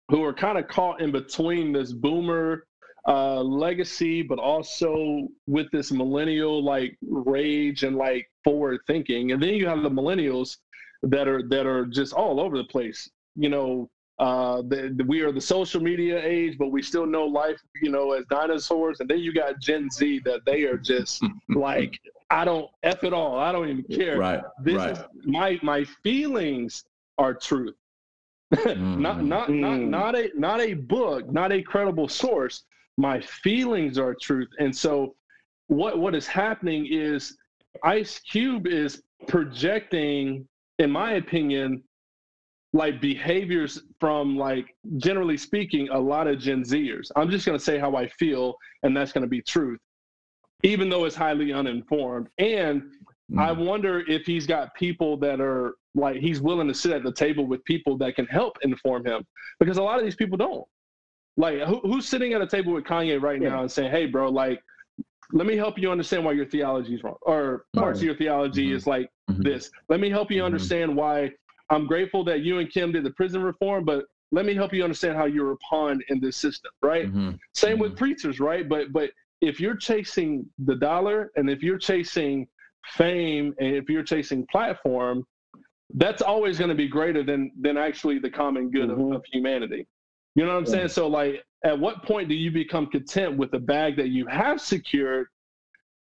who 0.10 0.24
are 0.24 0.34
kind 0.34 0.58
of 0.58 0.68
caught 0.68 1.02
in 1.02 1.12
between 1.12 1.74
this 1.74 1.92
boomer 1.92 2.66
uh, 3.08 3.42
legacy, 3.42 4.22
but 4.22 4.38
also 4.38 5.28
with 5.48 5.68
this 5.72 5.92
millennial 5.92 6.64
like 6.64 6.96
rage 7.02 7.84
and 7.84 7.96
like 7.96 8.30
forward 8.44 8.80
thinking. 8.86 9.32
And 9.32 9.42
then 9.42 9.54
you 9.56 9.68
have 9.68 9.82
the 9.82 9.90
millennials 9.90 10.58
that 11.04 11.28
are 11.28 11.42
that 11.50 11.66
are 11.66 11.86
just 11.86 12.14
all 12.14 12.40
over 12.40 12.58
the 12.58 12.66
place. 12.66 13.10
You 13.36 13.50
know, 13.50 13.90
uh, 14.20 14.62
the, 14.64 14.94
the- 14.96 15.04
we 15.06 15.22
are 15.22 15.32
the 15.32 15.42
social 15.42 15.82
media 15.82 16.22
age, 16.24 16.58
but 16.58 16.70
we 16.72 16.82
still 16.82 17.06
know 17.06 17.26
life, 17.26 17.60
you 17.82 17.92
know, 17.92 18.12
as 18.14 18.26
dinosaurs. 18.30 19.00
And 19.00 19.10
then 19.10 19.20
you 19.20 19.34
got 19.34 19.60
Gen 19.60 19.90
Z 19.90 20.22
that 20.26 20.42
they 20.46 20.64
are 20.64 20.78
just 20.78 21.26
like, 21.54 22.00
I 22.30 22.46
don't 22.46 22.68
f 22.84 23.04
it 23.04 23.14
all. 23.14 23.38
I 23.38 23.52
don't 23.52 23.70
even 23.70 23.86
care. 23.86 24.24
right 24.24 24.44
This 24.64 24.86
right 24.86 24.88
is 24.88 25.04
my 25.26 25.60
my 25.64 25.84
feelings 26.04 26.84
are 27.18 27.34
truth. 27.34 27.76
not 28.96 29.24
Mhm. 29.24 29.24
not 29.24 29.56
not 29.56 29.84
Mm. 29.84 29.88
not 29.88 30.16
a 30.16 30.30
not 30.36 30.62
a 30.62 30.74
book, 30.74 31.30
not 31.32 31.52
a 31.52 31.62
credible 31.62 32.08
source. 32.08 32.64
My 32.98 33.20
feelings 33.22 33.98
are 33.98 34.16
truth. 34.22 34.50
And 34.60 34.76
so 34.76 35.16
what 35.68 36.00
what 36.00 36.16
is 36.16 36.28
happening 36.28 36.88
is 36.90 37.38
Ice 37.84 38.20
Cube 38.20 38.68
is 38.68 39.02
projecting, 39.28 40.48
in 40.80 40.90
my 40.92 41.14
opinion, 41.14 41.84
like 42.74 43.00
behaviors 43.02 43.84
from 44.00 44.36
like 44.38 44.76
generally 44.98 45.38
speaking, 45.38 45.90
a 45.90 46.00
lot 46.00 46.28
of 46.28 46.40
Gen 46.40 46.64
Zers. 46.64 47.10
I'm 47.16 47.30
just 47.30 47.46
gonna 47.46 47.60
say 47.60 47.80
how 47.80 47.96
I 47.96 48.08
feel, 48.10 48.56
and 48.84 48.96
that's 48.96 49.12
gonna 49.12 49.28
be 49.28 49.42
truth. 49.42 49.80
Even 50.64 50.90
though 50.90 51.06
it's 51.06 51.16
highly 51.16 51.54
uninformed. 51.54 52.28
And 52.40 52.92
I 53.38 53.52
Mhm. 53.54 53.66
wonder 53.66 54.00
if 54.10 54.26
he's 54.26 54.48
got 54.48 54.74
people 54.76 55.18
that 55.18 55.40
are 55.42 55.76
like 55.96 56.18
he's 56.18 56.42
willing 56.42 56.68
to 56.68 56.74
sit 56.74 56.92
at 56.92 57.04
the 57.04 57.12
table 57.12 57.46
with 57.46 57.64
people 57.66 57.98
that 57.98 58.16
can 58.16 58.26
help 58.28 58.58
inform 58.62 59.06
him 59.06 59.26
because 59.60 59.78
a 59.78 59.84
lot 59.84 59.98
of 60.00 60.06
these 60.06 60.16
people 60.16 60.38
don't. 60.38 60.66
Like 61.38 61.60
who, 61.62 61.80
who's 61.82 62.08
sitting 62.08 62.34
at 62.34 62.42
a 62.42 62.48
table 62.48 62.74
with 62.74 62.84
Kanye 62.86 63.22
right 63.22 63.42
Yeah. 63.42 63.50
now 63.50 63.62
and 63.62 63.72
saying, 63.72 63.92
"Hey, 63.92 64.06
bro, 64.08 64.30
like 64.30 64.62
let 65.34 65.46
me 65.46 65.56
help 65.58 65.78
you 65.78 65.92
understand 65.92 66.24
why 66.24 66.32
your 66.32 66.46
theology 66.46 66.96
is 66.96 67.04
wrong, 67.04 67.18
or 67.24 67.66
parts 67.76 68.00
of 68.00 68.06
your 68.06 68.16
theology 68.16 68.70
Mhm. 68.70 68.76
is 68.76 68.88
like 68.88 69.10
Mhm. 69.30 69.44
this. 69.44 69.70
Let 69.90 70.00
me 70.00 70.10
help 70.10 70.32
you 70.32 70.42
Mhm. 70.42 70.46
understand 70.46 70.96
why 70.96 71.32
I'm 71.70 71.86
grateful 71.88 72.24
that 72.26 72.42
you 72.42 72.60
and 72.60 72.70
Kim 72.72 72.92
did 72.92 73.04
the 73.04 73.12
prison 73.12 73.44
reform, 73.44 73.84
but 73.86 74.06
let 74.32 74.46
me 74.46 74.54
help 74.56 74.74
you 74.74 74.84
understand 74.84 75.16
how 75.18 75.26
you're 75.26 75.52
a 75.52 75.58
pawn 75.58 76.02
in 76.10 76.20
this 76.20 76.36
system, 76.38 76.72
right? 76.82 77.12
Mhm. 77.14 77.40
Same 77.54 77.80
with 77.80 77.94
Mhm. 77.94 77.98
preachers, 77.98 78.40
right? 78.40 78.68
But 78.68 78.92
but 78.92 79.12
if 79.42 79.60
you're 79.60 79.76
chasing 79.76 80.50
the 80.60 80.76
dollar 80.76 81.32
and 81.36 81.50
if 81.50 81.62
you're 81.64 81.78
chasing 81.78 82.48
fame 82.86 83.54
and 83.60 83.76
if 83.76 83.90
you're 83.90 84.04
chasing 84.04 84.46
platform, 84.48 85.26
that's 85.96 86.22
always 86.22 86.58
going 86.58 86.70
to 86.70 86.76
be 86.76 86.88
greater 86.88 87.24
than 87.24 87.52
than 87.60 87.78
actually 87.78 88.20
the 88.20 88.30
common 88.30 88.70
good 88.70 88.90
Mhm. 88.90 89.12
of, 89.12 89.18
of 89.18 89.26
humanity. 89.32 89.86
You 90.36 90.46
know 90.46 90.52
what 90.54 90.58
I'm 90.60 90.66
Yeah. 90.66 90.72
saying? 90.72 90.88
So 90.90 91.08
like 91.08 91.44
at 91.64 91.78
what 91.78 92.04
point 92.04 92.30
do 92.30 92.36
you 92.36 92.52
become 92.52 92.88
content 92.88 93.38
with 93.38 93.52
the 93.52 93.60
bag 93.60 93.96
that 93.98 94.10
you 94.10 94.26
have 94.28 94.62
secured 94.62 95.28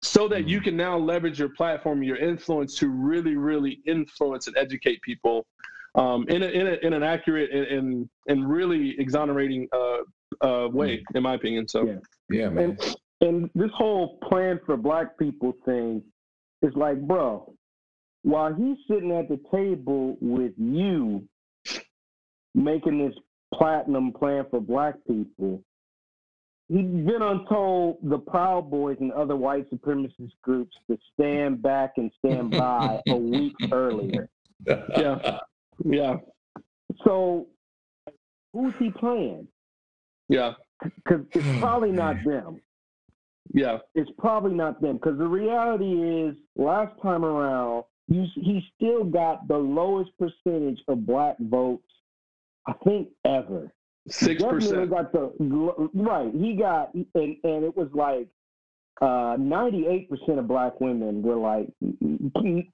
so 0.03 0.29
that 0.29 0.47
you 0.47 0.61
Mhm. 0.61 0.65
can 0.65 0.77
now 0.77 0.97
leverage 0.97 1.39
your 1.39 1.49
platform, 1.49 2.03
your 2.03 2.17
influence 2.17 2.77
to 2.77 2.89
really, 2.89 3.37
really 3.37 3.81
influence 3.85 4.47
and 4.47 4.57
educate 4.57 5.01
people 5.03 5.47
um, 5.95 6.29
in, 6.29 6.43
a, 6.43 6.47
in, 6.47 6.67
a, 6.67 6.73
in 6.87 6.93
an 6.93 7.03
accurate 7.03 7.51
and, 7.51 7.67
and, 7.67 8.11
and 8.29 8.49
really 8.49 8.95
exonerating 9.01 9.67
uh, 9.73 9.99
uh, 10.43 10.69
way, 10.69 11.03
in 11.15 11.23
my 11.23 11.35
opinion. 11.35 11.67
So 11.67 11.87
Yeah. 11.87 11.99
Yeah, 12.31 12.49
man. 12.51 12.65
And 12.71 12.95
and 13.21 13.51
this 13.57 13.71
whole 13.75 14.19
plan 14.19 14.61
for 14.65 14.77
black 14.77 15.19
people 15.19 15.53
thing 15.65 16.05
is 16.63 16.73
like, 16.77 17.01
bro, 17.01 17.53
while 18.23 18.55
he's 18.55 18.77
sitting 18.89 19.11
at 19.11 19.29
the 19.29 19.41
table 19.51 20.17
with 20.21 20.53
you 20.57 21.27
making 22.55 22.99
this 22.99 23.15
platinum 23.53 24.13
plan 24.13 24.45
for 24.51 24.61
black 24.61 24.95
people, 25.09 25.65
he's 26.69 26.85
been 27.07 27.23
untold 27.23 27.99
the 28.03 28.19
Proud 28.19 28.71
Boys 28.71 28.97
and 29.01 29.13
other 29.13 29.37
white 29.37 29.71
supremacist 29.71 30.33
groups 30.43 30.77
to 30.91 30.99
stand 31.15 31.63
back 31.63 31.95
and 31.97 32.11
stand 32.19 32.51
by 32.53 33.01
a 33.09 33.17
week 33.17 33.55
earlier. 33.73 34.29
Yeah. 34.67 35.39
yeah, 35.85 36.17
So 37.05 37.47
who's 38.53 38.75
he 38.79 38.91
playing? 38.91 39.47
yeah, 40.29 40.53
Because 40.83 41.25
it's 41.35 41.47
probably 41.61 41.91
not 41.93 42.17
them. 42.25 42.61
yeah, 43.55 43.79
it's 43.95 44.11
probably 44.19 44.55
not 44.55 44.81
them 44.83 44.95
because 44.97 45.17
the 45.19 45.27
reality 45.27 45.93
is 46.29 46.37
last 46.57 46.93
time 47.03 47.25
around 47.25 47.85
you, 48.09 48.25
he 48.35 48.63
still 48.77 49.05
got 49.05 49.47
the 49.49 49.57
lowest 49.57 50.11
percentage 50.19 50.81
of 50.89 51.05
black 51.07 51.37
votes 51.41 51.85
i 52.67 52.73
think 52.85 53.09
ever 53.27 53.71
six 54.11 54.43
percent. 54.43 54.91
got 54.91 55.13
the 55.13 55.33
right 55.95 56.33
he 56.35 56.55
got 56.55 56.93
and, 56.95 57.07
and 57.15 57.65
it 57.65 57.77
was 57.77 57.89
like 57.95 58.29
uh, 59.01 59.37
98% 59.37 60.09
of 60.41 60.49
black 60.49 60.81
women 60.81 61.23
were 61.23 61.37
like 61.37 61.69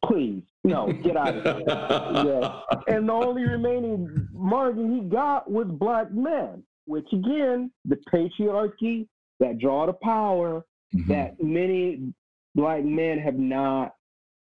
please 0.06 0.42
no 0.64 0.90
get 1.02 1.16
out 1.18 1.36
of 1.36 1.56
here 1.56 1.64
yeah. 1.68 2.60
and 2.88 3.06
the 3.08 3.12
only 3.12 3.42
remaining 3.42 4.26
margin 4.32 4.94
he 4.94 5.00
got 5.02 5.50
was 5.50 5.66
black 5.68 6.10
men 6.12 6.62
which 6.86 7.06
again 7.12 7.70
the 7.84 7.96
patriarchy 8.10 9.06
that 9.40 9.58
draw 9.58 9.84
to 9.84 9.92
power 9.92 10.64
Mhm. 10.94 11.06
that 11.08 11.42
many 11.42 12.12
black 12.54 12.84
men 12.84 13.18
have 13.18 13.38
not 13.38 13.94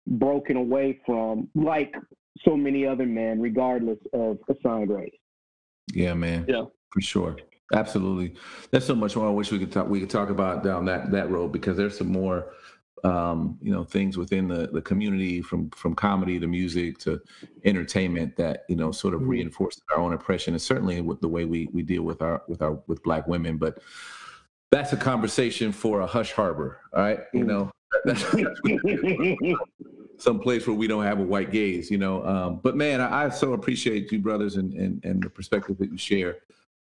broken 0.06 0.56
away 0.56 1.00
from, 1.06 1.48
like 1.54 1.94
so 2.44 2.56
many 2.56 2.86
other 2.86 3.06
men, 3.06 3.40
regardless 3.40 3.98
of 4.12 4.38
assigned 4.48 4.90
race. 4.90 5.14
Yeah, 5.92 6.14
man. 6.14 6.44
Yeah. 6.48 6.64
for 6.90 7.00
sure. 7.00 7.36
Absolutely. 7.74 8.34
There's 8.70 8.84
so 8.84 8.94
much 8.94 9.16
more 9.16 9.26
I 9.28 9.30
wish 9.30 9.50
we 9.50 9.58
could 9.58 9.72
talk. 9.72 9.88
We 9.88 10.00
could 10.00 10.10
talk 10.10 10.28
about 10.30 10.62
down 10.62 10.84
that 10.86 11.10
that 11.12 11.30
road 11.30 11.52
because 11.52 11.76
there's 11.76 11.96
some 11.96 12.08
more, 12.12 12.52
um, 13.02 13.56
you 13.62 13.72
know, 13.72 13.82
things 13.84 14.18
within 14.18 14.46
the 14.48 14.68
the 14.70 14.82
community 14.82 15.40
from 15.40 15.70
from 15.70 15.94
comedy 15.94 16.38
to 16.38 16.46
music 16.46 16.98
to 16.98 17.20
entertainment 17.64 18.36
that 18.36 18.64
you 18.68 18.76
know 18.76 18.92
sort 18.92 19.14
of 19.14 19.22
Mhm. 19.22 19.28
reinforce 19.28 19.80
our 19.90 19.98
own 19.98 20.12
oppression 20.12 20.52
and 20.52 20.60
certainly 20.60 21.00
with 21.00 21.20
the 21.22 21.28
way 21.28 21.46
we 21.46 21.68
we 21.72 21.82
deal 21.82 22.02
with 22.02 22.20
our 22.20 22.42
with 22.46 22.60
our 22.60 22.78
with 22.88 23.02
black 23.02 23.26
women. 23.26 23.56
But 23.56 23.78
that's 24.70 24.92
a 24.92 24.96
conversation 24.98 25.72
for 25.72 26.00
a 26.00 26.06
hush 26.06 26.32
harbor. 26.32 26.78
All 26.92 27.02
right, 27.02 27.20
you 27.32 27.44
Mm. 27.44 27.46
know. 27.46 27.70
Some 30.22 30.38
place 30.38 30.68
where 30.68 30.76
we 30.76 30.86
don't 30.86 31.02
have 31.02 31.18
a 31.18 31.24
white 31.24 31.50
gaze, 31.50 31.90
you 31.90 31.98
know. 31.98 32.24
Um, 32.24 32.60
but 32.62 32.76
man, 32.76 33.00
I, 33.00 33.24
I 33.24 33.28
so 33.28 33.54
appreciate 33.54 34.12
you, 34.12 34.20
brothers, 34.20 34.54
and 34.54 34.72
and, 34.74 35.04
and 35.04 35.20
the 35.20 35.28
perspective 35.28 35.76
that 35.78 35.90
you 35.90 35.98
share, 35.98 36.36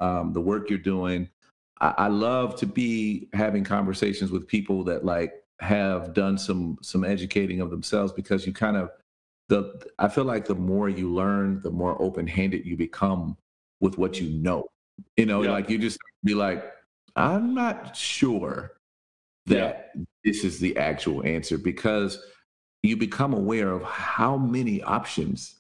um, 0.01 0.35
the 0.35 0.41
work 0.41 0.69
you're 0.69 0.79
doing. 0.79 1.31
I, 1.81 1.95
I 1.97 2.09
love 2.09 2.57
to 2.57 2.67
be 2.67 3.31
having 3.33 3.65
conversations 3.65 4.31
with 4.31 4.47
people 4.47 4.85
that 4.85 5.07
like 5.07 5.33
have 5.61 6.13
done 6.13 6.37
some 6.37 6.77
some 6.83 7.05
educating 7.05 7.63
of 7.63 7.71
themselves 7.71 8.13
because 8.13 8.47
you 8.47 8.53
kind 8.53 8.77
of 8.77 8.91
the 9.49 9.83
I 9.99 10.09
feel 10.09 10.25
like 10.25 10.45
the 10.45 10.55
more 10.55 10.91
you 10.91 11.11
learn, 11.11 11.63
the 11.63 11.71
more 11.71 12.01
open 12.03 12.27
handed 12.27 12.67
you 12.67 12.77
become 12.77 13.39
with 13.81 13.97
what 13.97 14.21
you 14.21 14.29
know. 14.29 14.67
You 15.17 15.25
know, 15.25 15.43
Yeah. 15.43 15.53
like 15.53 15.71
you 15.71 15.79
just 15.79 15.99
be 16.23 16.35
like, 16.35 16.71
I'm 17.17 17.55
not 17.55 17.97
sure 17.97 18.73
that 19.47 19.93
this 20.23 20.45
is 20.45 20.61
the 20.61 20.77
actual 20.77 21.25
answer 21.25 21.57
because 21.57 22.23
you 22.83 22.97
become 22.97 23.33
aware 23.33 23.71
of 23.71 23.83
how 23.83 24.37
many 24.37 24.83
options 24.83 25.57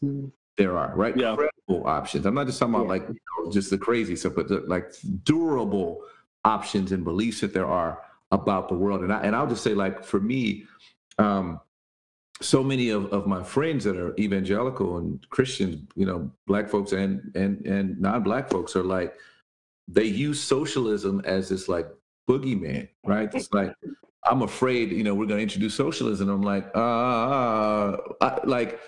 there 0.56 0.76
are, 0.76 0.94
right? 0.96 1.16
Yeah. 1.16 1.36
Credible 1.36 1.86
options. 1.86 2.26
I'm 2.26 2.34
not 2.34 2.46
just 2.46 2.58
talking 2.58 2.74
about 2.74 2.84
Yeah. 2.84 2.88
like 2.90 3.08
you 3.08 3.44
know, 3.44 3.50
just 3.50 3.70
the 3.70 3.78
crazy 3.78 4.16
stuff, 4.16 4.34
but 4.34 4.48
the, 4.48 4.60
like 4.66 4.92
durable 5.24 6.02
options 6.44 6.92
and 6.92 7.04
beliefs 7.04 7.40
that 7.40 7.54
there 7.54 7.66
are 7.66 8.02
about 8.32 8.68
the 8.68 8.74
world. 8.74 9.02
And 9.02 9.12
I 9.12 9.20
and 9.20 9.36
I'll 9.36 9.46
just 9.46 9.62
say, 9.62 9.74
like 9.74 10.04
for 10.04 10.20
me, 10.20 10.64
um, 11.18 11.60
so 12.40 12.64
many 12.64 12.88
of, 12.90 13.06
of 13.12 13.26
my 13.26 13.42
friends 13.42 13.84
that 13.84 13.96
are 13.96 14.14
evangelical 14.18 14.98
and 14.98 15.24
Christians, 15.30 15.86
you 15.94 16.06
know, 16.06 16.30
black 16.46 16.68
folks 16.68 16.92
and 16.92 17.30
and 17.36 17.64
and 17.66 18.00
non-black 18.00 18.50
folks 18.50 18.74
are 18.74 18.82
like 18.82 19.14
they 19.86 20.04
use 20.04 20.40
socialism 20.40 21.20
as 21.24 21.48
this 21.48 21.68
like 21.68 21.86
boogeyman, 22.28 22.88
right? 23.04 23.32
It's 23.32 23.52
like 23.52 23.72
I'm 24.24 24.42
afraid, 24.42 24.92
you 24.92 25.02
know, 25.02 25.14
we're 25.14 25.26
going 25.26 25.38
to 25.38 25.42
introduce 25.42 25.74
socialism. 25.74 26.28
I'm 26.28 26.42
like, 26.42 26.70
uh, 26.74 26.78
uh, 26.78 27.96
uh, 28.20 28.24
uh, 28.24 28.40
like 28.44 28.80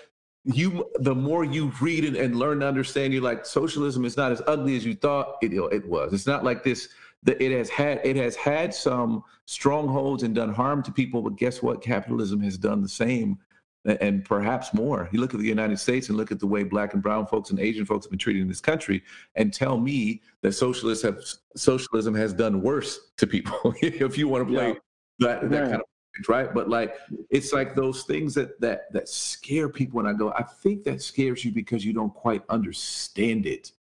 you. 0.45 0.89
The 0.99 1.13
more 1.13 1.43
you 1.43 1.73
read 1.81 2.05
and, 2.05 2.15
and 2.15 2.37
learn 2.37 2.61
to 2.61 2.67
understand, 2.67 3.13
you're 3.13 3.21
like, 3.21 3.45
socialism 3.45 4.05
is 4.05 4.15
not 4.15 4.31
as 4.31 4.41
ugly 4.47 4.77
as 4.77 4.85
you 4.85 4.95
thought 4.95 5.37
it 5.41 5.53
it 5.53 5.87
was. 5.87 6.13
It's 6.13 6.27
not 6.27 6.43
like 6.43 6.63
this. 6.63 6.89
That 7.23 7.41
it 7.41 7.51
has 7.51 7.69
had 7.69 8.01
it 8.03 8.15
has 8.17 8.35
had 8.35 8.73
some 8.73 9.23
strongholds 9.45 10.23
and 10.23 10.35
done 10.35 10.53
harm 10.53 10.83
to 10.83 10.91
people, 10.91 11.21
but 11.21 11.37
guess 11.37 11.61
what? 11.61 11.81
Capitalism 11.81 12.39
has 12.41 12.57
done 12.57 12.81
the 12.81 12.89
same 12.89 13.39
a- 13.85 14.01
and 14.01 14.23
perhaps 14.23 14.73
more. 14.75 15.09
You 15.11 15.19
look 15.19 15.33
at 15.33 15.39
the 15.39 15.47
United 15.47 15.79
States 15.79 16.09
and 16.09 16.17
look 16.17 16.31
at 16.31 16.39
the 16.39 16.47
way 16.47 16.63
black 16.63 16.93
and 16.93 17.01
brown 17.01 17.25
folks 17.25 17.49
and 17.49 17.59
Asian 17.59 17.83
folks 17.83 18.05
have 18.05 18.11
been 18.11 18.19
treated 18.19 18.43
in 18.43 18.47
this 18.47 18.61
country, 18.61 19.03
and 19.33 19.51
tell 19.51 19.79
me 19.79 20.21
that 20.43 20.53
socialists 20.53 21.03
have 21.03 21.19
socialism 21.55 22.13
has 22.13 22.31
done 22.31 22.61
worse 22.61 23.11
to 23.17 23.25
people. 23.25 23.73
if 23.81 24.17
you 24.17 24.27
want 24.27 24.47
to 24.47 24.53
play 24.53 24.77
that, 25.19 25.49
that 25.49 25.61
Right. 25.61 25.69
kind 25.71 25.81
of 25.81 26.29
right? 26.29 26.53
But 26.53 26.69
like 26.69 26.95
it's 27.29 27.51
like 27.53 27.75
those 27.75 28.03
things 28.03 28.33
that 28.35 28.59
that 28.61 28.91
that 28.93 29.09
scare 29.09 29.67
people, 29.69 29.99
and 29.99 30.07
I 30.07 30.13
go, 30.13 30.31
I 30.31 30.43
think 30.43 30.83
that 30.85 31.01
scares 31.01 31.43
you 31.43 31.51
because 31.51 31.83
you 31.85 31.93
don't 31.93 32.13
quite 32.13 32.43
understand 32.49 33.45
it. 33.45 33.71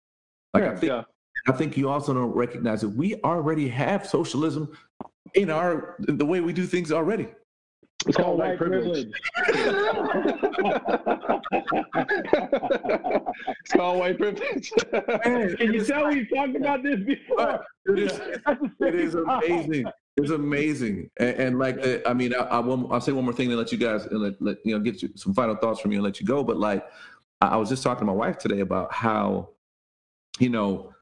Like 0.53 0.63
I 0.65 0.67
Yeah. 0.67 0.77
think 0.77 0.91
Yeah. 0.91 1.03
I 1.47 1.53
think 1.53 1.77
you 1.77 1.89
also 1.91 2.15
don't 2.15 2.33
recognize 2.33 2.81
that 2.81 2.89
we 2.89 3.17
already 3.23 3.69
have 3.69 4.07
socialism 4.07 4.73
in 5.35 5.51
our 5.51 5.97
in 6.09 6.17
the 6.19 6.25
way 6.25 6.41
we 6.41 6.53
do 6.53 6.67
things 6.67 6.91
already. 6.93 7.29
It's 8.07 8.17
called 8.19 8.39
white 8.39 8.59
privilege. 8.59 9.09
it's 13.61 13.73
called 13.73 13.99
white 13.99 14.19
privilege. 14.19 14.71
Can 15.23 15.73
you 15.73 15.85
tell 15.85 16.09
we've 16.09 16.29
talked 16.35 16.57
about 16.57 16.83
this 16.83 17.01
before? 17.01 17.65
It 17.87 17.99
is, 17.99 18.21
it 18.81 18.95
is 18.95 19.15
amazing. 19.15 19.87
It's 20.17 20.31
amazing, 20.31 21.11
and, 21.19 21.37
and 21.37 21.59
like 21.59 21.83
the, 21.83 22.07
uh, 22.07 22.11
I 22.11 22.15
mean, 22.15 22.35
I, 22.35 22.39
I 22.45 22.59
will, 22.61 22.93
I'll 22.93 23.01
say 23.01 23.11
one 23.11 23.25
more 23.25 23.33
thing 23.33 23.49
and 23.49 23.59
let 23.59 23.73
you 23.73 23.79
guys 23.79 24.07
and 24.07 24.21
let, 24.21 24.41
let 24.41 24.59
you 24.65 24.73
know 24.73 24.79
get 24.79 25.03
you 25.03 25.11
some 25.17 25.35
final 25.35 25.57
thoughts 25.57 25.81
from 25.81 25.91
you 25.91 25.99
and 25.99 26.05
let 26.05 26.21
you 26.21 26.27
go. 26.27 26.45
But 26.45 26.57
like, 26.57 26.87
I, 27.41 27.49
I 27.49 27.57
was 27.57 27.69
just 27.69 27.83
talking 27.83 28.01
to 28.01 28.05
my 28.05 28.13
wife 28.13 28.39
today 28.39 28.61
about 28.61 28.93
how, 28.93 29.49
you 30.39 30.51
know, 30.51 30.93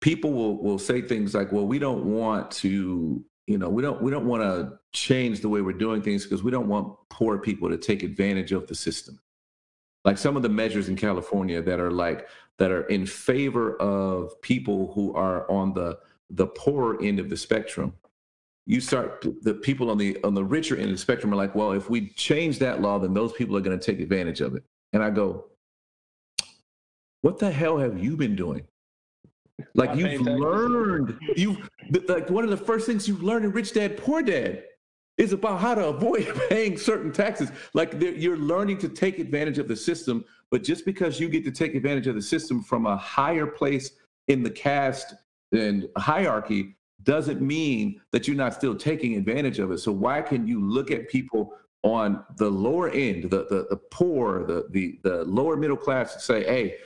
people 0.00 0.32
will 0.32 0.62
will 0.62 0.78
say 0.78 1.02
things 1.02 1.34
like, 1.34 1.52
"Well, 1.52 1.66
we 1.66 1.78
don't 1.78 2.06
want 2.06 2.50
to, 2.52 3.22
you 3.46 3.58
know, 3.58 3.68
we 3.68 3.82
don't 3.82 4.00
we 4.00 4.10
don't 4.10 4.24
want 4.24 4.42
to 4.42 4.78
change 4.92 5.40
the 5.42 5.50
way 5.50 5.60
we're 5.60 5.72
doing 5.72 6.00
things 6.00 6.24
because 6.24 6.42
we 6.42 6.50
don't 6.50 6.68
want 6.68 6.96
poor 7.10 7.36
people 7.36 7.68
to 7.68 7.76
take 7.76 8.02
advantage 8.02 8.52
of 8.52 8.66
the 8.66 8.74
system." 8.74 9.20
Like 10.06 10.16
some 10.16 10.36
of 10.36 10.42
the 10.42 10.48
measures 10.48 10.88
in 10.88 10.96
California 10.96 11.60
that 11.60 11.80
are 11.80 11.90
like 11.90 12.28
that 12.56 12.70
are 12.70 12.86
in 12.86 13.04
favor 13.04 13.76
of 13.76 14.40
people 14.40 14.90
who 14.94 15.14
are 15.14 15.50
on 15.50 15.74
the 15.74 15.98
the 16.30 16.46
poorer 16.46 17.02
end 17.02 17.18
of 17.20 17.28
the 17.28 17.36
spectrum 17.36 17.92
you 18.68 18.82
start 18.82 19.24
the 19.42 19.54
people 19.54 19.90
on 19.90 19.96
the 19.96 20.22
on 20.22 20.34
the 20.34 20.44
richer 20.44 20.76
end 20.76 20.84
of 20.84 20.92
the 20.92 20.98
spectrum 20.98 21.32
are 21.32 21.36
like 21.36 21.54
well 21.54 21.72
if 21.72 21.88
we 21.88 22.10
change 22.10 22.58
that 22.58 22.82
law 22.82 22.98
then 22.98 23.14
those 23.14 23.32
people 23.32 23.56
are 23.56 23.60
going 23.60 23.76
to 23.76 23.84
take 23.84 23.98
advantage 23.98 24.40
of 24.40 24.54
it. 24.54 24.62
And 24.92 25.02
i 25.02 25.10
go 25.10 25.46
what 27.22 27.38
the 27.38 27.50
hell 27.50 27.78
have 27.78 27.98
you 27.98 28.16
been 28.16 28.36
doing? 28.36 28.62
Like 29.74 29.96
you've 29.96 30.20
learned 30.20 31.18
you 31.34 31.56
like 32.06 32.30
one 32.30 32.44
of 32.44 32.50
the 32.50 32.56
first 32.56 32.86
things 32.86 33.08
you 33.08 33.16
learn 33.16 33.44
in 33.44 33.50
rich 33.50 33.72
dad 33.72 33.96
poor 33.96 34.22
dad 34.22 34.62
is 35.16 35.32
about 35.32 35.60
how 35.60 35.74
to 35.74 35.86
avoid 35.86 36.30
paying 36.48 36.76
certain 36.78 37.10
taxes. 37.10 37.50
Like 37.74 37.94
you're 38.00 38.36
learning 38.36 38.78
to 38.78 38.88
take 38.88 39.18
advantage 39.18 39.58
of 39.58 39.66
the 39.66 39.74
system, 39.74 40.24
but 40.50 40.62
just 40.62 40.84
because 40.84 41.18
you 41.18 41.28
get 41.28 41.44
to 41.44 41.50
take 41.50 41.74
advantage 41.74 42.06
of 42.06 42.14
the 42.14 42.22
system 42.22 42.62
from 42.62 42.86
a 42.86 42.96
higher 42.96 43.46
place 43.46 43.92
in 44.28 44.44
the 44.44 44.50
caste 44.50 45.14
and 45.52 45.88
hierarchy 45.96 46.76
doesn't 47.02 47.40
mean 47.40 48.00
that 48.12 48.26
you're 48.26 48.36
not 48.36 48.54
still 48.54 48.74
taking 48.74 49.16
advantage 49.16 49.58
of 49.58 49.70
it. 49.70 49.78
So 49.78 49.92
why 49.92 50.20
can 50.20 50.46
you 50.46 50.60
look 50.60 50.90
at 50.90 51.08
people 51.08 51.54
on 51.82 52.24
the 52.36 52.48
lower 52.48 52.90
end, 52.90 53.30
the 53.30 53.46
the, 53.48 53.66
the 53.70 53.76
poor, 53.90 54.44
the, 54.44 54.66
the 54.70 54.98
the 55.04 55.24
lower 55.24 55.56
middle 55.56 55.76
class, 55.76 56.14
and 56.14 56.22
say, 56.22 56.44
"Hey, 56.44 56.76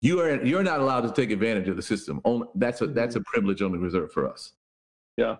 you 0.00 0.20
are 0.20 0.44
you're 0.44 0.62
not 0.62 0.80
allowed 0.80 1.02
to 1.02 1.12
take 1.12 1.30
advantage 1.30 1.68
of 1.68 1.76
the 1.76 1.82
system. 1.82 2.20
Only 2.24 2.48
that's 2.56 2.80
a 2.80 2.84
mm-hmm. 2.84 2.94
that's 2.94 3.16
a 3.16 3.20
privilege 3.20 3.62
only 3.62 3.78
reserved 3.78 4.12
for 4.12 4.28
us." 4.28 4.52
Yeah. 5.16 5.36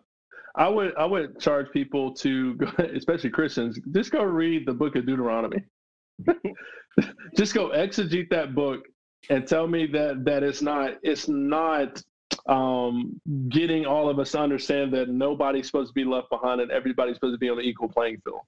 I 0.56 0.68
would 0.68 0.96
I 0.96 1.04
would 1.04 1.38
charge 1.38 1.66
people 1.72 2.12
to, 2.14 2.54
go, 2.56 2.66
especially 2.94 3.30
Christians, 3.30 3.78
just 3.92 4.10
go 4.10 4.22
read 4.22 4.66
the 4.66 4.74
book 4.74 4.96
of 4.96 5.06
Deuteronomy. 5.06 5.64
just 7.36 7.54
go 7.54 7.70
exegete 7.70 8.28
that 8.30 8.54
book 8.54 8.80
and 9.28 9.46
tell 9.46 9.66
me 9.66 9.86
that 9.86 10.24
that 10.24 10.42
it's 10.42 10.62
not 10.62 10.94
it's 11.02 11.28
not 11.28 12.02
um, 12.48 13.20
getting 13.48 13.86
all 13.86 14.08
of 14.08 14.18
us 14.18 14.32
to 14.32 14.40
understand 14.40 14.92
that 14.94 15.08
nobody's 15.08 15.66
supposed 15.66 15.88
to 15.88 15.94
be 15.94 16.04
left 16.04 16.30
behind 16.30 16.60
and 16.60 16.70
everybody's 16.70 17.16
supposed 17.16 17.34
to 17.34 17.38
be 17.38 17.48
on 17.48 17.58
an 17.58 17.64
equal 17.64 17.88
playing 17.88 18.20
field. 18.24 18.40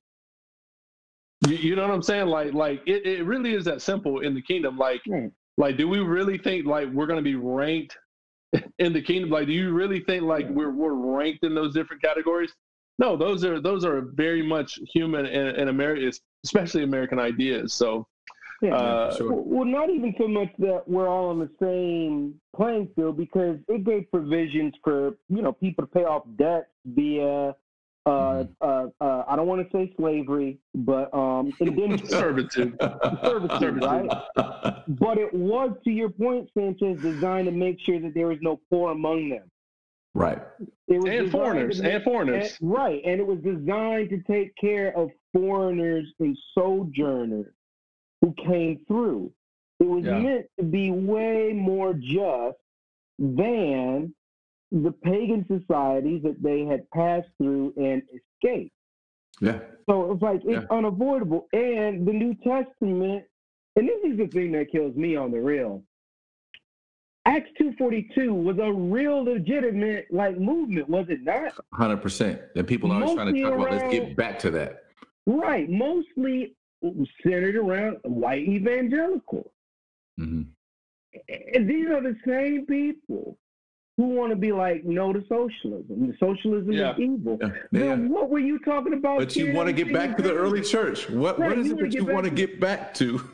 You, 1.47 1.57
you 1.57 1.77
know 1.77 1.83
what 1.83 1.91
I'm 1.91 2.03
saying? 2.03 2.27
Like 2.27 2.55
like 2.55 2.83
it, 2.87 3.07
it 3.07 3.25
really 3.25 3.55
is 3.55 3.65
that 3.65 3.83
simple 3.83 4.21
in 4.21 4.35
the 4.35 4.43
kingdom. 4.43 4.79
Like 4.79 5.03
mm. 5.09 5.31
like 5.57 5.77
do 5.77 5.89
we 5.89 5.99
really 5.99 6.39
think 6.39 6.67
like 6.67 6.89
we're 6.91 7.07
going 7.07 7.19
to 7.19 7.23
be 7.23 7.35
ranked 7.37 7.97
in 8.79 8.93
the 8.93 9.03
kingdom. 9.03 9.31
Like, 9.31 9.47
do 9.47 9.53
you 9.53 9.73
really 9.73 10.01
think 10.01 10.23
like 10.23 10.49
we're 10.49 10.71
we're 10.71 10.95
ranked 10.95 11.45
in 11.45 11.55
those 11.55 11.75
different 11.75 12.03
categories? 12.03 12.53
No, 12.99 13.17
those 13.17 13.45
are 13.45 13.61
those 13.61 13.85
are 13.85 14.03
very 14.15 14.43
much 14.43 14.79
human 14.93 15.27
and, 15.27 15.57
and 15.57 15.71
American, 15.71 16.11
especially 16.45 16.83
American 16.83 17.19
ideas. 17.19 17.73
So, 17.73 18.07
yeah, 18.63 18.75
uh, 18.75 19.17
sure. 19.17 19.33
well, 19.33 19.65
not 19.65 19.91
even 19.91 20.15
so 20.19 20.29
much 20.29 20.49
that 20.59 20.85
we're 20.87 21.09
all 21.09 21.31
on 21.31 21.39
the 21.39 21.51
same 21.61 22.35
playing 22.55 22.89
field 22.95 23.17
because 23.17 23.59
it 23.69 23.85
gave 23.85 24.11
provisions 24.11 24.73
for 24.85 25.17
you 25.29 25.43
know 25.43 25.53
people 25.53 25.85
to 25.85 25.91
pay 25.91 26.05
off 26.05 26.23
debts 26.37 26.69
via 26.85 27.55
uh, 28.05 28.11
mm-hmm. 28.11 28.53
uh, 29.01 29.05
uh, 29.05 29.25
I 29.29 29.37
don't 29.37 29.47
want 29.47 29.65
to 29.65 29.77
say 29.77 29.93
slavery, 29.97 30.59
but 30.75 31.13
um, 31.15 31.53
it 31.61 32.07
servitude, 32.09 32.77
servitude, 33.23 33.83
right? 33.83 34.09
but 34.35 35.19
it 35.19 35.33
was, 35.33 35.71
to 35.85 35.91
your 35.91 36.09
point, 36.09 36.49
Sanchez, 36.53 37.01
designed 37.01 37.47
to 37.47 37.53
make 37.53 37.79
sure 37.87 38.01
that 38.01 38.13
there 38.15 38.27
was 38.27 38.39
no 38.41 38.61
poor 38.71 38.91
among 38.91 39.29
them. 39.29 39.49
Right. 40.15 40.43
and 40.89 41.31
foreigners, 41.31 41.81
make, 41.81 41.95
and 41.95 42.05
foreigners. 42.05 42.59
And, 42.61 42.71
right, 42.73 43.01
and 43.05 43.21
it 43.21 43.27
was 43.27 43.39
designed 43.39 44.11
to 44.11 44.21
take 44.23 44.55
care 44.57 44.97
of 44.97 45.11
foreigners 45.33 46.13
and 46.19 46.37
sojourners 46.55 47.55
who 48.23 48.35
came 48.35 48.81
through. 48.89 49.31
It 49.81 49.89
was 49.89 50.05
yeah. 50.05 50.19
meant 50.19 50.47
to 50.59 50.65
be 50.65 50.91
way 50.91 51.53
more 51.53 51.93
just 51.93 52.57
than 53.19 54.15
the 54.71 54.93
pagan 55.05 55.45
societies 55.49 56.23
that 56.23 56.43
they 56.43 56.65
had 56.65 56.89
passed 56.91 57.29
through 57.37 57.75
and 57.77 58.03
escaped. 58.15 58.73
Yeah. 59.41 59.59
So 59.91 60.13
it's 60.13 60.23
like 60.23 60.41
it's 60.45 60.67
yeah. 60.71 60.77
unavoidable. 60.77 61.49
And 61.53 62.07
the 62.07 62.13
New 62.13 62.35
Testament, 62.37 63.25
and 63.77 63.89
this 63.89 63.99
is 64.05 64.19
the 64.19 64.29
thing 64.29 64.53
that 64.53 64.71
kills 64.71 64.95
me 64.97 65.17
on 65.17 65.33
the 65.33 65.41
real. 65.41 65.83
Acts 67.25 67.51
242 67.59 68.33
was 68.35 68.59
a 68.59 68.73
real 68.73 69.25
legitimate 69.25 70.07
like 70.11 70.39
movement, 70.39 70.89
was 70.89 71.07
it 71.09 71.23
not? 71.23 71.53
100%. 71.75 72.41
And 72.57 72.67
people 72.67 72.93
are 72.93 73.03
always 73.03 73.15
trying 73.15 73.35
to 73.35 73.43
talk 73.43 73.53
around, 73.53 73.61
about 73.61 73.73
let's 73.73 73.93
get 73.93 74.17
back 74.17 74.39
to 74.41 74.51
that. 74.53 74.85
Right. 75.27 75.69
Mostly 75.69 76.57
centered 77.25 77.57
around 77.57 77.99
white 78.03 78.47
evangelicals. 78.49 79.51
Mm-hmm. 80.19 80.43
And 81.55 81.69
these 81.69 81.89
are 81.89 82.03
the 82.03 82.17
same 82.27 82.67
people 82.67 83.39
who 83.97 84.09
want 84.09 84.31
to 84.31 84.37
be 84.37 84.53
like 84.53 84.85
no 84.85 85.13
to 85.13 85.21
socialism. 85.29 86.09
The 86.09 86.15
socialism 86.19 86.73
yeah. 86.73 86.93
is 86.93 86.99
evil. 86.99 87.39
Yeah. 87.41 87.51
Then 87.71 88.09
what 88.09 88.31
were 88.31 88.39
you 88.39 88.59
talking 88.61 88.95
about? 88.95 89.19
But 89.19 89.37
you 89.37 89.53
want 89.53 89.69
to 89.69 89.73
get 89.73 89.93
back 89.93 90.17
to 90.17 90.23
the 90.23 90.33
early 90.33 90.63
church. 90.63 91.11
What 91.11 91.39
right. 91.39 91.51
what 91.51 91.59
is 91.59 91.71
it 91.71 91.79
that 91.79 91.93
you 91.93 92.05
want 92.05 92.25
to 92.25 92.31
get 92.31 92.61
back 92.61 92.95
to? 92.95 93.31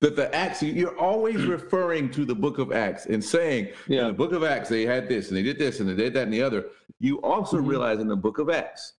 That 0.00 0.16
the 0.16 0.34
Acts, 0.34 0.62
you're 0.62 0.98
always 0.98 1.44
referring 1.44 2.10
to 2.12 2.24
the 2.24 2.34
book 2.34 2.58
of 2.58 2.72
Acts 2.72 3.04
and 3.04 3.22
saying, 3.22 3.68
yeah. 3.86 4.02
in 4.02 4.06
the 4.08 4.12
book 4.14 4.32
of 4.32 4.42
Acts, 4.42 4.70
they 4.70 4.86
had 4.86 5.08
this 5.08 5.28
and 5.28 5.36
they 5.36 5.42
did 5.42 5.58
this 5.58 5.80
and 5.80 5.88
they 5.88 5.94
did 5.94 6.14
that 6.14 6.22
and 6.22 6.32
the 6.32 6.42
other. 6.42 6.66
You 7.00 7.20
also 7.20 7.58
mm-hmm. 7.58 7.66
realize 7.66 7.98
in 7.98 8.08
the 8.08 8.16
book 8.16 8.38
of 8.38 8.48
Acts 8.48 8.94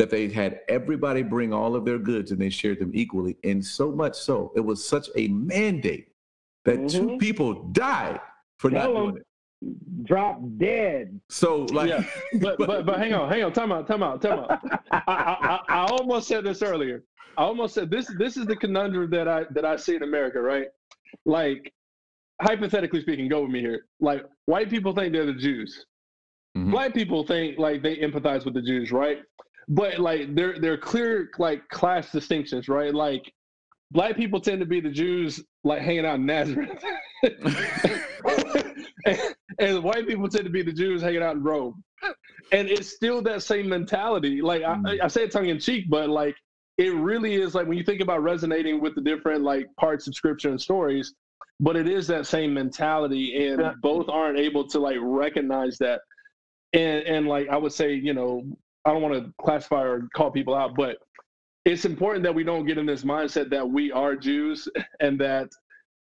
that 0.00 0.08
they 0.08 0.28
had 0.28 0.60
everybody 0.70 1.22
bring 1.22 1.52
all 1.52 1.76
of 1.76 1.84
their 1.84 1.98
goods 1.98 2.30
and 2.30 2.40
they 2.40 2.48
shared 2.48 2.78
them 2.78 2.90
equally. 2.94 3.36
And 3.44 3.62
so 3.62 3.92
much 3.92 4.16
so, 4.16 4.50
it 4.56 4.60
was 4.60 4.82
such 4.82 5.10
a 5.14 5.28
mandate 5.28 6.08
that 6.64 6.78
mm-hmm. 6.78 6.88
two 6.88 7.18
people 7.18 7.64
died 7.72 8.18
for 8.58 8.70
Tell 8.70 8.94
not 8.94 8.98
doing 8.98 9.16
it 9.18 9.26
drop 10.04 10.40
dead. 10.56 11.20
So 11.28 11.66
like, 11.70 11.90
yeah, 11.90 12.02
but 12.40 12.56
but 12.56 12.86
but 12.86 12.98
hang 12.98 13.12
on, 13.12 13.28
hang 13.28 13.44
on, 13.44 13.52
time 13.52 13.72
out, 13.72 13.86
time 13.86 14.02
out, 14.02 14.22
time 14.22 14.38
out. 14.38 14.58
I, 14.90 15.02
I, 15.06 15.60
I 15.68 15.78
almost 15.90 16.28
said 16.28 16.44
this 16.44 16.62
earlier. 16.62 17.04
I 17.36 17.42
almost 17.42 17.74
said 17.74 17.90
this. 17.90 18.10
This 18.18 18.38
is 18.38 18.46
the 18.46 18.56
conundrum 18.56 19.10
that 19.10 19.28
I 19.28 19.44
that 19.50 19.66
I 19.66 19.76
see 19.76 19.96
in 19.96 20.02
America, 20.02 20.40
right? 20.40 20.68
Like, 21.26 21.70
hypothetically 22.40 23.02
speaking, 23.02 23.28
go 23.28 23.42
with 23.42 23.50
me 23.50 23.60
here. 23.60 23.84
Like, 24.00 24.24
white 24.46 24.70
people 24.70 24.94
think 24.94 25.12
they're 25.12 25.26
the 25.26 25.34
Jews. 25.34 25.84
Mm-hmm. 26.56 26.70
Black 26.70 26.94
people 26.94 27.26
think 27.26 27.58
like 27.58 27.82
they 27.82 27.96
empathize 27.96 28.46
with 28.46 28.54
the 28.54 28.62
Jews, 28.62 28.92
right? 28.92 29.18
But 29.70 30.00
like, 30.00 30.34
there 30.34 30.58
there 30.58 30.72
are 30.72 30.78
clear 30.78 31.30
like 31.38 31.66
class 31.68 32.10
distinctions, 32.10 32.68
right? 32.68 32.92
Like, 32.92 33.32
black 33.92 34.16
people 34.16 34.40
tend 34.40 34.60
to 34.60 34.66
be 34.66 34.80
the 34.80 34.90
Jews 34.90 35.42
like 35.64 35.80
hanging 35.80 36.04
out 36.04 36.16
in 36.16 36.26
Nazareth. 36.26 36.82
and, 37.22 39.18
and, 39.58 39.82
white 39.82 40.06
people 40.06 40.28
tend 40.28 40.44
to 40.44 40.50
be 40.50 40.62
the 40.62 40.72
Jews 40.72 41.00
hanging 41.00 41.22
out 41.22 41.36
in 41.36 41.42
Rome. 41.42 41.82
And 42.52 42.68
it's 42.68 42.88
still 42.94 43.22
that 43.22 43.42
same 43.42 43.68
mentality. 43.68 44.42
Like 44.42 44.62
mm. 44.62 45.00
I, 45.00 45.04
I 45.04 45.08
say 45.08 45.22
it 45.24 45.30
tongue 45.32 45.48
in 45.48 45.60
cheek, 45.60 45.86
but 45.88 46.08
like 46.08 46.34
it 46.78 46.94
really 46.94 47.34
is 47.34 47.54
like 47.54 47.66
when 47.66 47.78
you 47.78 47.84
think 47.84 48.00
about 48.00 48.22
resonating 48.22 48.80
with 48.80 48.94
the 48.94 49.02
different 49.02 49.42
like 49.42 49.66
parts 49.78 50.08
of 50.08 50.14
scripture 50.14 50.48
and 50.48 50.60
stories, 50.60 51.14
but 51.60 51.76
it 51.76 51.88
is 51.88 52.06
that 52.06 52.26
same 52.26 52.54
mentality, 52.54 53.46
and 53.46 53.62
both 53.82 54.08
aren't 54.08 54.38
able 54.38 54.66
to 54.68 54.80
like 54.80 54.96
recognize 55.00 55.76
that. 55.78 56.00
And 56.72 57.04
and 57.04 57.28
like 57.28 57.48
I 57.50 57.56
would 57.56 57.72
say, 57.72 57.92
you 57.92 58.14
know, 58.14 58.44
I 58.84 58.92
don't 58.92 59.02
want 59.02 59.14
to 59.14 59.32
classify 59.40 59.82
or 59.82 60.08
call 60.14 60.30
people 60.30 60.54
out, 60.54 60.74
but 60.74 60.98
it's 61.64 61.84
important 61.84 62.22
that 62.24 62.34
we 62.34 62.44
don't 62.44 62.66
get 62.66 62.78
in 62.78 62.86
this 62.86 63.02
mindset 63.02 63.50
that 63.50 63.68
we 63.68 63.92
are 63.92 64.16
Jews 64.16 64.68
and 65.00 65.18
that 65.20 65.50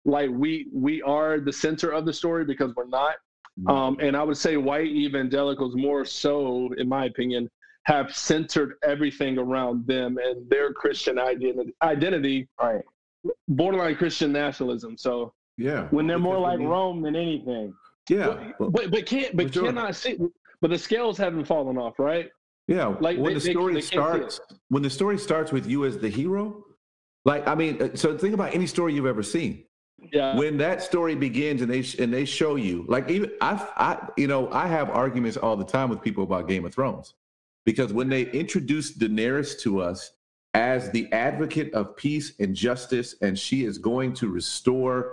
like 0.05 0.31
we 0.31 0.69
we 0.73 1.03
are 1.03 1.41
the 1.41 1.53
center 1.53 1.91
of 1.91 2.07
the 2.07 2.13
story 2.13 2.45
because 2.45 2.75
we're 2.77 2.87
not. 2.87 3.17
Mm-hmm. 3.61 3.71
Um, 3.71 3.97
and 4.01 4.17
I 4.17 4.23
would 4.23 4.37
say 4.37 4.57
white 4.57 4.87
evangelicals 4.87 5.75
more 5.75 6.05
so, 6.05 6.71
in 6.79 6.89
my 6.89 7.07
opinion, 7.07 7.51
have 7.85 8.15
centered 8.15 8.75
everything 8.85 9.39
around 9.39 9.87
them 9.87 10.19
and 10.23 10.49
their 10.49 10.73
Christian 10.73 11.19
identity, 11.19 11.75
identity 11.83 12.49
right. 12.61 12.83
borderline 13.49 13.97
Christian 13.97 14.31
nationalism. 14.31 14.97
So 14.97 15.33
yeah, 15.57 15.89
when 15.89 16.07
they're 16.07 16.19
more 16.19 16.39
like 16.39 16.61
Rome 16.61 17.03
than 17.03 17.17
anything. 17.17 17.75
Yeah, 18.09 18.53
but 18.59 18.73
but, 18.73 18.91
but 18.91 19.07
can't 19.07 19.37
but 19.37 19.53
cannot 19.53 19.97
see. 19.97 20.19
But 20.61 20.71
the 20.71 20.79
scales 20.79 21.19
haven't 21.19 21.45
fallen 21.45 21.77
off, 21.77 21.99
right? 21.99 22.31
Yeah, 22.69 22.95
like 23.01 23.19
when 23.19 23.33
they, 23.33 23.35
the 23.35 23.41
story 23.41 23.75
they, 23.75 23.81
they 23.81 23.87
starts, 23.87 24.41
when 24.69 24.83
the 24.83 24.91
story 24.91 25.19
starts 25.19 25.51
with 25.51 25.67
you 25.67 25.85
as 25.85 25.99
the 25.99 26.09
hero, 26.09 26.65
like 27.25 27.49
I 27.49 27.55
mean, 27.55 27.83
uh, 27.83 27.89
so 27.97 28.17
think 28.17 28.35
about 28.35 28.55
any 28.55 28.67
story 28.67 28.95
you've 28.95 29.07
ever 29.07 29.23
seen 29.23 29.65
yeah. 30.13 30.37
when 30.37 30.57
that 30.59 30.83
story 30.83 31.15
begins 31.15 31.63
and 31.63 31.71
they 31.71 31.85
and 32.03 32.13
they 32.13 32.25
show 32.25 32.57
you 32.57 32.85
like 32.89 33.11
even 33.11 33.31
I 33.41 33.55
I 33.77 34.09
you 34.17 34.27
know 34.27 34.51
I 34.53 34.67
have 34.67 34.91
arguments 34.91 35.37
all 35.37 35.57
the 35.57 35.65
time 35.65 35.91
with 35.91 36.01
people 36.01 36.25
about 36.25 36.49
Game 36.49 36.65
of 36.65 36.75
Thrones 36.75 37.15
because 37.65 37.93
when 37.93 38.09
they 38.09 38.31
introduce 38.31 38.97
Daenerys 38.97 39.59
to 39.61 39.81
us 39.81 40.13
as 40.55 40.91
the 40.91 41.13
advocate 41.13 41.73
of 41.75 41.97
peace 41.97 42.33
and 42.39 42.55
justice 42.55 43.17
and 43.21 43.39
she 43.39 43.65
is 43.65 43.79
going 43.79 44.15
to 44.15 44.29
restore 44.29 45.13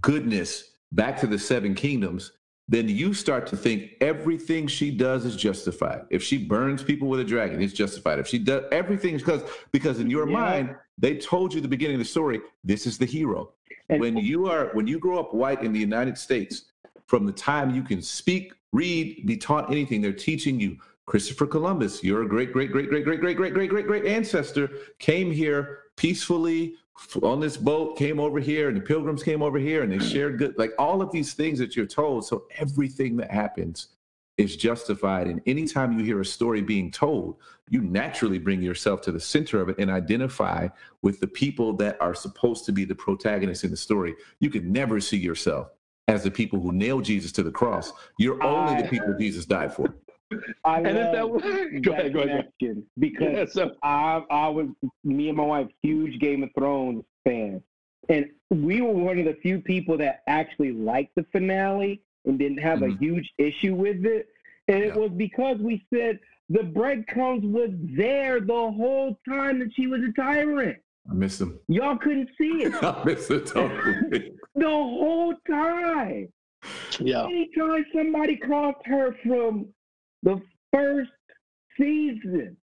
goodness 0.00 0.76
back 0.92 1.18
to 1.20 1.26
the 1.26 1.38
seven 1.38 1.74
kingdoms 1.74 2.32
then 2.68 2.88
you 2.88 3.12
start 3.12 3.46
to 3.48 3.56
think 3.56 3.92
everything 4.00 4.66
she 4.66 4.90
does 4.90 5.24
is 5.26 5.36
justified. 5.36 6.02
If 6.10 6.22
she 6.22 6.38
burns 6.38 6.82
people 6.82 7.08
with 7.08 7.20
a 7.20 7.24
dragon, 7.24 7.60
it's 7.60 7.74
justified. 7.74 8.18
If 8.18 8.26
she 8.26 8.38
does 8.38 8.64
everything 8.72 9.16
because 9.16 9.42
because 9.70 10.00
in 10.00 10.08
your 10.08 10.28
yeah. 10.28 10.38
mind 10.38 10.76
they 10.96 11.18
told 11.18 11.52
you 11.52 11.60
the 11.60 11.68
beginning 11.68 11.96
of 11.96 12.00
the 12.00 12.06
story, 12.06 12.40
this 12.62 12.86
is 12.86 12.96
the 12.96 13.04
hero. 13.04 13.52
And 13.90 14.00
when 14.00 14.16
you 14.16 14.46
are 14.46 14.70
when 14.72 14.86
you 14.86 14.98
grow 14.98 15.18
up 15.18 15.34
white 15.34 15.62
in 15.62 15.72
the 15.72 15.80
United 15.80 16.16
States, 16.16 16.66
from 17.06 17.26
the 17.26 17.32
time 17.32 17.74
you 17.74 17.82
can 17.82 18.00
speak, 18.00 18.54
read, 18.72 19.26
be 19.26 19.36
taught 19.36 19.70
anything, 19.70 20.00
they're 20.00 20.12
teaching 20.12 20.58
you 20.58 20.78
Christopher 21.06 21.46
Columbus, 21.46 22.02
your 22.02 22.24
great 22.24 22.50
great 22.50 22.72
great 22.72 22.88
great 22.88 23.04
great 23.04 23.20
great 23.20 23.36
great 23.36 23.52
great 23.52 23.68
great 23.68 23.86
great 23.86 24.06
ancestor 24.06 24.70
came 24.98 25.30
here 25.30 25.80
peacefully 25.96 26.76
on 27.22 27.40
this 27.40 27.56
boat, 27.56 27.96
came 27.96 28.20
over 28.20 28.38
here, 28.38 28.68
and 28.68 28.76
the 28.76 28.80
pilgrims 28.80 29.22
came 29.22 29.42
over 29.42 29.58
here, 29.58 29.82
and 29.82 29.92
they 29.92 29.98
hmm. 29.98 30.04
shared 30.04 30.38
good 30.38 30.56
like 30.58 30.72
all 30.78 31.02
of 31.02 31.10
these 31.10 31.34
things 31.34 31.58
that 31.58 31.76
you're 31.76 31.86
told. 31.86 32.26
So 32.26 32.44
everything 32.58 33.16
that 33.16 33.30
happens 33.30 33.88
is 34.36 34.56
justified. 34.56 35.28
And 35.28 35.40
anytime 35.46 35.98
you 35.98 36.04
hear 36.04 36.20
a 36.20 36.24
story 36.24 36.60
being 36.60 36.90
told, 36.90 37.36
you 37.70 37.80
naturally 37.80 38.38
bring 38.38 38.62
yourself 38.62 39.00
to 39.02 39.12
the 39.12 39.20
center 39.20 39.60
of 39.60 39.68
it 39.68 39.78
and 39.78 39.90
identify 39.90 40.68
with 41.02 41.20
the 41.20 41.26
people 41.26 41.72
that 41.76 41.96
are 42.00 42.14
supposed 42.14 42.64
to 42.66 42.72
be 42.72 42.84
the 42.84 42.94
protagonists 42.94 43.64
in 43.64 43.70
the 43.70 43.76
story. 43.76 44.14
You 44.40 44.50
could 44.50 44.66
never 44.66 45.00
see 45.00 45.18
yourself 45.18 45.68
as 46.08 46.22
the 46.22 46.30
people 46.30 46.60
who 46.60 46.72
nailed 46.72 47.04
Jesus 47.04 47.32
to 47.32 47.42
the 47.42 47.50
cross. 47.50 47.92
You're 48.18 48.42
only 48.42 48.82
the 48.82 48.88
people 48.88 49.14
Jesus 49.18 49.46
died 49.46 49.72
for. 49.72 49.94
I 50.64 50.78
And 50.78 50.86
if 50.88 51.12
that 51.12 51.22
love 51.22 51.30
was, 51.30 51.42
go 51.82 51.92
that 51.92 52.00
ahead, 52.00 52.12
go 52.12 52.20
ahead. 52.20 52.48
because 52.98 53.32
Yeah, 53.32 53.44
so 53.46 53.72
I 53.82 54.22
I 54.30 54.48
was 54.48 54.68
me 55.04 55.28
and 55.28 55.36
my 55.36 55.44
wife 55.44 55.68
huge 55.82 56.18
Game 56.20 56.42
of 56.42 56.50
Thrones 56.58 57.04
fans, 57.24 57.62
and 58.08 58.26
we 58.50 58.80
were 58.80 58.92
one 58.92 59.18
of 59.18 59.24
the 59.26 59.34
few 59.42 59.60
people 59.60 59.96
that 59.98 60.22
actually 60.26 60.72
liked 60.72 61.14
the 61.16 61.24
finale 61.32 62.02
and 62.24 62.38
didn't 62.38 62.58
have 62.58 62.82
a 62.82 62.86
Mhm. 62.88 62.98
huge 63.00 63.32
issue 63.38 63.74
with 63.74 64.04
it. 64.06 64.28
And 64.68 64.82
it 64.82 64.94
was 64.94 65.10
because 65.10 65.58
we 65.58 65.84
said 65.92 66.18
the 66.48 66.62
breadcrumbs 66.62 67.44
was 67.44 67.70
there 67.96 68.40
the 68.40 68.52
whole 68.72 69.18
time 69.28 69.58
that 69.58 69.74
she 69.74 69.86
was 69.86 70.00
a 70.02 70.12
tyrant. 70.12 70.78
I 71.10 71.12
miss 71.14 71.36
them. 71.38 71.60
Y'all 71.68 71.98
couldn't 71.98 72.30
see 72.38 72.62
it 72.64 72.72
I 72.82 73.02
miss 73.04 73.28
them 73.28 73.44
totally. 73.44 74.32
the 74.54 74.66
whole 74.68 75.34
time. 75.46 76.28
yeah, 76.98 77.24
Anytime 77.26 77.84
somebody 77.94 78.36
crossed 78.36 78.86
her 78.86 79.14
from 79.22 79.66
the 80.24 80.40
first 80.72 81.10
season, 81.78 82.56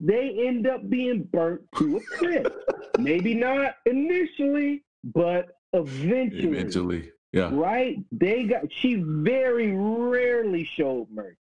they 0.00 0.46
end 0.46 0.66
up 0.68 0.88
being 0.88 1.24
burnt 1.24 1.62
to 1.78 1.96
a 1.96 2.00
crisp. 2.16 2.52
Maybe 2.98 3.34
not 3.34 3.76
initially, 3.86 4.84
but 5.04 5.56
eventually, 5.72 6.58
Eventually. 6.58 7.10
Yeah. 7.32 7.50
Right? 7.52 7.96
They 8.12 8.44
got. 8.44 8.72
She 8.72 8.94
very 8.96 9.72
rarely 9.74 10.64
showed 10.64 11.08
mercy, 11.10 11.36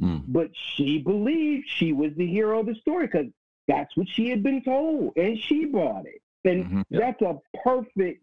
Mm. 0.00 0.22
but 0.28 0.50
she 0.54 0.98
believed 0.98 1.66
she 1.68 1.92
was 1.92 2.12
the 2.16 2.26
hero 2.26 2.60
of 2.60 2.66
the 2.66 2.74
story 2.76 3.06
because 3.06 3.26
that's 3.66 3.96
what 3.96 4.06
she 4.08 4.28
had 4.28 4.42
been 4.42 4.62
told, 4.62 5.12
and 5.16 5.36
she 5.38 5.64
bought 5.64 6.06
it. 6.06 6.22
And 6.44 6.64
Mhm. 6.66 6.84
that's 6.90 7.20
a 7.22 7.38
perfect 7.64 8.22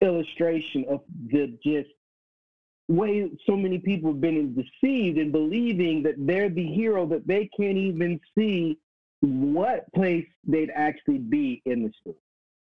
illustration 0.00 0.84
of 0.88 1.02
the 1.32 1.58
just 1.64 1.88
way 2.88 3.30
so 3.46 3.56
many 3.56 3.78
people 3.78 4.10
have 4.10 4.20
been 4.20 4.54
deceived 4.54 5.18
in 5.18 5.32
believing 5.32 6.02
that 6.02 6.14
they're 6.18 6.48
the 6.50 6.66
hero 6.66 7.06
that 7.06 7.26
they 7.26 7.48
can't 7.58 7.76
even 7.78 8.20
see 8.36 8.78
what 9.20 9.90
place 9.94 10.26
they'd 10.46 10.70
actually 10.74 11.18
be 11.18 11.62
in 11.64 11.82
the 11.84 11.92
story. 12.00 12.16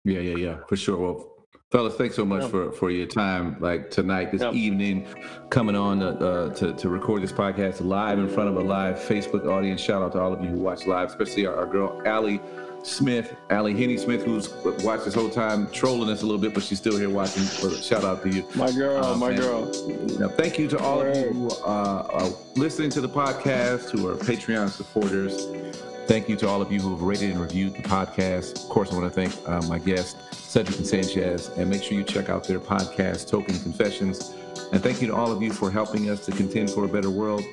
Yeah, 0.03 0.19
yeah, 0.19 0.35
yeah, 0.35 0.57
for 0.67 0.75
sure. 0.75 0.97
Well, 0.97 1.47
fellas, 1.71 1.95
thanks 1.95 2.15
so 2.15 2.25
much 2.25 2.41
Yeah. 2.43 2.47
for 2.49 2.71
for 2.73 2.89
your 2.91 3.05
time, 3.07 3.55
like 3.61 3.89
tonight, 3.89 4.31
this 4.31 4.41
Yeah. 4.41 4.51
evening, 4.51 5.05
coming 5.49 5.75
on 5.75 6.01
uh, 6.01 6.07
uh, 6.09 6.53
to 6.55 6.73
to 6.73 6.89
record 6.89 7.21
this 7.21 7.31
podcast 7.31 7.79
live 7.85 8.19
in 8.19 8.27
front 8.27 8.49
of 8.49 8.57
a 8.57 8.61
live 8.61 8.95
Facebook 8.97 9.45
audience. 9.45 9.79
Shout 9.79 10.01
out 10.01 10.11
to 10.13 10.19
all 10.19 10.33
of 10.33 10.41
you 10.43 10.49
who 10.49 10.59
watch 10.59 10.87
live, 10.87 11.07
especially 11.09 11.45
our, 11.45 11.55
our 11.55 11.67
girl 11.67 12.01
Allie 12.05 12.41
Smith, 12.83 13.35
Allie 13.49 13.73
Henny 13.73 13.97
Smith, 13.97 14.23
who's 14.23 14.49
watched 14.83 15.05
this 15.05 15.13
whole 15.13 15.29
time, 15.29 15.69
trolling 15.71 16.09
us 16.09 16.21
a 16.23 16.25
little 16.25 16.41
bit, 16.41 16.53
but 16.53 16.63
she's 16.63 16.79
still 16.79 16.97
here 16.97 17.09
watching. 17.09 17.43
Shout 17.43 18.03
out 18.03 18.23
to 18.23 18.29
you. 18.29 18.45
my 18.55 18.71
girl, 18.71 19.03
Oh, 19.05 19.15
my 19.15 19.33
girl. 19.35 19.65
Now, 20.19 20.27
thank 20.29 20.57
you 20.57 20.67
to 20.69 20.79
all 20.79 21.01
of 21.01 21.15
you 21.15 21.29
who 21.31 21.49
uh, 21.63 22.07
are 22.11 22.29
listening 22.55 22.89
to 22.91 23.01
the 23.01 23.09
podcast, 23.09 23.89
who 23.91 24.07
are 24.09 24.15
Patreon 24.15 24.69
supporters. 24.69 25.47
Thank 26.07 26.27
you 26.27 26.35
to 26.37 26.47
all 26.47 26.61
of 26.61 26.71
you 26.71 26.79
who 26.81 26.89
have 26.91 27.01
rated 27.03 27.29
and 27.31 27.39
reviewed 27.39 27.73
the 27.75 27.83
podcast. 27.83 28.63
Of 28.63 28.69
course, 28.69 28.91
I 28.91 28.95
want 28.97 29.13
to 29.13 29.27
thank 29.27 29.33
uh, 29.47 29.61
my 29.69 29.77
guest, 29.79 30.17
Cedric 30.33 30.77
and 30.77 30.87
Sanchez, 30.87 31.49
and 31.57 31.69
make 31.69 31.83
sure 31.83 31.97
you 31.97 32.03
check 32.03 32.29
out 32.29 32.43
their 32.45 32.59
podcast, 32.59 33.29
Token 33.29 33.57
Confessions. 33.59 34.33
And 34.73 34.81
thank 34.81 35.01
you 35.01 35.07
to 35.07 35.15
all 35.15 35.31
of 35.31 35.41
you 35.41 35.53
for 35.53 35.69
helping 35.71 36.09
us 36.09 36.25
to 36.25 36.31
contend 36.31 36.69
for 36.71 36.83
a 36.85 36.87
better 36.87 37.09
world, 37.09 37.43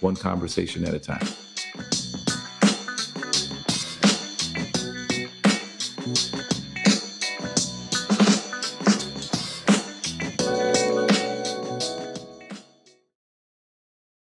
one 0.00 0.16
conversation 0.16 0.84
at 0.84 0.94
a 0.94 0.98
time. 0.98 1.26